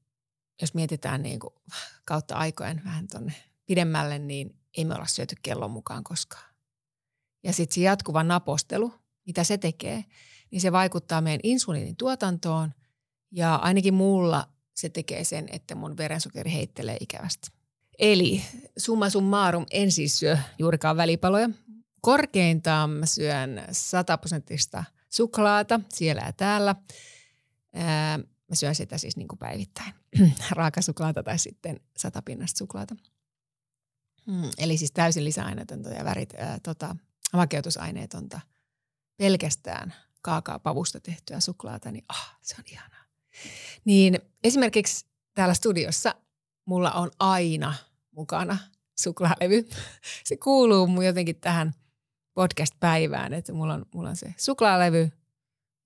jos 0.62 0.74
mietitään 0.74 1.24
niin 1.24 1.39
kuin 1.39 1.54
kautta 2.06 2.36
aikojen 2.36 2.82
vähän 2.86 3.08
tuonne 3.08 3.34
pidemmälle, 3.66 4.20
niin 4.20 4.56
ei 4.78 4.86
me 4.86 4.95
olla 4.95 5.06
syöty 5.06 5.36
kellon 5.41 5.72
mukaan 5.72 6.04
koskaan. 6.04 6.54
ja 7.43 7.54
sitten 7.54 7.76
se 7.76 7.82
jatkuva 7.82 8.24
napostelu, 8.24 8.93
mitä 9.26 9.43
se 9.43 9.58
tekee, 9.58 10.06
niin 10.51 10.62
se 10.62 10.72
vaikuttaa 10.72 11.22
meidän 11.22 11.39
insuliinin 11.43 11.95
tuotantoon 11.95 12.74
ja 13.32 13.56
ainakin 13.56 13.93
mulla 13.93 14.47
se 14.76 14.89
tekee 14.89 15.24
sen, 15.24 15.47
että 15.51 15.76
mun 15.76 15.97
verensokeri 15.97 16.54
heittelee 16.54 16.97
ikävästi. 16.99 17.51
Eli 17.99 18.43
summa 18.78 19.10
summarum 19.10 19.66
en 19.72 19.91
siis 19.91 20.20
syö 20.20 20.38
juurikaan 20.60 20.97
välipaloja. 20.97 21.49
Korkeintaan 22.01 22.89
mä 22.89 23.06
syön 23.06 23.62
100 23.72 24.18
prosenttista 24.18 24.84
suklaata 25.10 25.80
siellä 25.89 26.22
ja 26.26 26.34
täällä. 26.34 26.76
Ää, 27.74 28.18
mä 28.18 28.56
syön 28.56 28.76
sitä 28.76 28.97
siis 28.97 29.18
niin 29.18 29.28
kuin 29.28 29.39
päivittäin. 29.39 30.03
Raakasuklaata 30.51 31.24
tai 31.24 31.39
sitten 31.39 31.80
satapinnasta 31.97 32.57
suklaata. 32.57 32.95
Hmm, 34.26 34.49
eli 34.57 34.78
siis 34.78 34.91
täysin 34.91 35.24
lisäaineetonta 35.24 35.89
ja 35.89 36.03
värit, 36.03 36.34
ää, 36.38 36.59
tota, 36.64 36.95
makeutusaineetonta. 37.34 38.41
Pelkästään 39.18 39.93
kaakaopavusta 40.22 40.99
tehtyä 40.99 41.39
suklaata, 41.39 41.91
niin 41.91 42.05
ah, 42.09 42.38
se 42.41 42.55
on 42.59 42.64
ihanaa. 42.72 43.03
Niin 43.86 44.20
esimerkiksi 44.43 45.05
täällä 45.34 45.53
studiossa 45.53 46.16
mulla 46.66 46.91
on 46.91 47.11
aina 47.20 47.74
mukana 48.11 48.57
suklaalevy. 48.99 49.70
Se 50.28 50.38
kuuluu 50.38 50.88
mun 50.88 51.05
jotenkin 51.05 51.36
tähän 51.36 51.74
podcast-päivään, 52.34 53.34
että 53.34 53.53
mulla 53.53 53.74
on, 53.74 53.86
mulla 53.93 54.09
on 54.09 54.16
se 54.16 54.34
suklaalevy 54.38 55.11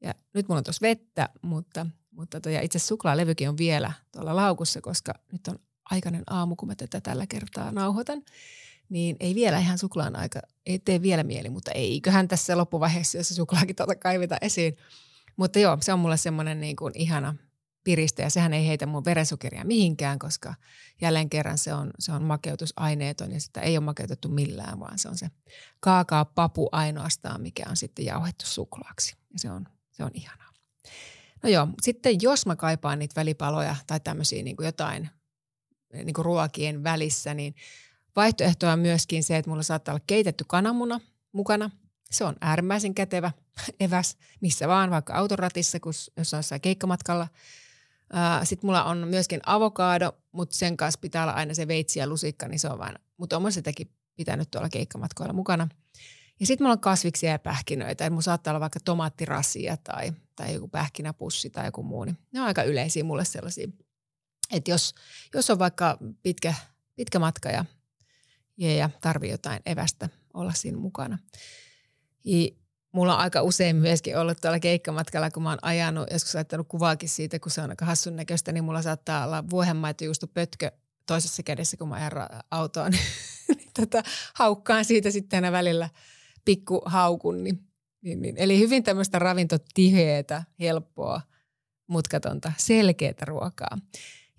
ja 0.04 0.14
nyt 0.34 0.48
mulla 0.48 0.58
on 0.58 0.64
tuossa 0.64 0.82
vettä, 0.82 1.30
mutta, 1.42 1.86
mutta 2.18 2.42
to, 2.42 2.50
ja 2.50 2.62
itse 2.62 2.80
suklaalevykin 2.80 3.50
on 3.50 3.58
vielä 3.58 3.94
tuolla 4.12 4.36
laukussa, 4.36 4.82
koska 4.82 5.14
nyt 5.32 5.48
on 5.48 5.60
aikainen 5.92 6.24
aamu, 6.30 6.56
kun 6.56 6.68
mä 6.68 6.76
tätä 6.76 7.02
tällä 7.02 7.28
kertaa 7.28 7.72
nauhoitan. 7.72 8.24
Niin 8.90 9.16
ei 9.20 9.36
vielä 9.36 9.60
ihan 9.60 9.78
suklaan 9.78 10.16
aika, 10.16 10.40
ei 10.66 10.80
tee 10.80 11.02
vielä 11.02 11.24
mieli, 11.24 11.50
mutta 11.50 11.72
eiköhän 11.72 12.28
tässä 12.28 12.58
loppuvaiheessa, 12.58 13.18
jos 13.18 13.28
suklaakin 13.30 13.76
tuota 13.76 13.96
kaiveta 13.96 14.38
esiin. 14.42 14.78
Mutta 15.38 15.60
joo, 15.60 15.78
se 15.82 15.94
on 15.94 16.00
mulle 16.00 16.18
semmoinen 16.18 16.60
niin 16.60 16.76
kuin 16.76 16.94
ihana 16.96 17.36
piristä 17.84 18.22
ja 18.22 18.30
sehän 18.30 18.54
ei 18.54 18.68
heitä 18.68 18.86
mun 18.86 19.06
verensokeria 19.06 19.66
mihinkään, 19.66 20.20
koska 20.20 20.54
jälleen 21.02 21.30
kerran 21.30 21.58
se 21.58 21.74
on, 21.74 21.92
se 22.00 22.12
on 22.12 22.24
makeutusaineeton 22.24 23.32
ja 23.32 23.40
sitä 23.40 23.62
ei 23.62 23.78
ole 23.78 23.86
makeutettu 23.86 24.30
millään, 24.30 24.80
vaan 24.80 25.00
se 25.00 25.10
on 25.10 25.18
se 25.18 25.32
kaakao-papu 25.80 26.70
ainoastaan, 26.72 27.42
mikä 27.42 27.64
on 27.70 27.78
sitten 27.78 28.06
jauhettu 28.06 28.46
suklaaksi 28.46 29.16
ja 29.34 29.40
se 29.40 29.52
on, 29.52 29.66
se 29.92 30.04
on 30.04 30.12
ihanaa. 30.14 30.48
No 31.44 31.50
joo, 31.50 31.68
sitten 31.82 32.22
jos 32.22 32.46
mä 32.46 32.56
kaipaan 32.56 33.00
niitä 33.00 33.16
välipaloja 33.16 33.76
tai 33.88 34.00
tämmöisiä 34.00 34.44
niin 34.44 34.56
kuin 34.56 34.66
jotain 34.66 35.10
niin 35.94 36.14
kuin 36.14 36.26
ruokien 36.26 36.84
välissä, 36.84 37.34
niin 37.34 37.56
vaihtoehto 38.16 38.68
on 38.68 38.80
myöskin 38.80 39.24
se, 39.24 39.38
että 39.38 39.50
mulla 39.50 39.64
saattaa 39.64 39.94
olla 39.94 40.04
keitetty 40.08 40.46
kananmuna 40.48 41.00
mukana. 41.32 41.70
Se 42.12 42.24
on 42.26 42.36
äärimmäisen 42.42 42.96
kätevä 42.96 43.32
eväs 43.80 44.18
missä 44.42 44.68
vaan, 44.68 44.92
vaikka 44.92 45.14
autoratissa, 45.14 45.80
kun 45.80 45.94
jos 46.18 46.34
on 46.34 46.38
jossain 46.38 46.62
keikkamatkalla– 46.62 47.28
sitten 48.44 48.68
mulla 48.68 48.84
on 48.84 49.08
myöskin 49.08 49.40
avokaado, 49.46 50.12
mutta 50.32 50.56
sen 50.56 50.78
kanssa 50.78 51.00
pitää 51.00 51.24
olla 51.24 51.34
aina 51.34 51.54
se 51.54 51.68
veitsi 51.68 52.00
ja 52.00 52.08
lusikka, 52.08 52.48
niin 52.48 52.60
se 52.60 52.70
on 52.70 52.80
vaan, 52.80 52.96
mutta 53.18 53.38
on 53.38 53.52
sitäkin 53.52 53.92
pitänyt 54.16 54.52
tuolla 54.52 54.70
keikkamatkoilla 54.70 55.34
mukana. 55.34 55.68
Ja 56.40 56.46
sitten 56.46 56.66
mulla 56.66 56.74
on 56.74 56.80
kasviksia 56.80 57.32
ja 57.32 57.40
pähkinöitä, 57.40 57.92
että 57.92 58.10
mulla 58.10 58.22
saattaa 58.22 58.52
olla 58.52 58.60
vaikka 58.60 58.80
tomaattirasia 58.86 59.78
tai, 59.78 60.14
tai 60.38 60.54
joku 60.54 60.68
pähkinäpussi 60.68 61.50
tai 61.50 61.66
joku 61.66 61.84
muu, 61.84 62.04
niin 62.04 62.18
ne 62.32 62.42
on 62.42 62.48
aika 62.48 62.64
yleisiä 62.64 63.04
mulle 63.04 63.26
sellaisia. 63.26 63.68
Että 64.52 64.72
jos, 64.72 64.96
jos 65.34 65.50
on 65.50 65.60
vaikka 65.60 65.98
pitkä, 66.24 66.54
pitkä 66.96 67.20
matka 67.20 67.50
ja, 67.50 67.66
ja, 68.58 68.76
ja 68.76 68.90
tarvii 69.02 69.32
jotain 69.32 69.62
evästä 69.66 70.10
olla 70.34 70.54
siinä 70.54 70.78
mukana. 70.78 71.18
Ja 72.26 72.50
mulla 72.92 73.14
on 73.14 73.20
aika 73.20 73.42
usein 73.42 73.76
myöskin 73.76 74.18
ollut 74.18 74.42
tuolla 74.42 74.60
keikkamatkalla, 74.60 75.32
kun 75.32 75.44
mä 75.44 75.50
oon 75.50 75.60
ajanut, 75.62 76.08
joskus 76.12 76.36
laittanut 76.36 76.68
kuvaakin 76.68 77.10
siitä, 77.10 77.40
kun 77.40 77.52
se 77.52 77.62
on 77.62 77.70
aika 77.70 77.86
hassun 77.86 78.16
näköistä, 78.16 78.52
niin 78.52 78.64
mulla 78.64 78.82
saattaa 78.82 79.26
olla 79.26 79.50
vuohenmaitojuusto 79.50 80.28
pötkö 80.28 80.72
toisessa 81.06 81.44
kädessä, 81.44 81.78
kun 81.78 81.88
mä 81.88 81.96
ajan 81.96 82.12
autoon. 82.52 82.92
niin 83.48 83.72
tota, 83.80 84.04
haukkaan 84.34 84.86
siitä 84.86 85.12
sitten 85.12 85.38
aina 85.38 85.52
välillä 85.52 85.90
pikku 86.46 86.82
haukun. 86.86 87.44
Niin, 87.44 87.68
niin, 88.02 88.22
niin. 88.22 88.38
Eli 88.38 88.60
hyvin 88.60 88.84
tämmöistä 88.84 89.20
ravintotiheetä, 89.20 90.44
helppoa, 90.60 91.22
mutkatonta, 91.88 92.52
selkeää 92.58 93.14
ruokaa. 93.22 93.78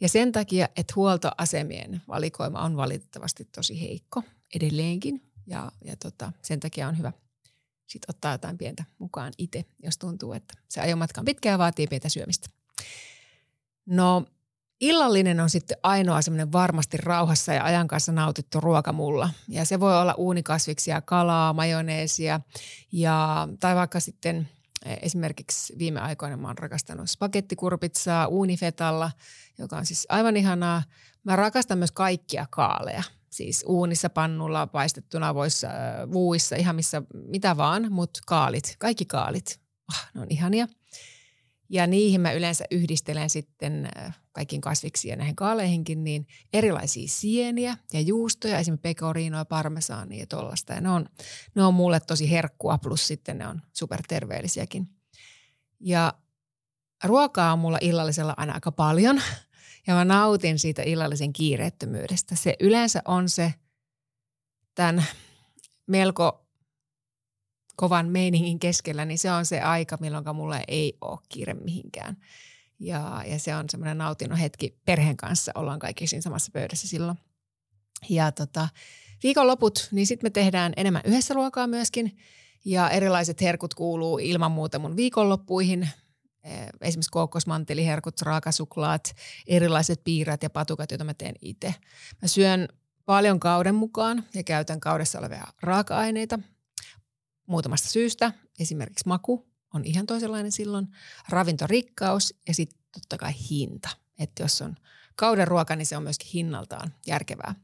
Ja 0.01 0.09
sen 0.09 0.33
takia, 0.33 0.69
että 0.77 0.93
huoltoasemien 0.97 2.03
valikoima 2.09 2.63
on 2.63 2.77
valitettavasti 2.77 3.45
tosi 3.45 3.81
heikko 3.81 4.23
edelleenkin. 4.55 5.23
Ja, 5.47 5.73
ja 5.85 5.97
tota, 5.97 6.33
sen 6.43 6.61
takia 6.61 6.89
on 6.89 6.99
hyvä– 6.99 7.13
sitten 7.89 8.15
ottaa 8.15 8.33
jotain 8.33 8.59
pientä 8.59 8.85
mukaan 8.99 9.33
itse, 9.39 9.65
jos 9.83 9.99
tuntuu, 9.99 10.33
että 10.33 10.55
se 10.69 10.81
ajomatka 10.81 11.21
on 11.21 11.25
pitkä 11.25 11.49
ja 11.49 11.59
vaatii 11.59 11.87
pientä 11.87 12.09
syömistä. 12.09 12.49
No 13.87 14.25
illallinen 14.81 15.41
on 15.41 15.51
sitten 15.51 15.77
ainoa 15.83 16.23
semmoinen 16.23 16.53
varmasti 16.53 16.97
rauhassa 16.97 17.53
ja 17.53 17.65
ajan 17.65 17.89
kanssa 17.89 18.13
nautittu 18.13 18.61
ruoka 18.61 18.93
mulla. 18.93 19.31
Ja 19.49 19.65
se 19.65 19.81
voi 19.81 20.01
olla 20.01 20.15
uunikasviksia, 20.15 21.01
kalaa, 21.01 21.53
majoneesia 21.53 22.41
ja, 22.93 23.49
tai 23.61 23.75
vaikka 23.75 24.01
sitten 24.01 24.49
e, 24.85 24.95
esimerkiksi 25.03 25.75
viime 25.79 26.01
aikoina 26.01 26.37
mä 26.37 26.47
oon 26.47 26.59
rakastanut 26.59 27.11
spagettikurpitsaa 27.11 28.27
uunifetalla, 28.27 29.11
joka 29.59 29.77
on 29.77 29.87
siis 29.87 30.07
aivan 30.09 30.37
ihanaa. 30.37 30.83
Mä 31.25 31.37
rakastan 31.37 31.79
myös 31.79 31.93
kaikkia 31.93 32.47
kaaleja– 32.51 33.03
Siis 33.31 33.65
uunissa, 33.67 34.11
pannulla, 34.11 34.67
paistettuna, 34.67 35.35
voissa, 35.35 35.69
vuuissa, 36.13 36.57
ihan 36.57 36.77
missä, 36.77 37.03
mitä 37.15 37.57
vaan, 37.57 37.93
mutta 37.93 38.21
kaalit, 38.27 38.77
kaikki 38.79 39.05
kaalit, 39.05 39.61
oh, 39.91 40.07
ne 40.15 40.21
on 40.21 40.27
ihania. 40.31 40.69
Ja 41.69 41.87
niihin 41.87 42.21
mä 42.21 42.33
yleensä 42.33 42.65
yhdistelen 42.71 43.31
sitten 43.31 43.89
kaikkiin 44.39 44.61
kasviksi 44.61 45.09
ja 45.09 45.17
näihin 45.17 45.37
kaaleihinkin 45.37 46.05
niin 46.05 46.27
erilaisia 46.53 47.09
sieniä 47.09 47.77
ja 47.93 48.01
juustoja, 48.01 48.59
esimerkiksi 48.59 48.83
pecorinoa, 48.83 49.45
parmesaania 49.45 50.21
ja 50.21 50.27
tollasta. 50.27 50.73
Ja 50.73 50.81
ne 50.81 50.91
on, 50.91 51.09
ne 51.55 51.65
on 51.65 51.75
mulle 51.75 52.01
tosi 52.01 52.31
herkkua, 52.31 52.79
plus 52.79 53.07
sitten 53.07 53.39
ne 53.39 53.49
on 53.49 53.63
superterveellisiäkin. 53.73 54.89
Ja 55.81 56.15
ruokaa 57.05 57.53
on 57.53 57.59
mulla 57.59 57.79
illallisella 57.81 58.35
aina 58.37 58.55
aika 58.55 58.73
paljon– 58.73 59.21
ja 59.89 59.95
mä 59.95 60.05
nautin 60.05 60.59
siitä 60.59 60.83
illallisen 60.83 61.33
kiireettömyydestä. 61.33 62.37
Se 62.37 62.57
yleensä 62.61 63.03
on 63.05 63.29
se 63.29 63.55
tämän 64.75 65.05
melko 65.87 66.47
kovan 67.77 68.09
meiningin 68.09 68.59
keskellä, 68.59 69.05
niin 69.05 69.19
se 69.19 69.33
on 69.33 69.47
se 69.47 69.61
aika, 69.61 69.99
milloin 70.01 70.37
mulla 70.37 70.61
ei 70.69 70.99
ole 71.01 71.19
kiire 71.29 71.55
mihinkään. 71.55 72.17
Ja, 72.79 73.23
ja 73.27 73.39
se 73.39 73.57
on 73.57 73.65
semmoinen 73.71 73.99
nautinnon 73.99 74.39
hetki 74.39 74.79
perheen 74.85 75.17
kanssa, 75.17 75.53
ollaan 75.55 75.79
kaikki 75.79 76.07
siinä 76.07 76.23
samassa 76.23 76.51
pöydässä 76.53 76.89
silloin. 76.89 77.19
Ja 78.09 78.33
tota, 78.33 78.69
viikonloput, 79.23 79.89
niin 79.93 80.07
sitten 80.07 80.27
me 80.27 80.31
tehdään 80.31 80.73
enemmän 80.77 81.03
yhdessä 81.05 81.35
ruokaa 81.35 81.67
myöskin. 81.67 82.19
Ja 82.65 82.91
erilaiset 82.91 83.41
herkut 83.41 83.75
kuuluu 83.75 84.19
ilman 84.19 84.51
muuta 84.51 84.79
mun 84.79 84.97
viikonloppuihin. 84.97 85.89
Esimerkiksi 86.81 87.11
kookosmanteliherkut, 87.11 88.23
raakasuklaat, 88.23 89.15
erilaiset 89.47 90.01
piirät 90.05 90.43
ja 90.43 90.51
patukat, 90.51 90.91
joita 90.91 91.05
mä 91.05 91.15
teen 91.15 91.35
itse. 91.43 91.75
Mä 92.23 92.29
syön 92.29 92.69
paljon 93.05 93.41
kauden 93.41 93.75
mukaan 93.75 94.25
ja 94.35 94.43
käytän 94.43 94.81
kaudessa 94.81 95.19
olevia 95.19 95.47
raaka-aineita 95.63 96.39
muutamasta 97.47 97.89
syystä. 97.89 98.33
Esimerkiksi 98.61 99.09
maku 99.09 99.49
on 99.75 99.85
ihan 99.85 100.07
toisenlainen 100.07 100.53
silloin, 100.53 100.89
ravintorikkaus 101.29 102.35
ja 102.49 102.55
sitten 102.55 102.79
totta 102.93 103.19
kai 103.19 103.33
hinta. 103.51 103.89
Että 104.19 104.43
jos 104.43 104.63
on 104.63 104.77
kauden 105.17 105.49
ruoka, 105.49 105.77
niin 105.77 105.87
se 105.87 105.97
on 105.97 106.03
myöskin 106.03 106.31
hinnaltaan 106.35 106.95
järkevää. 107.07 107.55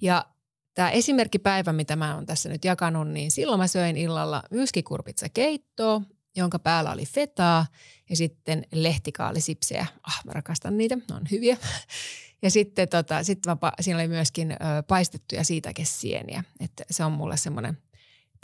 Ja 0.00 0.26
tämä 0.74 0.90
esimerkkipäivä, 0.90 1.72
mitä 1.72 1.96
mä 1.96 2.14
oon 2.14 2.26
tässä 2.26 2.48
nyt 2.48 2.64
jakanut, 2.64 3.08
niin 3.08 3.30
silloin 3.30 3.60
mä 3.60 3.66
söin 3.66 3.96
illalla 3.96 4.42
myskikurpitsa 4.50 5.28
keittoa 5.28 6.02
jonka 6.36 6.58
päällä 6.58 6.92
oli 6.92 7.06
fetaa 7.06 7.66
ja 8.10 8.16
sitten 8.16 8.66
lehtikaallisipsejä. 8.72 9.86
Ah, 10.02 10.20
mä 10.24 10.32
rakastan 10.32 10.76
niitä, 10.76 10.96
ne 10.96 11.14
on 11.14 11.26
hyviä. 11.30 11.56
Ja 12.42 12.50
sitten 12.50 12.88
tota, 12.88 13.24
sit 13.24 13.38
mä, 13.46 13.56
siinä 13.80 13.98
oli 13.98 14.08
myöskin 14.08 14.52
ö, 14.52 14.56
paistettuja 14.88 15.44
siitäkesieniä. 15.44 16.44
Että 16.60 16.84
se 16.90 17.04
on 17.04 17.12
mulle 17.12 17.36
semmoinen 17.36 17.78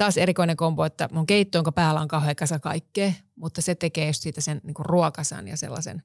taas 0.02 0.16
erikoinen 0.16 0.56
kombo, 0.56 0.84
että 0.84 1.08
mun 1.12 1.26
keitto, 1.26 1.58
jonka 1.58 1.72
päällä 1.72 2.00
on 2.00 2.08
kauhean 2.08 2.36
kasa 2.36 2.58
kaikkea, 2.58 3.12
mutta 3.36 3.62
se 3.62 3.74
tekee 3.74 4.06
just 4.06 4.22
siitä 4.22 4.40
sen 4.40 4.60
niin 4.64 4.74
ruokasan 4.78 5.48
ja 5.48 5.56
sellaisen, 5.56 6.02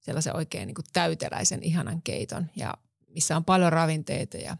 sellaisen 0.00 0.36
oikein 0.36 0.66
niin 0.66 0.76
täyteläisen 0.92 1.62
ihanan 1.62 2.02
keiton. 2.02 2.46
Ja 2.56 2.74
missä 3.08 3.36
on 3.36 3.44
paljon 3.44 3.72
ravinteita 3.72 4.36
ja, 4.36 4.56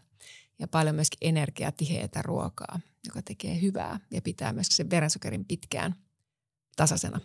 ja 0.59 0.67
paljon 0.67 0.95
myöskin 0.95 1.17
energiatiheitä 1.21 2.21
ruokaa, 2.21 2.79
joka 3.07 3.21
tekee 3.21 3.61
hyvää 3.61 3.99
ja 4.11 4.21
pitää 4.21 4.53
myös 4.53 4.67
sen 4.69 4.89
verensokerin 4.89 5.45
pitkään– 5.45 5.95
tasaisena. 6.75 7.19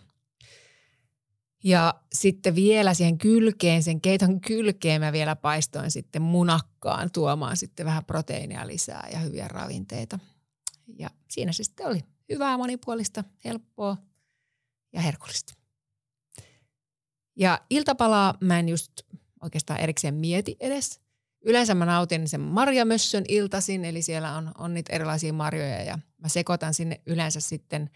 Ja 1.63 1.93
sitten 2.13 2.55
vielä 2.55 2.93
siihen 2.93 3.17
kylkeen, 3.17 3.83
sen 3.83 4.01
keiton 4.01 4.41
kylkeen 4.41 5.01
mä 5.01 5.11
vielä 5.11 5.35
paistoin 5.35 5.91
sitten 5.91 6.21
munakkaan 6.21 7.11
tuomaan 7.11 7.57
sitten 7.57 7.85
vähän 7.85 8.05
proteiinia 8.05 8.67
lisää 8.67 9.09
ja 9.13 9.19
hyviä 9.19 9.47
ravinteita. 9.47 10.19
Ja 10.87 11.09
siinä 11.29 11.51
se 11.51 11.63
sitten 11.63 11.87
oli 11.87 12.03
hyvää, 12.29 12.57
monipuolista, 12.57 13.23
helppoa 13.45 13.97
ja 14.93 15.01
herkullista. 15.01 15.53
Ja 17.35 17.61
iltapalaa 17.69 18.37
mä 18.41 18.59
en 18.59 18.69
just 18.69 18.91
oikeastaan 19.41 19.79
erikseen 19.79 20.15
mieti 20.15 20.55
edes. 20.59 21.01
Yleensä 21.41 21.75
mä 21.75 21.85
nautin 21.85 22.27
sen 22.27 22.41
marjamössön 22.41 23.23
iltasin, 23.27 23.85
eli 23.85 24.01
siellä 24.01 24.35
on, 24.37 24.51
on 24.57 24.73
niitä 24.73 24.95
erilaisia 24.95 25.33
marjoja 25.33 25.83
ja 25.83 25.99
mä 26.17 26.27
sekoitan 26.27 26.73
sinne 26.73 27.01
yleensä 27.05 27.39
sitten 27.39 27.89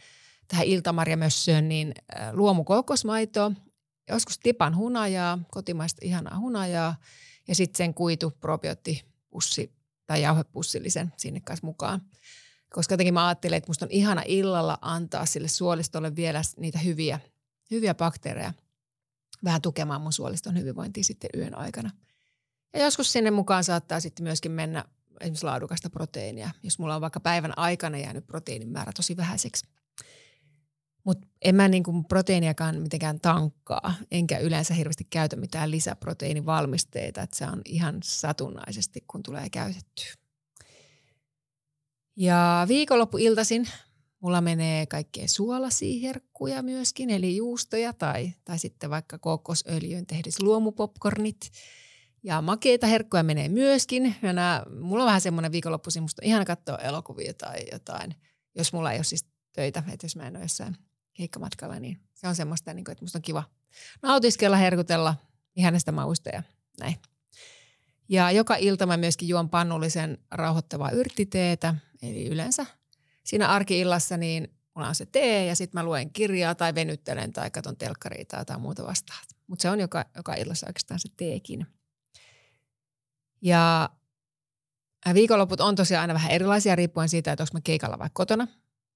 tähän 0.48 0.66
iltamarjamössöön 0.66 1.70
niin 1.70 1.94
luomukokosmaitoa, 2.32 3.52
joskus 4.10 4.40
tipan 4.40 4.76
hunajaa, 4.76 5.40
kotimaista 5.52 6.00
ihanaa 6.04 6.40
hunajaa 6.40 6.96
ja 7.48 7.56
sitten 7.56 7.78
sen 7.78 7.94
kuitu 7.94 8.32
probioottipussi 8.32 9.74
tai 10.06 10.22
jauhepussillisen 10.22 11.14
sinne 11.18 11.40
kanssa 11.40 11.68
mukaan. 11.68 12.02
Koska 12.76 12.94
jotenkin 12.94 13.14
mä 13.14 13.28
ajattelin, 13.28 13.58
että 13.58 13.70
musta 13.70 13.86
on 13.86 13.92
ihana 13.92 14.24
illalla 14.26 14.78
antaa 14.82 15.26
sille 15.26 15.48
suolistolle 15.48 16.16
vielä 16.16 16.42
niitä 16.58 16.80
hyviä, 16.80 17.20
hyviä 17.72 17.96
bakteereja 17.96 18.54
vähän 19.44 19.62
tukemaan 19.62 20.02
mun 20.02 20.14
suoliston 20.14 20.58
hyvinvointia 20.60 21.04
sitten 21.04 21.30
yön 21.38 21.58
aikana. 21.58 21.92
Ja 22.74 22.84
joskus 22.84 23.12
sinne 23.12 23.32
mukaan 23.32 23.64
saattaa 23.64 24.00
sitten 24.00 24.24
myöskin 24.24 24.52
mennä 24.52 24.86
esimerkiksi 25.22 25.46
laadukasta 25.46 25.90
proteiinia, 25.90 26.50
jos 26.64 26.80
mulla 26.80 26.96
on 26.96 27.02
vaikka 27.02 27.20
päivän 27.20 27.58
aikana 27.58 27.98
jäänyt 27.98 28.28
proteiinin 28.28 28.70
määrä 28.70 28.92
tosi 28.96 29.18
vähäiseksi. 29.18 29.66
Mutta 31.04 31.28
en 31.42 31.56
mä 31.56 31.68
niinku 31.68 32.04
proteiiniakaan 32.04 32.82
mitenkään 32.82 33.20
tankkaa, 33.20 33.94
enkä 34.12 34.38
yleensä 34.38 34.74
hirveästi 34.74 35.08
käytä 35.10 35.36
mitään 35.36 35.72
lisäproteiinivalmisteita, 35.72 37.22
että 37.22 37.38
se 37.38 37.46
on 37.46 37.62
ihan 37.66 38.00
satunnaisesti, 38.04 39.04
kun 39.08 39.24
tulee 39.24 39.50
käytettyä. 39.50 40.25
Ja 42.16 42.66
viikonloppuiltaisin 42.68 43.68
mulla 44.20 44.42
menee 44.42 44.86
kaikkea 44.86 45.28
suolaisia 45.28 46.02
herkkuja 46.02 46.64
myöskin, 46.64 47.10
eli 47.10 47.36
juustoja 47.36 47.94
tai, 47.94 48.34
tai 48.46 48.60
sitten 48.60 48.90
vaikka 48.90 49.18
kokosöljyyn 49.18 50.06
tehdyt 50.06 50.42
luomupopcornit. 50.42 51.52
Ja 52.24 52.42
makeita 52.42 52.88
herkkuja 52.88 53.24
menee 53.24 53.50
myöskin. 53.50 54.16
Ja 54.22 54.34
nää, 54.34 54.64
mulla 54.82 55.04
on 55.04 55.08
vähän 55.08 55.22
semmoinen 55.22 55.52
viikonloppuisin, 55.52 56.04
musta 56.04 56.22
on 56.24 56.28
ihana 56.28 56.46
katsoa 56.46 56.78
elokuvia 56.78 57.34
tai 57.34 57.56
jotain, 57.72 58.16
jos 58.56 58.74
mulla 58.74 58.92
ei 58.92 58.98
ole 58.98 59.04
siis 59.04 59.26
töitä, 59.54 59.84
että 59.94 60.06
jos 60.06 60.16
mä 60.16 60.28
en 60.28 60.36
ole 60.36 60.44
jossain 60.44 60.78
keikkamatkalla, 61.14 61.80
niin 61.80 62.00
se 62.14 62.28
on 62.28 62.36
semmoista, 62.36 62.74
niin 62.74 62.92
että 62.92 63.04
musta 63.04 63.18
on 63.18 63.22
kiva 63.22 63.44
nautiskella, 64.02 64.58
herkutella 64.58 65.16
ihanasta 65.56 65.92
mausta 65.92 66.30
ja 66.30 66.44
näin. 66.80 66.96
Ja 68.10 68.32
joka 68.32 68.56
ilta 68.56 68.86
mä 68.86 68.98
myöskin 68.98 69.28
juon 69.28 69.50
pannullisen 69.50 70.18
rauhoittavaa 70.32 70.92
yrttiteetä, 70.92 71.76
eli 72.02 72.28
yleensä 72.28 72.66
siinä 73.24 73.48
arkiillassa 73.48 74.18
niin 74.18 74.54
mulla 74.76 74.88
on 74.88 74.96
se 74.96 75.06
tee 75.06 75.46
ja 75.46 75.56
sitten 75.56 75.80
mä 75.80 75.86
luen 75.86 76.12
kirjaa 76.12 76.56
tai 76.56 76.76
venyttelen 76.76 77.34
tai 77.34 77.52
katson 77.52 77.78
telkkaria 77.78 78.26
tai 78.46 78.60
muuta 78.60 78.86
vastaan. 78.86 79.20
Mutta 79.48 79.62
se 79.62 79.70
on 79.70 79.80
joka, 79.80 80.06
joka 80.16 80.34
illassa 80.34 80.68
oikeastaan 80.68 81.00
se 81.00 81.10
teekin. 81.18 81.68
Ja 83.42 83.90
viikonloput 85.14 85.62
on 85.62 85.76
tosiaan 85.76 86.02
aina 86.02 86.14
vähän 86.14 86.32
erilaisia 86.32 86.76
riippuen 86.76 87.10
siitä, 87.10 87.32
että 87.32 87.44
onko 87.44 87.52
mä 87.54 87.62
keikalla 87.64 88.00
vai 88.00 88.10
kotona. 88.14 88.48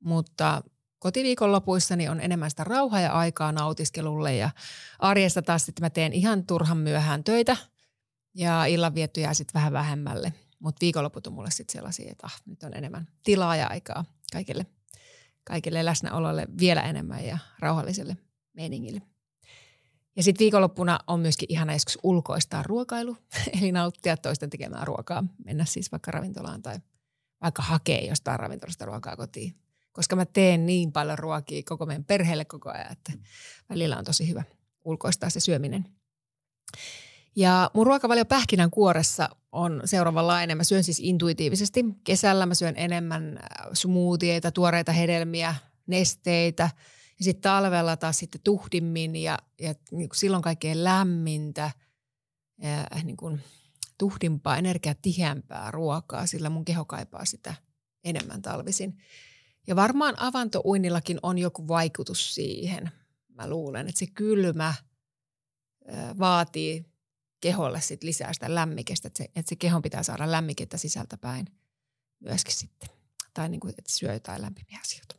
Mutta 0.04 0.62
kotiviikonlopuissa 1.00 1.96
niin 1.96 2.12
on 2.12 2.22
enemmän 2.22 2.50
sitä 2.50 2.64
rauhaa 2.64 3.02
ja 3.02 3.12
aikaa 3.12 3.52
nautiskelulle 3.52 4.36
ja 4.36 4.50
arjesta 5.00 5.42
taas 5.42 5.66
sitten 5.66 5.86
mä 5.86 5.90
teen 5.90 6.14
ihan 6.14 6.46
turhan 6.46 6.78
myöhään 6.78 7.24
töitä 7.24 7.58
ja 8.34 8.66
illan 8.66 8.96
vietty 8.96 9.22
jää 9.22 9.34
sitten 9.34 9.54
vähän 9.54 9.74
vähemmälle. 9.74 10.34
Mutta 10.60 10.82
viikonloput 10.82 11.28
on 11.28 11.34
mulle 11.34 11.52
sitten 11.52 11.74
sellaisia, 11.74 12.12
että 12.12 12.28
ah, 12.28 12.42
nyt 12.46 12.64
on 12.64 12.74
enemmän 12.74 13.08
tilaa 13.24 13.56
ja 13.56 13.68
aikaa 13.68 14.06
kaikille, 14.32 14.66
kaikille 15.44 15.86
läsnäololle 15.86 16.48
vielä 16.60 16.82
enemmän 16.82 17.26
ja 17.26 17.38
rauhalliselle 17.60 18.18
meningille. 18.54 19.02
Ja 20.16 20.24
sitten 20.24 20.40
viikonloppuna 20.40 21.00
on 21.08 21.20
myöskin 21.20 21.52
ihana 21.52 21.74
joskus 21.74 21.98
ulkoistaa 22.04 22.64
ruokailu, 22.64 23.18
eli 23.62 23.72
nauttia 23.72 24.18
toisten 24.18 24.50
tekemään 24.50 24.88
ruokaa. 24.88 25.24
Mennä 25.46 25.66
siis 25.66 25.92
vaikka 25.92 26.12
ravintolaan 26.12 26.62
tai 26.62 26.80
vaikka 27.42 27.62
hakea 27.62 28.08
jostain 28.08 28.40
ravintolasta 28.40 28.86
ruokaa 28.86 29.16
kotiin 29.16 29.56
koska 29.92 30.16
mä 30.16 30.26
teen 30.26 30.66
niin 30.66 30.92
paljon 30.92 31.20
ruokia 31.20 31.62
koko 31.66 31.86
meidän 31.86 32.04
perheelle 32.04 32.46
koko 32.46 32.70
ajan, 32.70 32.92
että 32.92 33.12
välillä 33.70 33.98
on 33.98 34.06
tosi 34.06 34.30
hyvä 34.30 34.44
ulkoistaa 34.86 35.30
se 35.30 35.40
syöminen. 35.40 35.86
Ja 37.36 37.72
mun 37.74 37.88
ruokavalio 37.88 38.26
pähkinän 38.26 38.72
kuoressa 38.72 39.30
on 39.52 39.82
seuraavanlainen. 39.86 40.58
Mä 40.58 40.64
syön 40.64 40.84
siis 40.84 41.00
intuitiivisesti. 41.04 41.86
Kesällä 42.04 42.46
mä 42.46 42.56
syön 42.56 42.74
enemmän 42.78 43.38
äh, 43.38 43.68
smoothieita, 43.74 44.52
tuoreita 44.52 44.92
hedelmiä, 44.92 45.56
nesteitä. 45.88 46.70
Ja 47.20 47.24
sitten 47.26 47.42
talvella 47.42 47.98
taas 47.98 48.18
sitten 48.18 48.42
tuhdimmin 48.44 49.16
ja, 49.16 49.40
ja 49.62 49.74
niin 49.92 50.10
silloin 50.14 50.44
kaikkein 50.44 50.84
lämmintä, 50.84 51.72
ja, 52.62 52.80
äh, 52.96 53.04
niin 53.04 53.18
kuin 53.18 53.42
tuhdimpaa, 53.98 54.58
energiatiheämpää 54.58 55.72
ruokaa, 55.72 56.26
sillä 56.26 56.50
mun 56.50 56.66
keho 56.66 56.86
kaipaa 56.86 57.26
sitä 57.26 57.54
enemmän 58.04 58.42
talvisin. 58.42 58.98
Ja 59.68 59.76
varmaan 59.76 60.16
avantouinnillakin 60.18 61.20
on 61.24 61.38
joku 61.38 61.68
vaikutus 61.68 62.36
siihen. 62.36 62.92
Mä 63.28 63.50
luulen, 63.50 63.88
että 63.88 64.00
se 64.00 64.08
kylmä 64.08 64.74
vaatii 66.20 66.86
keholle 67.42 67.82
sit 67.82 68.04
lisää 68.04 68.34
sitä 68.34 68.56
lämmikestä, 68.56 69.08
että 69.08 69.18
se, 69.18 69.24
että 69.24 69.50
se 69.50 69.56
kehon 69.56 69.82
pitää 69.82 70.04
saada 70.04 70.32
lämmikettä 70.32 70.78
sisältäpäin 70.78 71.48
myöskin 72.20 72.54
sitten. 72.54 72.90
Tai 73.34 73.50
niin 73.50 73.60
kuin, 73.60 73.70
että 73.78 73.92
syö 73.92 74.14
jotain 74.14 74.42
lämpimiä 74.42 74.80
asioita. 74.82 75.16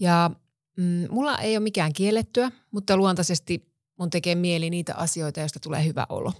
Ja 0.00 0.30
mm, 0.76 1.06
mulla 1.10 1.38
ei 1.38 1.56
ole 1.56 1.62
mikään 1.62 1.92
kiellettyä, 1.92 2.50
mutta 2.70 2.96
luontaisesti 2.96 3.74
mun 3.98 4.10
tekee 4.10 4.34
mieli 4.34 4.70
niitä 4.70 4.94
asioita, 4.94 5.40
joista 5.40 5.60
tulee 5.60 5.84
hyvä 5.84 6.06
olo. 6.08 6.32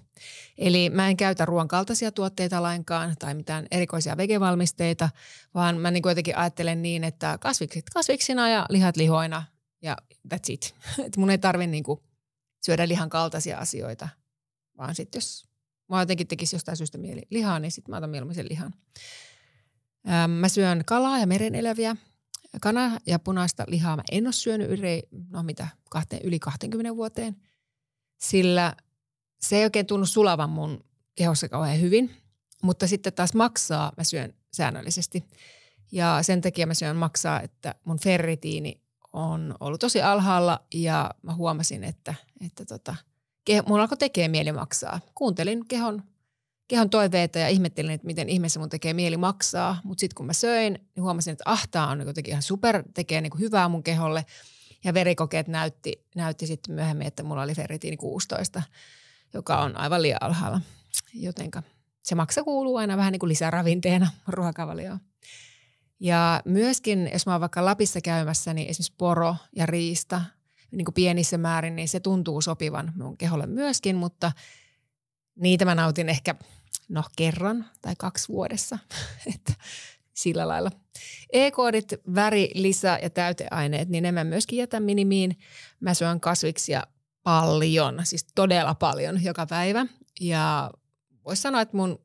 Eli 0.59 0.91
mä 0.91 1.09
en 1.09 1.17
käytä 1.17 1.45
ruoan 1.45 1.69
kaltaisia 1.69 2.13
tuotteita 2.13 2.63
lainkaan 2.63 3.15
tai 3.19 3.35
mitään 3.35 3.67
erikoisia 3.71 4.17
vegevalmisteita, 4.17 5.09
vaan 5.55 5.77
mä 5.77 5.91
niin 5.91 6.03
jotenkin 6.07 6.37
ajattelen 6.37 6.83
niin, 6.83 7.05
että 7.05 7.39
kasvikset 7.41 7.85
kasviksina 7.95 8.49
ja 8.49 8.67
lihat 8.69 8.97
lihoina 8.97 9.43
ja 9.83 9.97
that's 10.35 10.53
it. 10.53 10.75
Et 11.07 11.17
mun 11.17 11.31
ei 11.31 11.39
tarvi 11.39 11.67
niin 11.67 11.85
syödä 12.65 12.89
lihan 12.89 13.11
kaltaisia 13.11 13.59
asioita, 13.59 14.09
vaan 14.79 14.95
sitten 14.95 15.17
jos 15.19 15.49
mä 15.89 16.01
jotenkin 16.01 16.27
tekisi 16.27 16.57
jostain 16.57 16.77
syystä 16.77 16.99
mieli 16.99 17.23
lihaa, 17.31 17.59
niin 17.59 17.73
sitten 17.73 17.93
mä 17.93 17.97
otan 17.97 18.11
mieluummin 18.11 18.35
sen 18.35 18.49
lihan. 18.49 18.75
mä 20.29 20.49
syön 20.49 20.83
kalaa 20.87 21.19
ja 21.19 21.27
mereneläviä. 21.27 21.97
Kana 22.61 22.99
ja 23.07 23.19
punaista 23.19 23.65
lihaa 23.69 23.97
mä 23.97 24.03
en 24.13 24.27
ole 24.27 24.33
syönyt 24.33 24.71
yli, 24.71 25.03
no 25.31 25.43
mitä, 25.43 25.69
kahteen, 25.91 26.23
yli 26.25 26.39
20 26.39 26.97
vuoteen, 26.97 27.37
sillä 28.21 28.77
se 29.41 29.57
ei 29.57 29.65
oikein 29.65 29.87
tunnu 29.87 30.07
sulavan 30.07 30.51
mun 30.51 30.85
kehossa 31.15 31.49
kauhean 31.49 31.81
hyvin, 31.81 32.17
mutta 32.63 32.87
sitten 32.87 33.13
taas 33.13 33.35
maksaa 33.35 33.93
mä 33.97 34.05
syön 34.05 34.35
säännöllisesti. 34.53 35.25
Ja 35.93 36.19
sen 36.23 36.41
takia 36.41 36.67
mä 36.67 36.75
syön 36.75 36.97
maksaa, 36.97 37.41
että 37.41 37.75
mun 37.85 37.99
ferritiini 37.99 38.81
on 39.13 39.55
ollut 39.61 39.81
tosi 39.81 40.03
alhaalla 40.03 40.61
ja 40.75 41.11
mä 41.23 41.35
huomasin, 41.35 41.85
että, 41.85 42.15
että 42.47 42.65
tota, 42.65 42.97
mulla 43.67 43.83
alkoi 43.83 43.99
tekee 43.99 44.29
mieli 44.29 44.53
maksaa. 44.53 45.01
Kuuntelin 45.15 45.69
kehon 45.69 46.03
kehon 46.69 46.91
toiveita 46.91 47.39
ja 47.39 47.49
ihmettelin, 47.49 47.91
että 47.91 48.07
miten 48.07 48.29
ihmeessä 48.29 48.61
mun 48.61 48.69
tekee 48.69 48.95
mieli 48.95 49.17
maksaa. 49.17 49.81
Mutta 49.85 50.01
sitten 50.01 50.15
kun 50.15 50.27
mä 50.27 50.33
söin, 50.33 50.73
niin 50.73 51.03
huomasin, 51.03 51.33
että 51.33 51.45
ahtaa 51.47 51.89
on 51.89 52.07
jotenkin 52.07 52.33
ihan 52.33 52.43
super, 52.43 52.83
tekee 52.95 53.21
niin 53.21 53.39
hyvää 53.39 53.69
mun 53.69 53.83
keholle. 53.83 54.27
Ja 54.85 54.95
verikokeet 54.95 55.49
näytti, 55.49 56.05
näytti 56.15 56.47
sitten 56.47 56.75
myöhemmin, 56.75 57.07
että 57.07 57.23
mulla 57.23 57.43
oli 57.43 57.55
ferritiini 57.55 57.97
16, 57.97 58.63
joka 59.35 59.59
on 59.59 59.77
aivan 59.77 60.03
liian 60.03 60.23
alhaalla. 60.23 60.61
Jotenka 61.15 61.63
se 62.03 62.15
maksa 62.15 62.43
kuuluu 62.43 62.77
aina 62.77 62.97
vähän 62.97 63.13
niin 63.13 63.21
kuin 63.21 63.29
lisäravinteena 63.29 64.11
ruokavalioon. 64.27 65.01
Ja 66.01 66.43
myöskin, 66.45 67.11
jos 67.13 67.27
mä 67.27 67.33
oon 67.33 67.41
vaikka 67.41 67.65
Lapissa 67.65 68.01
käymässä, 68.01 68.55
niin 68.55 68.69
esimerkiksi 68.69 68.95
poro 68.99 69.37
ja 69.57 69.67
riista 69.67 70.21
niin 70.77 70.85
kuin 70.85 70.95
pienissä 70.95 71.39
määrin, 71.39 71.77
niin 71.77 71.89
se 71.89 72.01
tuntuu 72.01 72.41
sopivan 72.41 72.93
mun 72.97 73.17
keholle 73.17 73.47
myöskin, 73.47 73.97
mutta– 73.97 74.33
niitä 75.35 75.65
mä 75.65 75.75
nautin 75.75 76.09
ehkä 76.09 76.35
no 76.89 77.03
kerran 77.17 77.67
tai 77.83 77.95
kaksi 77.99 78.29
vuodessa, 78.29 78.79
että 79.35 79.53
sillä 80.15 80.49
lailla. 80.49 80.71
E-koodit, 81.33 81.95
väri, 82.15 82.51
lisä 82.55 82.99
ja 83.03 83.11
täyteaineet, 83.11 83.89
niin 83.89 84.03
ne 84.03 84.13
mä 84.13 84.25
myöskin 84.25 84.59
jätän 84.59 84.83
minimiin. 84.83 85.39
Mä 85.81 85.95
syön 85.95 86.21
kasviksia 86.21 86.87
paljon, 87.23 88.01
siis 88.05 88.27
todella 88.35 88.75
paljon 88.75 89.25
joka 89.25 89.47
päivä. 89.47 89.87
Ja 90.21 90.71
voisi 91.25 91.43
sanoa, 91.43 91.61
että 91.61 91.77
mun, 91.77 92.05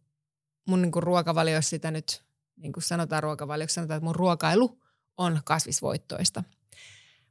mun 0.68 0.82
niin 0.82 0.92
ruokavalio, 0.96 1.62
sitä 1.62 1.92
nyt 1.92 2.24
niin 2.56 2.74
kuin 2.74 2.84
sanotaan 2.84 3.24
ruokavalioksi, 3.24 3.74
sanotaan, 3.74 3.98
että 3.98 4.06
mun 4.06 4.16
ruokailu 4.16 4.80
on 5.18 5.42
kasvisvoittoista. 5.46 6.44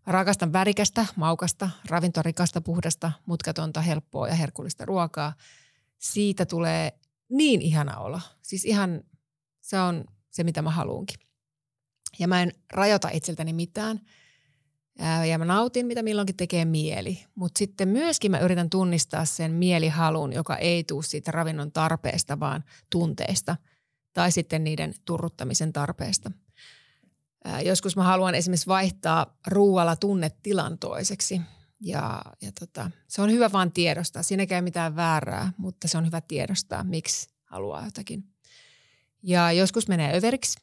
Rakastan 0.08 0.52
värikästä, 0.52 1.06
maukasta, 1.16 1.70
ravintorikasta, 1.88 2.60
puhdasta, 2.60 3.12
mutkatonta, 3.26 3.80
helppoa 3.80 4.28
ja 4.28 4.34
herkullista 4.34 4.84
ruokaa– 4.84 5.34
siitä 5.98 6.46
tulee 6.46 6.92
niin 7.28 7.62
ihana 7.62 7.98
olo. 7.98 8.20
Siis 8.42 8.64
ihan 8.64 9.00
se 9.60 9.80
on 9.80 10.04
se, 10.30 10.44
mitä 10.44 10.62
mä 10.62 10.70
haluunkin. 10.70 11.18
Ja 12.18 12.28
mä 12.28 12.42
en 12.42 12.52
rajoita 12.72 13.08
itseltäni 13.12 13.52
mitään. 13.52 14.00
Ja 15.30 15.38
mä 15.38 15.44
nautin, 15.44 15.86
mitä 15.86 16.02
milloinkin 16.02 16.36
tekee 16.36 16.64
mieli. 16.64 17.24
Mutta 17.34 17.58
sitten 17.58 17.88
myöskin 17.88 18.30
mä 18.30 18.38
yritän 18.38 18.70
tunnistaa 18.70 19.24
sen 19.24 19.52
mielihalun, 19.52 20.32
joka 20.32 20.56
ei 20.56 20.84
tule 20.84 21.02
siitä 21.02 21.30
ravinnon 21.30 21.72
tarpeesta, 21.72 22.40
vaan 22.40 22.64
tunteista. 22.90 23.56
Tai 24.12 24.32
sitten 24.32 24.64
niiden 24.64 24.94
turruttamisen 25.04 25.72
tarpeesta. 25.72 26.30
Joskus 27.64 27.96
mä 27.96 28.02
haluan 28.02 28.34
esimerkiksi 28.34 28.66
vaihtaa 28.66 29.38
ruualla 29.46 29.96
tunnetilan 29.96 30.78
toiseksi. 30.78 31.40
Ja, 31.80 32.22
ja 32.42 32.52
tota, 32.60 32.90
se 33.08 33.22
on 33.22 33.30
hyvä 33.30 33.52
vaan 33.52 33.72
tiedostaa. 33.72 34.22
Siinä 34.22 34.46
ei 34.50 34.62
mitään 34.62 34.96
väärää, 34.96 35.52
mutta 35.56 35.88
se 35.88 35.98
on 35.98 36.06
hyvä 36.06 36.20
tiedostaa, 36.20 36.84
miksi 36.84 37.28
haluaa 37.44 37.84
jotakin. 37.84 38.24
Ja 39.22 39.52
joskus 39.52 39.88
menee 39.88 40.16
överiksi, 40.16 40.58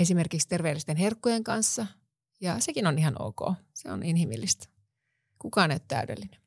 esimerkiksi 0.00 0.48
terveellisten 0.48 0.96
herkkujen 0.96 1.44
kanssa. 1.44 1.86
Ja 2.40 2.60
sekin 2.60 2.86
on 2.86 2.98
ihan 2.98 3.22
ok. 3.22 3.52
Se 3.74 3.92
on 3.92 4.02
inhimillistä. 4.02 4.66
Kukaan 5.38 5.70
ei 5.70 5.74
ole 5.74 5.82
täydellinen. 5.88 6.40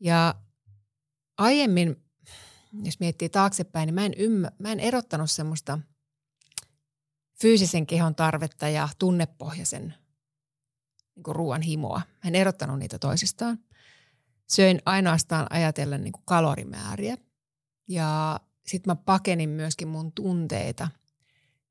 Ja 0.00 0.34
aiemmin, 1.38 1.96
jos 2.84 3.00
miettii 3.00 3.28
taaksepäin, 3.28 3.86
niin 3.86 3.94
mä 3.94 4.06
en, 4.06 4.14
ymmär, 4.18 4.52
mä 4.58 4.72
en 4.72 4.80
erottanut 4.80 5.30
semmoista 5.30 5.78
fyysisen 7.40 7.86
kehon 7.86 8.14
tarvetta 8.14 8.68
ja 8.68 8.88
tunnepohjaisen 8.98 9.94
niin 11.16 11.36
ruoan 11.36 11.62
himoa. 11.62 12.02
En 12.24 12.34
erottanut 12.34 12.78
niitä 12.78 12.98
toisistaan. 12.98 13.58
Söin 14.48 14.82
ainoastaan 14.86 15.46
ajatellen 15.50 16.04
niin 16.04 16.12
kalorimääriä. 16.24 17.16
Ja 17.88 18.40
sitten 18.66 18.90
mä 18.90 18.96
pakenin 18.96 19.50
myöskin 19.50 19.88
mun 19.88 20.12
tunteita, 20.12 20.88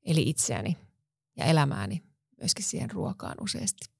eli 0.02 0.22
itseäni 0.28 0.76
ja 1.36 1.44
elämääni 1.44 2.02
myöskin 2.40 2.64
siihen 2.64 2.90
ruokaan 2.90 3.36
useasti. 3.40 3.90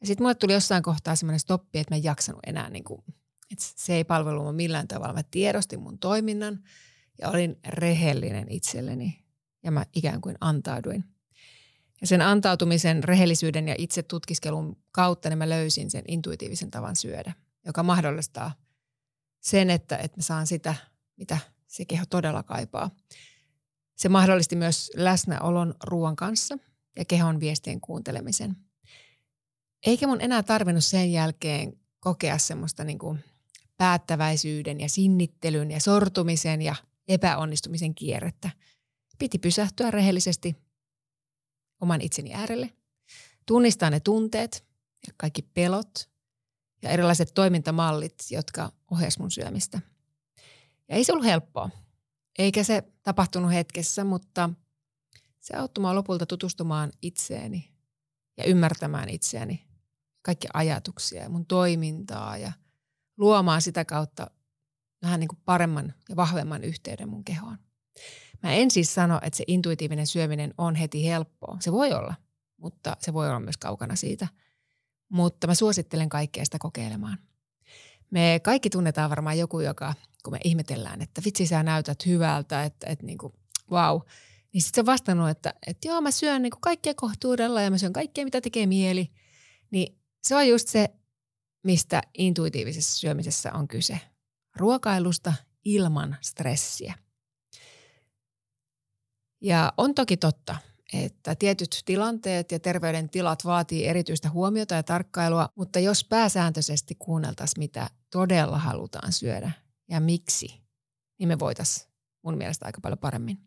Ja 0.00 0.06
sitten 0.06 0.24
mulle 0.24 0.34
tuli 0.34 0.52
jossain 0.52 0.82
kohtaa 0.82 1.16
semmoinen 1.16 1.40
stoppi, 1.40 1.78
että 1.78 1.94
mä 1.94 1.96
en 1.96 2.04
jaksanut 2.04 2.40
enää, 2.46 2.70
niin 2.70 2.84
kuin, 2.84 3.04
että 3.52 3.64
se 3.76 3.94
ei 3.94 4.04
palvelu 4.04 4.44
mun 4.44 4.54
millään 4.54 4.88
tavalla. 4.88 5.12
Mä 5.12 5.22
tiedostin 5.22 5.80
mun 5.80 5.98
toiminnan 5.98 6.62
ja 7.18 7.28
olin 7.28 7.58
rehellinen 7.68 8.50
itselleni 8.50 9.19
ja 9.62 9.70
mä 9.70 9.86
ikään 9.94 10.20
kuin 10.20 10.36
antauduin. 10.40 11.04
Ja 12.00 12.06
sen 12.06 12.22
antautumisen, 12.22 13.04
rehellisyyden 13.04 13.68
ja 13.68 13.74
itse 13.78 14.02
tutkiskelun 14.02 14.76
kautta 14.92 15.28
niin 15.28 15.38
mä 15.38 15.48
löysin 15.48 15.90
sen 15.90 16.04
intuitiivisen 16.08 16.70
tavan 16.70 16.96
syödä, 16.96 17.32
joka 17.66 17.82
mahdollistaa 17.82 18.52
sen, 19.40 19.70
että, 19.70 19.96
että 19.96 20.18
mä 20.18 20.22
saan 20.22 20.46
sitä, 20.46 20.74
mitä 21.16 21.38
se 21.66 21.84
keho 21.84 22.04
todella 22.10 22.42
kaipaa. 22.42 22.90
Se 23.96 24.08
mahdollisti 24.08 24.56
myös 24.56 24.90
läsnäolon 24.96 25.74
ruoan 25.84 26.16
kanssa 26.16 26.58
ja 26.96 27.04
kehon 27.04 27.40
viestien 27.40 27.80
kuuntelemisen. 27.80 28.56
Eikä 29.86 30.06
mun 30.06 30.20
enää 30.20 30.42
tarvinnut 30.42 30.84
sen 30.84 31.12
jälkeen 31.12 31.72
kokea 32.00 32.38
semmoista 32.38 32.84
niin 32.84 32.98
kuin 32.98 33.24
päättäväisyyden 33.76 34.80
ja 34.80 34.88
sinnittelyn 34.88 35.70
ja 35.70 35.80
sortumisen 35.80 36.62
ja 36.62 36.74
epäonnistumisen 37.08 37.94
kierrettä. 37.94 38.50
Piti 39.20 39.38
pysähtyä 39.38 39.90
rehellisesti 39.90 40.56
oman 41.80 42.00
itseni 42.00 42.34
äärelle, 42.34 42.70
tunnistaa 43.46 43.90
ne 43.90 44.00
tunteet 44.00 44.66
ja 45.06 45.12
kaikki 45.16 45.42
pelot 45.42 46.10
ja 46.82 46.90
erilaiset 46.90 47.34
toimintamallit, 47.34 48.14
jotka 48.30 48.72
ohjas 48.90 49.18
mun 49.18 49.30
syömistä. 49.30 49.80
Ja 50.88 50.96
ei 50.96 51.04
se 51.04 51.12
ollut 51.12 51.24
helppoa, 51.24 51.70
eikä 52.38 52.64
se 52.64 52.82
tapahtunut 53.02 53.52
hetkessä, 53.52 54.04
mutta 54.04 54.50
se 55.40 55.56
auttoi 55.56 55.82
mua 55.82 55.94
lopulta 55.94 56.26
tutustumaan 56.26 56.92
itseeni 57.02 57.72
ja 58.36 58.44
ymmärtämään 58.44 59.08
itseäni, 59.08 59.68
kaikki 60.22 60.48
ajatuksia 60.54 61.22
ja 61.22 61.28
mun 61.28 61.46
toimintaa 61.46 62.36
ja 62.36 62.52
luomaan 63.16 63.62
sitä 63.62 63.84
kautta 63.84 64.30
vähän 65.02 65.20
niin 65.20 65.28
kuin 65.28 65.40
paremman 65.44 65.94
ja 66.08 66.16
vahvemman 66.16 66.64
yhteyden 66.64 67.08
mun 67.08 67.24
kehoon. 67.24 67.58
Mä 68.42 68.52
en 68.52 68.70
siis 68.70 68.94
sano, 68.94 69.20
että 69.22 69.36
se 69.36 69.44
intuitiivinen 69.46 70.06
syöminen 70.06 70.54
on 70.58 70.74
heti 70.74 71.06
helppoa. 71.06 71.56
Se 71.60 71.72
voi 71.72 71.92
olla, 71.92 72.14
mutta 72.56 72.96
se 73.00 73.12
voi 73.12 73.28
olla 73.28 73.40
myös 73.40 73.56
kaukana 73.56 73.96
siitä. 73.96 74.28
Mutta 75.08 75.46
mä 75.46 75.54
suosittelen 75.54 76.08
kaikkea 76.08 76.44
sitä 76.44 76.58
kokeilemaan. 76.58 77.18
Me 78.10 78.40
kaikki 78.42 78.70
tunnetaan 78.70 79.10
varmaan 79.10 79.38
joku, 79.38 79.60
joka, 79.60 79.94
kun 80.24 80.32
me 80.32 80.38
ihmetellään, 80.44 81.02
että 81.02 81.22
vitsi 81.24 81.46
sä 81.46 81.62
näytät 81.62 82.06
hyvältä, 82.06 82.64
että, 82.64 82.86
että 82.86 83.06
niin 83.06 83.18
kuin, 83.18 83.32
wow. 83.70 84.00
Niin 84.52 84.62
sitten 84.62 84.82
se 84.82 84.86
vastannut, 84.86 85.28
että, 85.28 85.54
että 85.66 85.88
joo 85.88 86.00
mä 86.00 86.10
syön 86.10 86.42
niin 86.42 86.50
kuin 86.50 86.60
kaikkea 86.60 86.94
kohtuudella 86.94 87.62
ja 87.62 87.70
mä 87.70 87.78
syön 87.78 87.92
kaikkea, 87.92 88.24
mitä 88.24 88.40
tekee 88.40 88.66
mieli. 88.66 89.10
Niin 89.70 89.98
se 90.22 90.36
on 90.36 90.48
just 90.48 90.68
se, 90.68 90.88
mistä 91.64 92.02
intuitiivisessa 92.18 92.98
syömisessä 92.98 93.52
on 93.52 93.68
kyse. 93.68 94.00
Ruokailusta 94.56 95.32
ilman 95.64 96.16
stressiä. 96.20 96.94
Ja 99.40 99.72
on 99.76 99.94
toki 99.94 100.16
totta, 100.16 100.56
että 100.92 101.34
tietyt 101.34 101.82
tilanteet 101.84 102.52
ja 102.52 102.60
terveydentilat 102.60 103.44
vaatii 103.44 103.86
erityistä 103.86 104.30
huomiota 104.30 104.74
ja 104.74 104.82
tarkkailua, 104.82 105.48
mutta 105.54 105.78
jos 105.78 106.04
pääsääntöisesti 106.04 106.94
kuunneltaisiin, 106.94 107.58
mitä 107.58 107.90
todella 108.10 108.58
halutaan 108.58 109.12
syödä 109.12 109.50
ja 109.88 110.00
miksi, 110.00 110.60
niin 111.18 111.28
me 111.28 111.38
voitaisiin 111.38 111.90
mun 112.22 112.36
mielestä 112.36 112.66
aika 112.66 112.80
paljon 112.80 112.98
paremmin. 112.98 113.38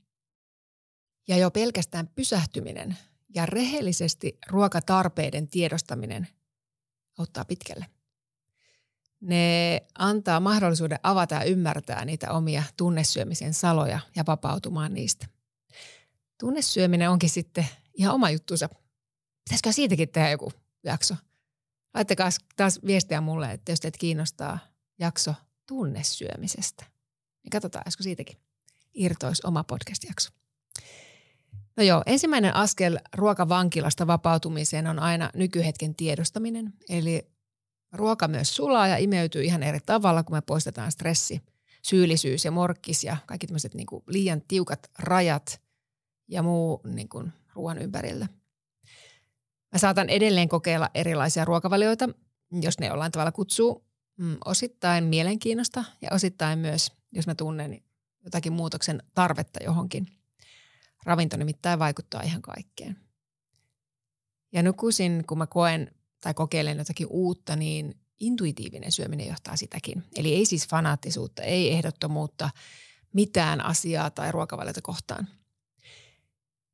Ja 1.28 1.38
jo 1.38 1.52
pelkästään 1.52 2.08
pysähtyminen 2.08 2.98
ja 3.36 3.46
rehellisesti 3.46 4.38
ruokatarpeiden 4.48 5.48
tiedostaminen 5.48 6.28
auttaa 7.18 7.46
pitkälle. 7.46 7.86
Ne 9.22 9.82
antaa 9.98 10.40
mahdollisuuden 10.40 11.00
avata 11.04 11.36
ja 11.36 11.44
ymmärtää 11.44 12.06
niitä 12.06 12.32
omia 12.32 12.64
tunnesyömisen 12.78 13.54
saloja 13.54 14.00
ja 14.16 14.24
vapautumaan 14.28 14.94
niistä. 14.94 15.33
Tunnesyöminen 16.44 17.10
onkin 17.10 17.30
sitten 17.30 17.68
ihan 17.94 18.16
oma 18.16 18.30
juttuunsa. 18.30 18.70
Pitäisikö 19.44 19.72
siitäkin 19.72 20.10
tehdä 20.10 20.30
joku 20.30 20.52
jakso? 20.84 21.16
Laittakaa 21.94 22.30
taas 22.56 22.80
viestiä 22.86 23.22
mulle, 23.22 23.52
että 23.52 23.72
jos 23.72 23.80
teet 23.80 23.98
kiinnostaa 23.98 24.60
jakso 25.00 25.34
tunnesyömisestä, 25.68 26.86
niin 27.44 27.50
katsotaan, 27.50 27.84
josko 27.88 28.04
siitäkin 28.04 28.38
irtoisi 28.94 29.42
oma 29.48 29.64
podcast-jakso. 29.64 30.32
No 31.78 31.84
joo, 31.84 32.04
ensimmäinen 32.06 32.56
askel 32.56 33.00
ruokavankilasta 33.14 34.08
vapautumiseen 34.08 34.88
on 34.88 35.00
aina 35.00 35.30
nykyhetken 35.34 35.96
tiedostaminen. 35.96 36.74
Eli 36.90 37.28
ruoka 37.92 38.28
myös 38.28 38.56
sulaa 38.56 38.88
ja 38.88 38.98
imeytyy 38.98 39.44
ihan 39.44 39.64
eri 39.64 39.80
tavalla, 39.86 40.24
kun 40.24 40.36
me 40.36 40.42
poistetaan 40.42 40.92
stressi, 40.92 41.42
syyllisyys 41.82 42.46
ja 42.46 42.52
morkkis 42.52 43.04
ja 43.04 43.18
kaikki 43.26 43.48
tämmöiset 43.48 43.74
niin 43.74 43.88
liian 44.08 44.42
tiukat 44.48 44.92
rajat 45.00 45.63
ja 46.28 46.44
muu 46.44 46.82
niin 46.86 47.10
kuin, 47.10 47.34
ruoan 47.54 47.78
ympärillä. 47.78 48.28
Mä 49.74 49.80
saatan 49.80 50.10
edelleen 50.10 50.50
kokeilla 50.50 50.90
erilaisia 50.94 51.46
ruokavalioita, 51.46 52.10
jos 52.52 52.80
ne 52.80 52.88
jollain 52.88 53.12
tavalla 53.12 53.32
kutsuu 53.32 53.86
mm, 54.18 54.38
osittain 54.46 55.04
mielenkiinnosta 55.04 55.84
ja 56.02 56.10
osittain 56.12 56.60
myös, 56.60 56.92
jos 57.12 57.28
mä 57.28 57.36
tunnen 57.36 57.82
jotakin 58.24 58.54
muutoksen 58.54 59.04
tarvetta 59.14 59.64
johonkin. 59.64 60.08
Ravinto 61.06 61.38
nimittäin 61.38 61.80
vaikuttaa 61.80 62.22
ihan 62.22 62.42
kaikkeen. 62.42 63.00
Ja 64.52 64.64
nykyisin, 64.64 65.24
kun 65.28 65.38
mä 65.38 65.48
koen 65.48 65.92
tai 66.22 66.34
kokeilen 66.34 66.78
jotakin 66.78 67.08
uutta, 67.10 67.56
niin 67.56 67.96
intuitiivinen 68.20 68.92
syöminen 68.92 69.28
johtaa 69.28 69.56
sitäkin. 69.56 70.04
Eli 70.16 70.36
ei 70.36 70.46
siis 70.46 70.68
fanaattisuutta, 70.68 71.44
ei 71.44 71.72
ehdottomuutta 71.72 72.50
mitään 73.14 73.62
asiaa 73.62 74.10
tai 74.10 74.32
ruokavaliota 74.32 74.82
kohtaan– 74.82 75.28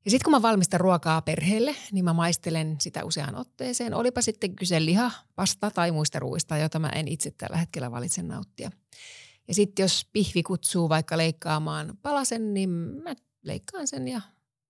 ja 0.06 0.12
sitten 0.12 0.26
kun 0.26 0.32
mä 0.32 0.42
valmistan 0.42 0.80
ruokaa 0.80 1.22
perheelle, 1.22 1.76
niin 1.92 2.06
mä 2.06 2.14
maistelen 2.14 2.78
sitä 2.80 3.04
useaan 3.04 3.36
otteeseen. 3.36 3.94
Olipa 3.94 4.22
sitten 4.22 4.56
kyse 4.56 4.86
liha, 4.86 5.12
pasta 5.36 5.72
tai 5.72 5.92
muista 5.92 6.20
ruuista, 6.20 6.58
joita 6.58 6.80
mä 6.80 6.90
en 6.90 7.08
itse 7.08 7.32
tällä 7.32 7.58
hetkellä 7.58 7.92
valitse 7.92 8.24
nauttia. 8.24 8.72
Ja 9.48 9.54
sitten 9.54 9.84
jos 9.84 10.08
pihvi 10.14 10.44
kutsuu 10.44 10.90
vaikka 10.90 11.18
leikkaamaan 11.18 11.98
palasen, 12.02 12.54
niin 12.54 12.70
mä 12.70 13.16
leikkaan 13.42 13.88
sen 13.88 14.08
ja, 14.08 14.22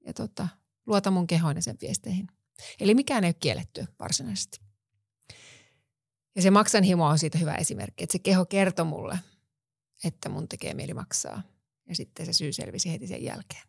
ja 0.06 0.14
tota, 0.14 0.48
luotan 0.86 1.14
mun 1.14 1.28
kehoin 1.28 1.56
ja 1.56 1.62
sen 1.62 1.78
viesteihin. 1.82 2.28
Eli 2.80 2.94
mikään 2.96 3.24
ei 3.24 3.28
ole 3.28 3.36
kielletty 3.40 3.86
varsinaisesti. 4.00 4.60
Ja 6.36 6.42
se 6.42 6.52
maksan 6.52 6.84
himo 6.84 7.06
on 7.08 7.20
siitä 7.20 7.38
hyvä 7.38 7.56
esimerkki, 7.56 8.04
että 8.04 8.12
se 8.12 8.20
keho 8.20 8.46
kertoo 8.46 8.86
mulle, 8.86 9.20
että 10.04 10.30
mun 10.30 10.48
tekee 10.48 10.74
mieli 10.74 10.94
maksaa. 10.94 11.42
Ja 11.90 11.96
sitten 11.96 12.26
se 12.26 12.34
syy 12.34 12.54
selvisi 12.54 12.92
heti 12.92 13.08
sen 13.08 13.24
jälkeen. 13.24 13.69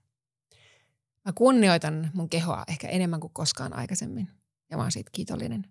Mä 1.24 1.32
kunnioitan 1.34 2.10
mun 2.14 2.28
kehoa 2.28 2.64
ehkä 2.68 2.88
enemmän 2.88 3.20
kuin 3.20 3.32
koskaan 3.32 3.72
aikaisemmin 3.72 4.28
ja 4.70 4.76
mä 4.76 4.82
oon 4.82 4.92
siitä 4.92 5.10
kiitollinen. 5.12 5.66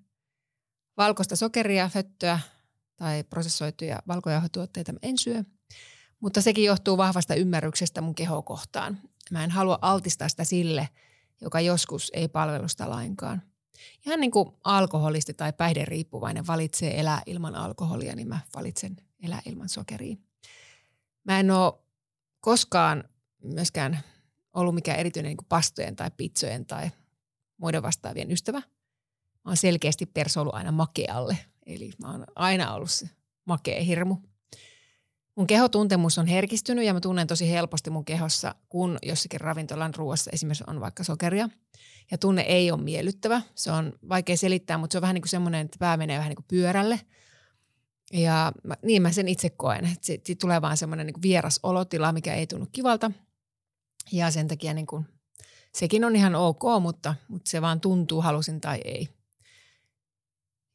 Valkoista 0.98 1.36
sokeria, 1.36 1.90
föttöä 1.90 2.40
tai 2.96 3.24
prosessoituja 3.24 4.00
valkojauhotuotteita 4.08 4.94
mä 4.94 5.00
en 5.02 5.18
syö, 5.18 5.44
mutta 6.20 6.42
sekin 6.42 6.64
johtuu 6.64 6.98
vahvasta 6.98 7.36
ymmärryksestä 7.36 8.02
mun 8.02 8.16
kehoa 8.16 8.42
kohtaan. 8.42 8.98
Mä 9.32 9.44
en 9.44 9.52
halua 9.52 9.80
altistaa 9.82 10.30
sitä 10.30 10.44
sille, 10.44 10.90
joka 11.42 11.60
joskus 11.60 12.12
ei 12.14 12.28
palvelusta 12.28 12.90
lainkaan. 12.90 13.42
Ihan 14.06 14.20
niin 14.20 14.32
kuin 14.32 14.50
alkoholisti 14.64 15.34
tai 15.34 15.54
päihderiippuvainen 15.54 16.48
valitsee 16.48 17.00
elää 17.00 17.22
ilman 17.26 17.56
alkoholia, 17.56 18.16
niin 18.16 18.28
mä 18.28 18.40
valitsen 18.56 18.98
elää 19.24 19.42
ilman 19.46 19.70
sokeria. 19.70 20.16
Mä 21.24 21.40
en 21.40 21.52
ole 21.52 21.74
koskaan 22.40 23.04
myöskään 23.44 24.00
ollut 24.54 24.76
mikään 24.76 25.00
erityinen 25.00 25.30
niin 25.30 25.48
pastojen 25.50 25.96
tai 25.96 26.12
pizzojen 26.18 26.66
tai 26.66 26.92
muiden 27.58 27.84
vastaavien 27.84 28.32
ystävä. 28.32 28.60
Mä 29.46 29.52
oon 29.52 29.58
selkeästi 29.58 30.06
persoulu 30.06 30.50
aina 30.54 30.72
makealle. 30.72 31.38
Eli 31.66 31.92
mä 32.02 32.12
oon 32.12 32.26
aina 32.36 32.74
ollut 32.74 32.92
se 32.92 33.10
makea 33.46 33.84
hirmu. 33.84 34.18
Mun 35.36 35.48
kehotuntemus 35.48 36.18
on 36.18 36.28
herkistynyt 36.28 36.86
ja 36.86 36.94
mä 36.94 37.00
tunnen 37.00 37.28
tosi 37.28 37.52
helposti 37.52 37.90
mun 37.90 38.06
kehossa, 38.06 38.56
kun 38.70 38.98
jossakin 39.04 39.42
ravintolan 39.42 39.96
ruoassa 39.96 40.32
esimerkiksi 40.34 40.64
on 40.68 40.80
vaikka 40.80 41.04
sokeria. 41.04 41.50
Ja 42.12 42.18
tunne 42.18 42.42
ei 42.42 42.72
ole 42.72 42.82
miellyttävä. 42.82 43.42
Se 43.56 43.72
on 43.72 43.94
vaikea 44.10 44.38
selittää, 44.38 44.78
mutta 44.78 44.94
se 44.94 44.98
on 44.98 45.02
vähän 45.02 45.14
niin 45.14 45.22
kuin 45.22 45.30
semmoinen, 45.30 45.66
että 45.66 45.80
pää 45.80 45.98
menee 45.98 46.18
vähän 46.18 46.30
niin 46.30 46.36
kuin 46.36 46.46
pyörälle. 46.48 47.00
Ja 48.14 48.52
mä, 48.64 48.76
niin 48.84 49.02
mä 49.02 49.12
sen 49.12 49.28
itse 49.28 49.50
koen. 49.50 49.90
Siitä 50.02 50.36
tulee 50.42 50.62
vaan 50.62 50.78
semmoinen 50.78 51.06
niin 51.06 51.22
vieras 51.22 51.60
olotila, 51.64 52.12
mikä 52.12 52.34
ei 52.34 52.48
tunnu 52.48 52.68
kivalta. 52.72 53.12
Ja 54.12 54.32
sen 54.32 54.48
takia 54.48 54.74
niin 54.74 54.88
kuin, 54.88 55.06
sekin 55.74 56.06
on 56.06 56.16
ihan 56.16 56.36
ok, 56.36 56.64
mutta, 56.82 57.16
mutta 57.28 57.50
se 57.50 57.62
vaan 57.62 57.82
tuntuu, 57.82 58.22
halusin 58.22 58.62
tai 58.62 58.82
ei. 58.86 59.10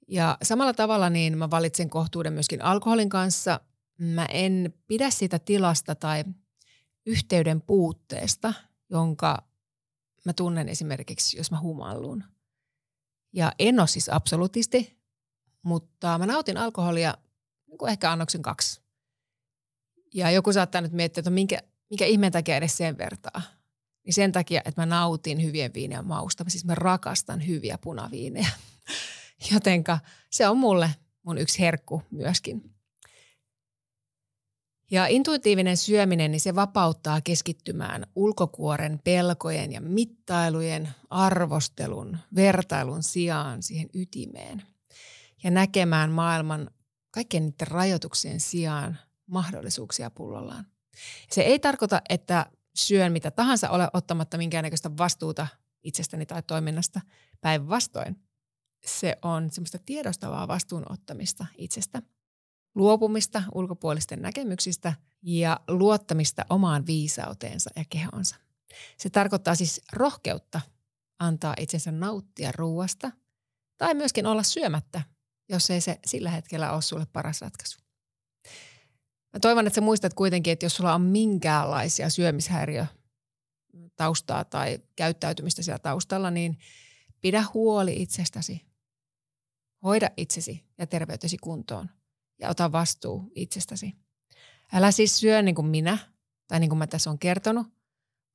Ja 0.09 0.39
samalla 0.43 0.75
tavalla 0.75 1.11
niin 1.11 1.39
mä 1.39 1.51
valitsen 1.51 1.91
kohtuuden 1.91 2.33
myöskin 2.33 2.63
alkoholin 2.63 3.09
kanssa. 3.09 3.61
Mä 3.99 4.27
en 4.27 4.75
pidä 4.87 5.11
sitä 5.11 5.39
tilasta 5.39 5.95
tai 5.95 6.25
yhteyden 7.07 7.61
puutteesta, 7.63 8.55
jonka 8.91 9.43
mä 10.25 10.33
tunnen 10.33 10.69
esimerkiksi, 10.69 11.37
jos 11.37 11.51
mä 11.51 11.61
humallun. 11.61 12.25
Ja 13.33 13.53
en 13.59 13.81
ole 13.81 13.89
siis 13.89 14.09
absolutisti, 14.09 14.99
mutta 15.63 16.19
mä 16.19 16.27
nautin 16.27 16.57
alkoholia 16.57 17.15
niin 17.67 17.79
kuin 17.79 17.91
ehkä 17.91 18.13
annoksen 18.13 18.43
kaksi. 18.43 18.81
Ja 20.15 20.31
joku 20.31 20.53
saattaa 20.53 20.81
nyt 20.81 20.93
miettiä, 20.93 21.21
että 21.21 21.31
minkä, 21.31 21.59
mikä 21.91 22.05
ihmeen 22.05 22.33
takia 22.33 22.57
edes 22.57 22.77
sen 22.77 22.99
vertaa. 22.99 23.43
Niin 24.05 24.15
sen 24.15 24.33
takia, 24.33 24.63
että 24.65 24.83
mä 24.83 24.87
nautin 24.87 25.43
hyvien 25.43 25.75
viinien 25.75 26.07
mausta. 26.07 26.45
Siis 26.49 26.65
mä 26.65 26.75
rakastan 26.75 27.47
hyviä 27.47 27.79
punaviinejä. 27.79 28.49
Jotenka 29.53 29.99
se 30.31 30.49
on 30.49 30.59
mulle 30.59 30.91
mun 31.23 31.39
yksi 31.39 31.59
herkku 31.59 32.03
myöskin. 32.11 32.75
Ja 34.91 35.07
intuitiivinen 35.07 35.77
syöminen, 35.77 36.31
niin 36.31 36.41
se 36.41 36.55
vapauttaa 36.55 37.21
keskittymään 37.21 38.07
ulkokuoren 38.15 39.01
pelkojen 39.05 39.73
ja 39.73 39.81
mittailujen, 39.81 40.89
arvostelun, 41.11 42.19
vertailun 42.35 43.03
sijaan 43.03 43.63
siihen 43.63 43.89
ytimeen. 43.95 44.63
Ja 45.45 45.51
näkemään 45.51 46.11
maailman 46.11 46.71
kaikkien 47.11 47.43
niiden 47.43 47.69
rajoituksien 47.69 48.41
sijaan 48.41 48.99
mahdollisuuksia 49.27 50.11
pullollaan. 50.11 50.67
Se 51.31 51.43
ei 51.43 51.59
tarkoita, 51.59 52.03
että 52.09 52.47
syön 52.75 53.13
mitä 53.13 53.31
tahansa, 53.31 53.71
ole 53.71 53.89
ottamatta 53.93 54.39
minkäännäköistä 54.39 54.91
vastuuta 54.97 55.47
itsestäni 55.83 56.27
tai 56.27 56.43
toiminnasta. 56.43 57.01
Päinvastoin 57.41 58.17
se 58.87 59.17
on 59.23 59.51
semmoista 59.51 59.79
tiedostavaa 59.87 60.49
vastuunottamista 60.49 61.47
itsestä, 61.59 62.03
luopumista 62.75 63.43
ulkopuolisten 63.55 64.23
näkemyksistä 64.23 64.95
ja 65.23 65.61
luottamista 65.69 66.47
omaan 66.51 66.87
viisauteensa 66.87 67.71
ja 67.77 67.85
kehonsa. 67.89 68.37
Se 68.97 69.11
tarkoittaa 69.11 69.55
siis 69.55 69.81
rohkeutta 69.93 70.61
antaa 71.19 71.55
itsensä 71.59 71.93
nauttia 71.93 72.53
ruuasta 72.53 73.13
tai 73.79 73.95
myöskin 73.95 74.27
olla 74.27 74.43
syömättä, 74.43 75.03
jos 75.49 75.71
ei 75.71 75.81
se 75.81 75.99
sillä 76.07 76.31
hetkellä 76.31 76.73
ole 76.73 76.83
sulle 76.83 77.07
paras 77.07 77.41
ratkaisu. 77.41 77.84
Mä 79.35 79.41
toivon, 79.41 79.67
että 79.67 79.75
sä 79.75 79.81
muistat 79.81 80.15
kuitenkin, 80.15 80.53
että 80.53 80.67
jos 80.67 80.77
sulla 80.77 80.95
on 80.95 81.01
minkäänlaisia 81.01 82.11
syömishäiriö 82.11 82.87
taustaa 83.97 84.45
tai 84.45 84.79
käyttäytymistä 84.97 85.63
siellä 85.63 85.79
taustalla, 85.79 86.31
niin 86.31 86.59
pidä 87.21 87.45
huoli 87.55 88.03
itsestäsi. 88.03 88.67
Hoida 89.85 90.11
itsesi 90.17 90.65
ja 90.79 90.87
terveytesi 90.87 91.37
kuntoon 91.37 91.91
ja 92.41 92.49
ota 92.49 92.73
vastuu 92.73 93.33
itsestäsi. 93.35 93.95
Älä 94.73 94.91
siis 94.91 95.21
syö 95.21 95.43
niin 95.43 95.55
kuin 95.55 95.67
minä 95.67 95.99
tai 96.49 96.61
niin 96.61 96.71
kuin 96.71 96.79
mä 96.79 96.87
tässä 96.87 97.11
on 97.11 97.19
kertonut, 97.19 97.67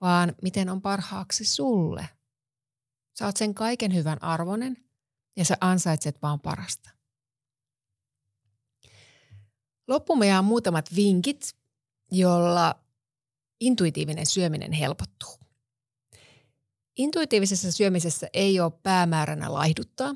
vaan 0.02 0.36
miten 0.42 0.70
on 0.70 0.82
parhaaksi 0.82 1.46
sulle. 1.46 2.10
Oot 3.22 3.38
sen 3.38 3.54
kaiken 3.54 3.96
hyvän 3.96 4.24
arvonen 4.24 4.78
ja 5.38 5.46
sä 5.46 5.58
ansaitset 5.62 6.22
vaan 6.22 6.40
parasta. 6.40 6.99
Loppuun 9.90 10.28
jää 10.28 10.42
muutamat 10.42 10.96
vinkit, 10.96 11.56
jolla 12.12 12.76
intuitiivinen 13.60 14.26
syöminen 14.26 14.72
helpottuu. 14.72 15.40
Intuitiivisessa 16.98 17.72
syömisessä 17.72 18.28
ei 18.34 18.60
ole 18.60 18.72
päämääränä 18.84 19.54
laihduttaa, 19.54 20.16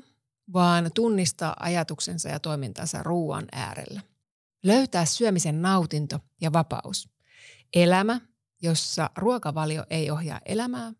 vaan 0.52 0.90
tunnistaa 0.94 1.56
ajatuksensa 1.60 2.28
ja 2.28 2.40
toimintansa 2.40 3.02
ruoan 3.02 3.46
äärellä. 3.52 4.00
Löytää 4.62 5.04
syömisen 5.04 5.62
nautinto 5.62 6.20
ja 6.40 6.52
vapaus. 6.52 7.08
Elämä, 7.74 8.20
jossa 8.62 9.10
ruokavalio 9.16 9.84
ei 9.90 10.10
ohjaa 10.10 10.40
elämää, 10.46 10.92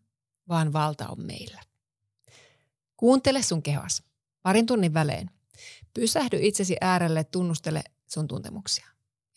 vaan 0.49 0.73
valta 0.73 1.07
on 1.07 1.21
meillä. 1.21 1.61
Kuuntele 2.97 3.41
sun 3.41 3.63
kehos. 3.63 4.03
Parin 4.41 4.65
tunnin 4.65 4.93
välein. 4.93 5.29
Pysähdy 5.93 6.37
itsesi 6.41 6.75
äärelle, 6.81 7.23
tunnustele 7.23 7.83
sun 8.15 8.27
tuntemuksia. 8.27 8.87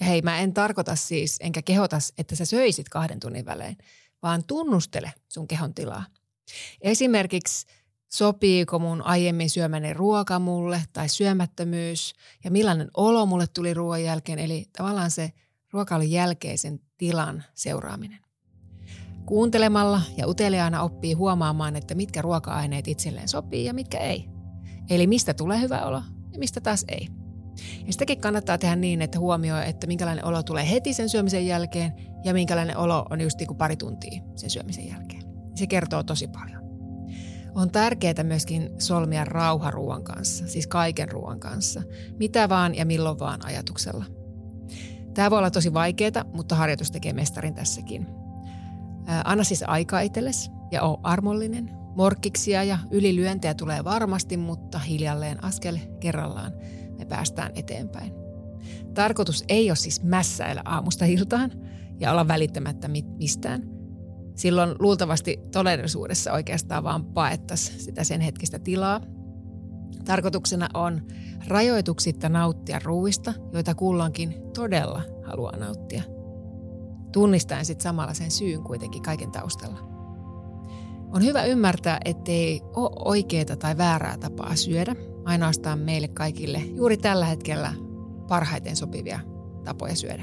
Ja 0.01 0.07
hei, 0.07 0.23
mä 0.23 0.39
en 0.39 0.55
tarkoita 0.55 0.97
siis, 0.97 1.37
enkä 1.41 1.63
kehotas, 1.63 2.13
että 2.19 2.37
sä 2.37 2.45
söisit 2.45 2.89
kahden 2.89 3.21
tunnin 3.21 3.47
välein, 3.47 3.79
vaan 4.23 4.45
tunnustele 4.45 5.13
sun 5.29 5.49
kehon 5.49 5.75
tilaa. 5.75 6.05
Esimerkiksi 6.81 7.67
sopiiko 8.09 8.79
mun 8.79 9.03
aiemmin 9.03 9.51
syömäni 9.51 9.95
ruoka 9.95 10.39
mulle 10.39 10.83
tai 10.93 11.09
syömättömyys 11.09 12.15
ja 12.45 12.51
millainen 12.51 12.91
olo 12.97 13.27
mulle 13.27 13.47
tuli 13.47 13.75
ruoan 13.75 14.05
jälkeen, 14.05 14.39
eli 14.39 14.67
tavallaan 14.77 15.11
se 15.11 15.33
ruokailun 15.73 16.11
jälkeisen 16.11 16.81
tilan 16.99 17.45
seuraaminen. 17.55 18.19
Kuuntelemalla 19.27 20.03
ja 20.17 20.29
uteliaana 20.29 20.83
oppii 20.83 21.13
huomaamaan, 21.13 21.77
että 21.77 21.95
mitkä 21.95 22.23
ruoka-aineet 22.23 22.89
itselleen 22.89 23.29
sopii 23.29 23.65
ja 23.65 23.75
mitkä 23.75 23.99
ei. 23.99 24.29
Eli 24.91 25.07
mistä 25.07 25.35
tulee 25.35 25.61
hyvä 25.61 25.83
olo 25.83 26.03
ja 26.33 26.39
mistä 26.39 26.61
taas 26.61 26.85
ei. 26.89 27.18
Ja 27.87 27.93
sitäkin 27.93 28.21
kannattaa 28.21 28.59
tehdä 28.59 28.77
niin, 28.77 29.03
että 29.03 29.19
huomioi, 29.19 29.69
että 29.69 29.87
minkälainen 29.87 30.25
olo 30.25 30.43
tulee 30.43 30.71
heti 30.71 30.95
sen 30.95 31.09
syömisen 31.09 31.47
jälkeen 31.47 31.93
ja 32.25 32.33
minkälainen 32.33 32.77
olo 32.77 33.07
on 33.11 33.21
just 33.21 33.39
niin 33.39 33.47
kuin 33.47 33.57
pari 33.57 33.77
tuntia 33.77 34.23
sen 34.37 34.51
syömisen 34.51 34.89
jälkeen. 34.89 35.23
Se 35.55 35.67
kertoo 35.67 36.03
tosi 36.03 36.29
paljon. 36.29 36.63
On 37.55 37.71
tärkeää 37.71 38.23
myöskin 38.23 38.71
solmia 38.79 39.25
rauha 39.25 39.71
ruoan 39.71 40.05
kanssa, 40.05 40.47
siis 40.47 40.67
kaiken 40.67 41.09
ruoan 41.09 41.41
kanssa. 41.41 41.83
Mitä 42.19 42.49
vaan 42.49 42.75
ja 42.75 42.87
milloin 42.87 43.19
vaan 43.19 43.47
ajatuksella. 43.47 44.05
Tämä 45.15 45.31
voi 45.31 45.39
olla 45.39 45.51
tosi 45.51 45.75
vaikeaa, 45.75 46.25
mutta 46.33 46.55
harjoitus 46.55 46.91
tekee 46.91 47.13
mestarin 47.13 47.55
tässäkin. 47.55 48.07
Anna 49.25 49.45
siis 49.45 49.65
aikaa 49.67 50.01
itsellesi 50.01 50.51
ja 50.71 50.83
ole 50.83 50.99
armollinen. 51.03 51.71
Morkkiksia 51.97 52.65
ja 52.65 52.79
ylilyöntejä 52.91 53.55
tulee 53.55 53.85
varmasti, 53.85 54.37
mutta 54.37 54.79
hiljalleen 54.79 55.45
askel 55.45 55.79
kerrallaan 56.01 56.53
me 56.99 57.05
päästään 57.05 57.53
eteenpäin. 57.55 58.13
Tarkoitus 58.95 59.45
ei 59.49 59.71
ole 59.71 59.77
siis 59.77 60.03
mässäillä 60.03 60.63
aamusta 60.65 61.05
iltaan 61.05 61.53
ja 62.01 62.11
olla 62.11 62.29
välittämättä 62.29 62.89
mistään. 63.19 63.63
Silloin 64.37 64.75
luultavasti 64.79 65.41
todellisuudessa 65.53 66.33
oikeastaan 66.33 66.85
vaan 66.85 67.05
paettaisiin 67.05 67.81
sitä 67.81 68.05
sen 68.05 68.21
hetkistä 68.21 68.59
tilaa. 68.59 69.01
Tarkoituksena 70.05 70.69
on 70.75 71.03
rajoituksitta 71.47 72.29
nauttia 72.29 72.81
ruuista, 72.85 73.35
joita 73.53 73.75
kulloinkin 73.75 74.35
todella 74.55 75.03
haluaa 75.25 75.57
nauttia. 75.57 76.03
Tunnistaen 77.13 77.65
sitten 77.65 77.83
samalla 77.83 78.15
sen 78.15 78.31
syyn 78.31 78.63
kuitenkin 78.63 79.03
kaiken 79.03 79.31
taustalla. 79.31 79.89
On 81.15 81.25
hyvä 81.25 81.45
ymmärtää, 81.45 82.01
ettei 82.05 82.61
ole 82.77 82.91
oikeaa 83.05 83.57
tai 83.59 83.77
väärää 83.77 84.19
tapaa 84.19 84.57
syödä, 84.57 84.95
ainoastaan 85.29 85.79
meille 85.79 86.09
kaikille 86.09 86.59
juuri 86.59 86.97
tällä 86.97 87.27
hetkellä 87.27 87.75
parhaiten 88.29 88.77
sopivia 88.77 89.21
tapoja 89.65 89.97
syödä. 89.97 90.23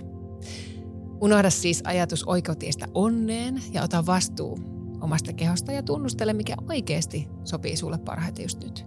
Unohda 1.22 1.50
siis 1.50 1.82
ajatus 1.86 2.24
oikeutiestä 2.24 2.88
onneen 2.94 3.62
ja 3.72 3.84
ota 3.84 4.06
vastuu 4.06 4.60
omasta 5.02 5.34
kehosta 5.34 5.72
ja 5.72 5.84
tunnustele, 5.84 6.34
mikä 6.34 6.56
oikeasti 6.70 7.28
sopii 7.44 7.78
sulle 7.78 7.98
parhaiten 7.98 8.44
just 8.44 8.64
nyt. 8.64 8.86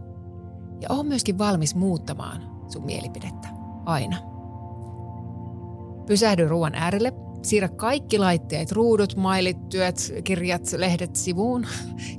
Ja 0.81 0.89
on 0.91 1.07
myöskin 1.07 1.39
valmis 1.39 1.75
muuttamaan 1.75 2.43
sun 2.73 2.85
mielipidettä. 2.85 3.49
Aina. 3.85 4.17
Pysähdy 6.07 6.49
ruoan 6.49 6.75
äärelle 6.75 7.13
siirrä 7.43 7.69
kaikki 7.69 8.19
laitteet, 8.19 8.73
ruudut, 8.73 9.17
mailit, 9.17 9.69
työt, 9.69 10.13
kirjat, 10.25 10.63
lehdet 10.77 11.17
sivuun 11.17 11.67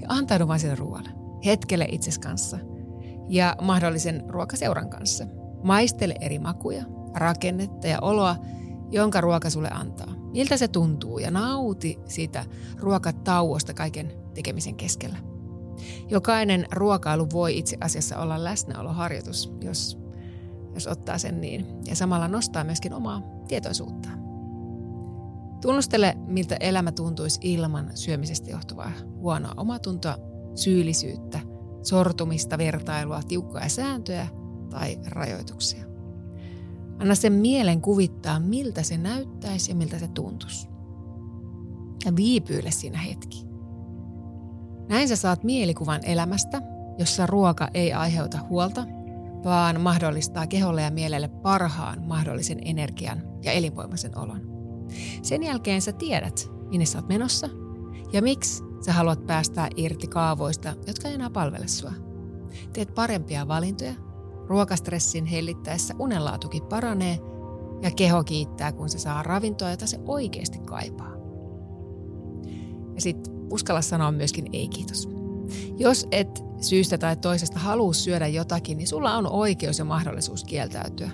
ja 0.01 0.07
antaudu 0.09 0.47
vain 0.47 0.59
sille 0.59 0.75
ruoalle. 0.75 1.09
Hetkele 1.45 1.87
itses 1.91 2.19
kanssa 2.19 2.68
ja 3.29 3.55
mahdollisen 3.61 4.23
ruokaseuran 4.27 4.89
kanssa. 4.89 5.25
Maistele 5.63 6.15
eri 6.21 6.39
makuja, 6.39 6.83
rakennetta 7.15 7.87
ja 7.87 7.99
oloa, 8.01 8.35
jonka 8.91 9.21
ruoka 9.21 9.49
sulle 9.49 9.69
antaa. 9.71 10.13
Miltä 10.31 10.57
se 10.57 10.67
tuntuu 10.67 11.19
ja 11.19 11.31
nauti 11.31 11.99
siitä 12.05 12.45
ruokatauosta 12.77 13.73
kaiken 13.73 14.13
tekemisen 14.33 14.75
keskellä. 14.75 15.17
Jokainen 16.07 16.65
ruokailu 16.71 17.27
voi 17.33 17.57
itse 17.57 17.77
asiassa 17.81 18.17
olla 18.17 18.43
läsnäoloharjoitus, 18.43 19.53
jos, 19.61 19.99
jos 20.73 20.87
ottaa 20.87 21.17
sen 21.17 21.41
niin. 21.41 21.65
Ja 21.85 21.95
samalla 21.95 22.27
nostaa 22.27 22.63
myöskin 22.63 22.93
omaa 22.93 23.21
tietoisuutta. 23.47 24.09
Tunnustele, 25.61 26.17
miltä 26.27 26.57
elämä 26.59 26.91
tuntuisi 26.91 27.39
ilman 27.43 27.89
syömisestä 27.93 28.49
johtuvaa 28.51 28.91
huonoa 29.15 29.53
omatuntoa, 29.57 30.17
syyllisyyttä, 30.55 31.39
sortumista, 31.83 32.57
vertailua, 32.57 33.23
tiukkoja 33.23 33.69
sääntöjä 33.69 34.27
tai 34.69 34.97
rajoituksia. 35.07 35.85
Anna 36.99 37.15
sen 37.15 37.33
mielen 37.33 37.81
kuvittaa, 37.81 38.39
miltä 38.39 38.83
se 38.83 38.97
näyttäisi 38.97 39.71
ja 39.71 39.75
miltä 39.75 39.99
se 39.99 40.07
tuntuisi. 40.07 40.67
Ja 42.05 42.15
viipyile 42.15 42.71
siinä 42.71 42.97
hetki. 42.97 43.45
Näin 44.89 45.07
sä 45.07 45.15
saat 45.15 45.43
mielikuvan 45.43 45.99
elämästä, 46.03 46.61
jossa 46.97 47.25
ruoka 47.25 47.67
ei 47.73 47.93
aiheuta 47.93 48.39
huolta, 48.49 48.85
vaan 49.43 49.81
mahdollistaa 49.81 50.47
keholle 50.47 50.81
ja 50.81 50.91
mielelle 50.91 51.27
parhaan 51.27 52.03
mahdollisen 52.07 52.59
energian 52.65 53.21
ja 53.43 53.51
elinvoimaisen 53.51 54.17
olon. 54.17 54.41
Sen 55.21 55.43
jälkeen 55.43 55.81
sä 55.81 55.91
tiedät, 55.91 56.49
minne 56.69 56.85
sä 56.85 56.97
oot 56.97 57.07
menossa 57.07 57.49
ja 58.13 58.21
miksi 58.21 58.63
sä 58.81 58.93
haluat 58.93 59.27
päästää 59.27 59.67
irti 59.75 60.07
kaavoista, 60.07 60.73
jotka 60.87 61.07
ei 61.07 61.13
enää 61.13 61.29
palvele 61.29 61.67
sua. 61.67 61.93
Teet 62.73 62.95
parempia 62.95 63.47
valintoja, 63.47 63.93
ruokastressin 64.47 65.25
hellittäessä 65.25 65.93
unenlaatukin 65.99 66.63
paranee 66.63 67.19
ja 67.81 67.91
keho 67.91 68.23
kiittää, 68.23 68.71
kun 68.71 68.89
se 68.89 68.99
saa 68.99 69.23
ravintoa, 69.23 69.71
jota 69.71 69.87
se 69.87 69.99
oikeasti 70.05 70.59
kaipaa. 70.59 71.13
Ja 72.95 73.01
sitten 73.01 73.33
uskalla 73.51 73.81
sanoa 73.81 74.11
myöskin 74.11 74.45
ei 74.53 74.67
kiitos. 74.67 75.09
Jos 75.77 76.07
et 76.11 76.43
syystä 76.61 76.97
tai 76.97 77.15
toisesta 77.15 77.59
halua 77.59 77.93
syödä 77.93 78.27
jotakin, 78.27 78.77
niin 78.77 78.87
sulla 78.87 79.17
on 79.17 79.27
oikeus 79.27 79.79
ja 79.79 79.85
mahdollisuus 79.85 80.43
kieltäytyä. 80.43 81.11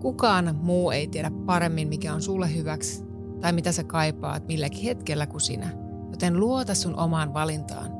Kukaan 0.00 0.58
muu 0.62 0.90
ei 0.90 1.06
tiedä 1.06 1.30
paremmin, 1.46 1.88
mikä 1.88 2.14
on 2.14 2.22
sulle 2.22 2.54
hyväksi 2.54 3.04
tai 3.40 3.52
mitä 3.52 3.72
sä 3.72 3.84
kaipaat 3.84 4.46
milläkin 4.46 4.82
hetkellä 4.82 5.26
kuin 5.26 5.40
sinä. 5.40 5.89
Joten 6.10 6.40
luota 6.40 6.74
sun 6.74 6.98
omaan 6.98 7.34
valintaan. 7.34 7.90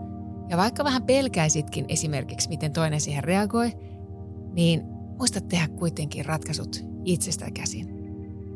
Ja 0.49 0.57
vaikka 0.57 0.85
vähän 0.85 1.03
pelkäisitkin 1.03 1.85
esimerkiksi, 1.89 2.49
miten 2.49 2.73
toinen 2.73 3.01
siihen 3.01 3.25
reagoi, 3.25 3.73
niin 4.53 4.83
muista 5.19 5.41
tehdä 5.41 5.69
kuitenkin 5.69 6.25
ratkaisut 6.25 6.85
itsestä 7.05 7.51
käsin. 7.51 7.89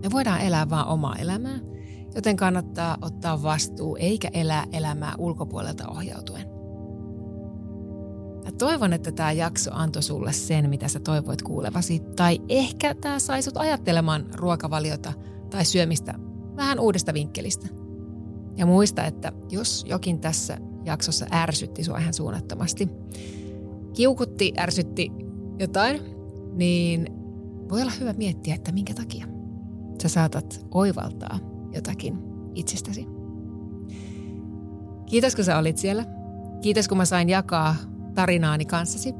Me 0.02 0.10
voidaan 0.12 0.40
elää 0.40 0.70
vaan 0.70 0.86
omaa 0.86 1.16
elämää– 1.16 1.58
joten 2.14 2.36
kannattaa 2.36 2.98
ottaa 3.02 3.42
vastuu 3.42 3.96
eikä 4.00 4.28
elää 4.32 4.64
elämää 4.72 5.14
ulkopuolelta 5.18 5.88
ohjautuen. 5.88 6.48
Mä 8.44 8.52
toivon, 8.58 8.92
että 8.92 9.12
tämä 9.12 9.32
jakso 9.32 9.70
antoi 9.74 10.02
sulle 10.02 10.32
sen, 10.32 10.70
mitä 10.70 10.88
sä 10.88 11.00
toivoit 11.00 11.42
kuulevasi, 11.42 12.00
tai 12.16 12.38
ehkä 12.48 12.94
tämä 12.94 13.18
sai 13.18 13.42
sut 13.42 13.56
ajattelemaan 13.56 14.26
ruokavaliota 14.34 15.12
tai 15.50 15.64
syömistä 15.64 16.14
vähän 16.56 16.78
uudesta 16.78 17.14
vinkkelistä. 17.14 17.68
Ja 18.56 18.66
muista, 18.66 19.04
että 19.04 19.32
jos 19.50 19.84
jokin 19.88 20.20
tässä 20.20 20.58
jaksossa 20.84 21.26
ärsytti 21.32 21.84
sua 21.84 21.98
ihan 21.98 22.14
suunnattomasti, 22.14 22.88
kiukutti, 23.92 24.52
ärsytti 24.58 25.12
jotain, 25.58 26.00
niin 26.52 27.06
voi 27.70 27.82
olla 27.82 27.92
hyvä 28.00 28.12
miettiä, 28.12 28.54
että 28.54 28.72
minkä 28.72 28.94
takia 28.94 29.26
sä 30.02 30.08
saatat 30.08 30.66
oivaltaa 30.74 31.38
jotakin 31.74 32.18
itsestäsi. 32.54 33.06
Kiitos 35.06 35.36
kun 35.36 35.44
sä 35.44 35.58
olit 35.58 35.78
siellä. 35.78 36.06
Kiitos 36.60 36.88
kun 36.88 36.98
mä 36.98 37.04
sain 37.04 37.28
jakaa 37.28 37.76
tarinaani 38.14 38.64
kanssasi. 38.64 39.14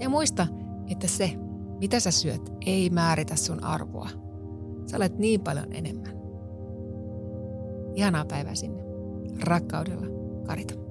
Ja 0.00 0.08
muista, 0.08 0.46
että 0.90 1.06
se, 1.06 1.32
mitä 1.80 2.00
sä 2.00 2.10
syöt, 2.10 2.52
ei 2.66 2.90
määritä 2.90 3.36
sun 3.36 3.64
arvoa. 3.64 4.08
Sä 4.86 4.96
olet 4.96 5.18
niin 5.18 5.40
paljon 5.40 5.72
enemmän. 5.72 6.17
Ihanaa 7.98 8.24
päivää 8.24 8.54
sinne. 8.54 8.82
Rakkaudella, 9.42 10.06
Karita. 10.46 10.87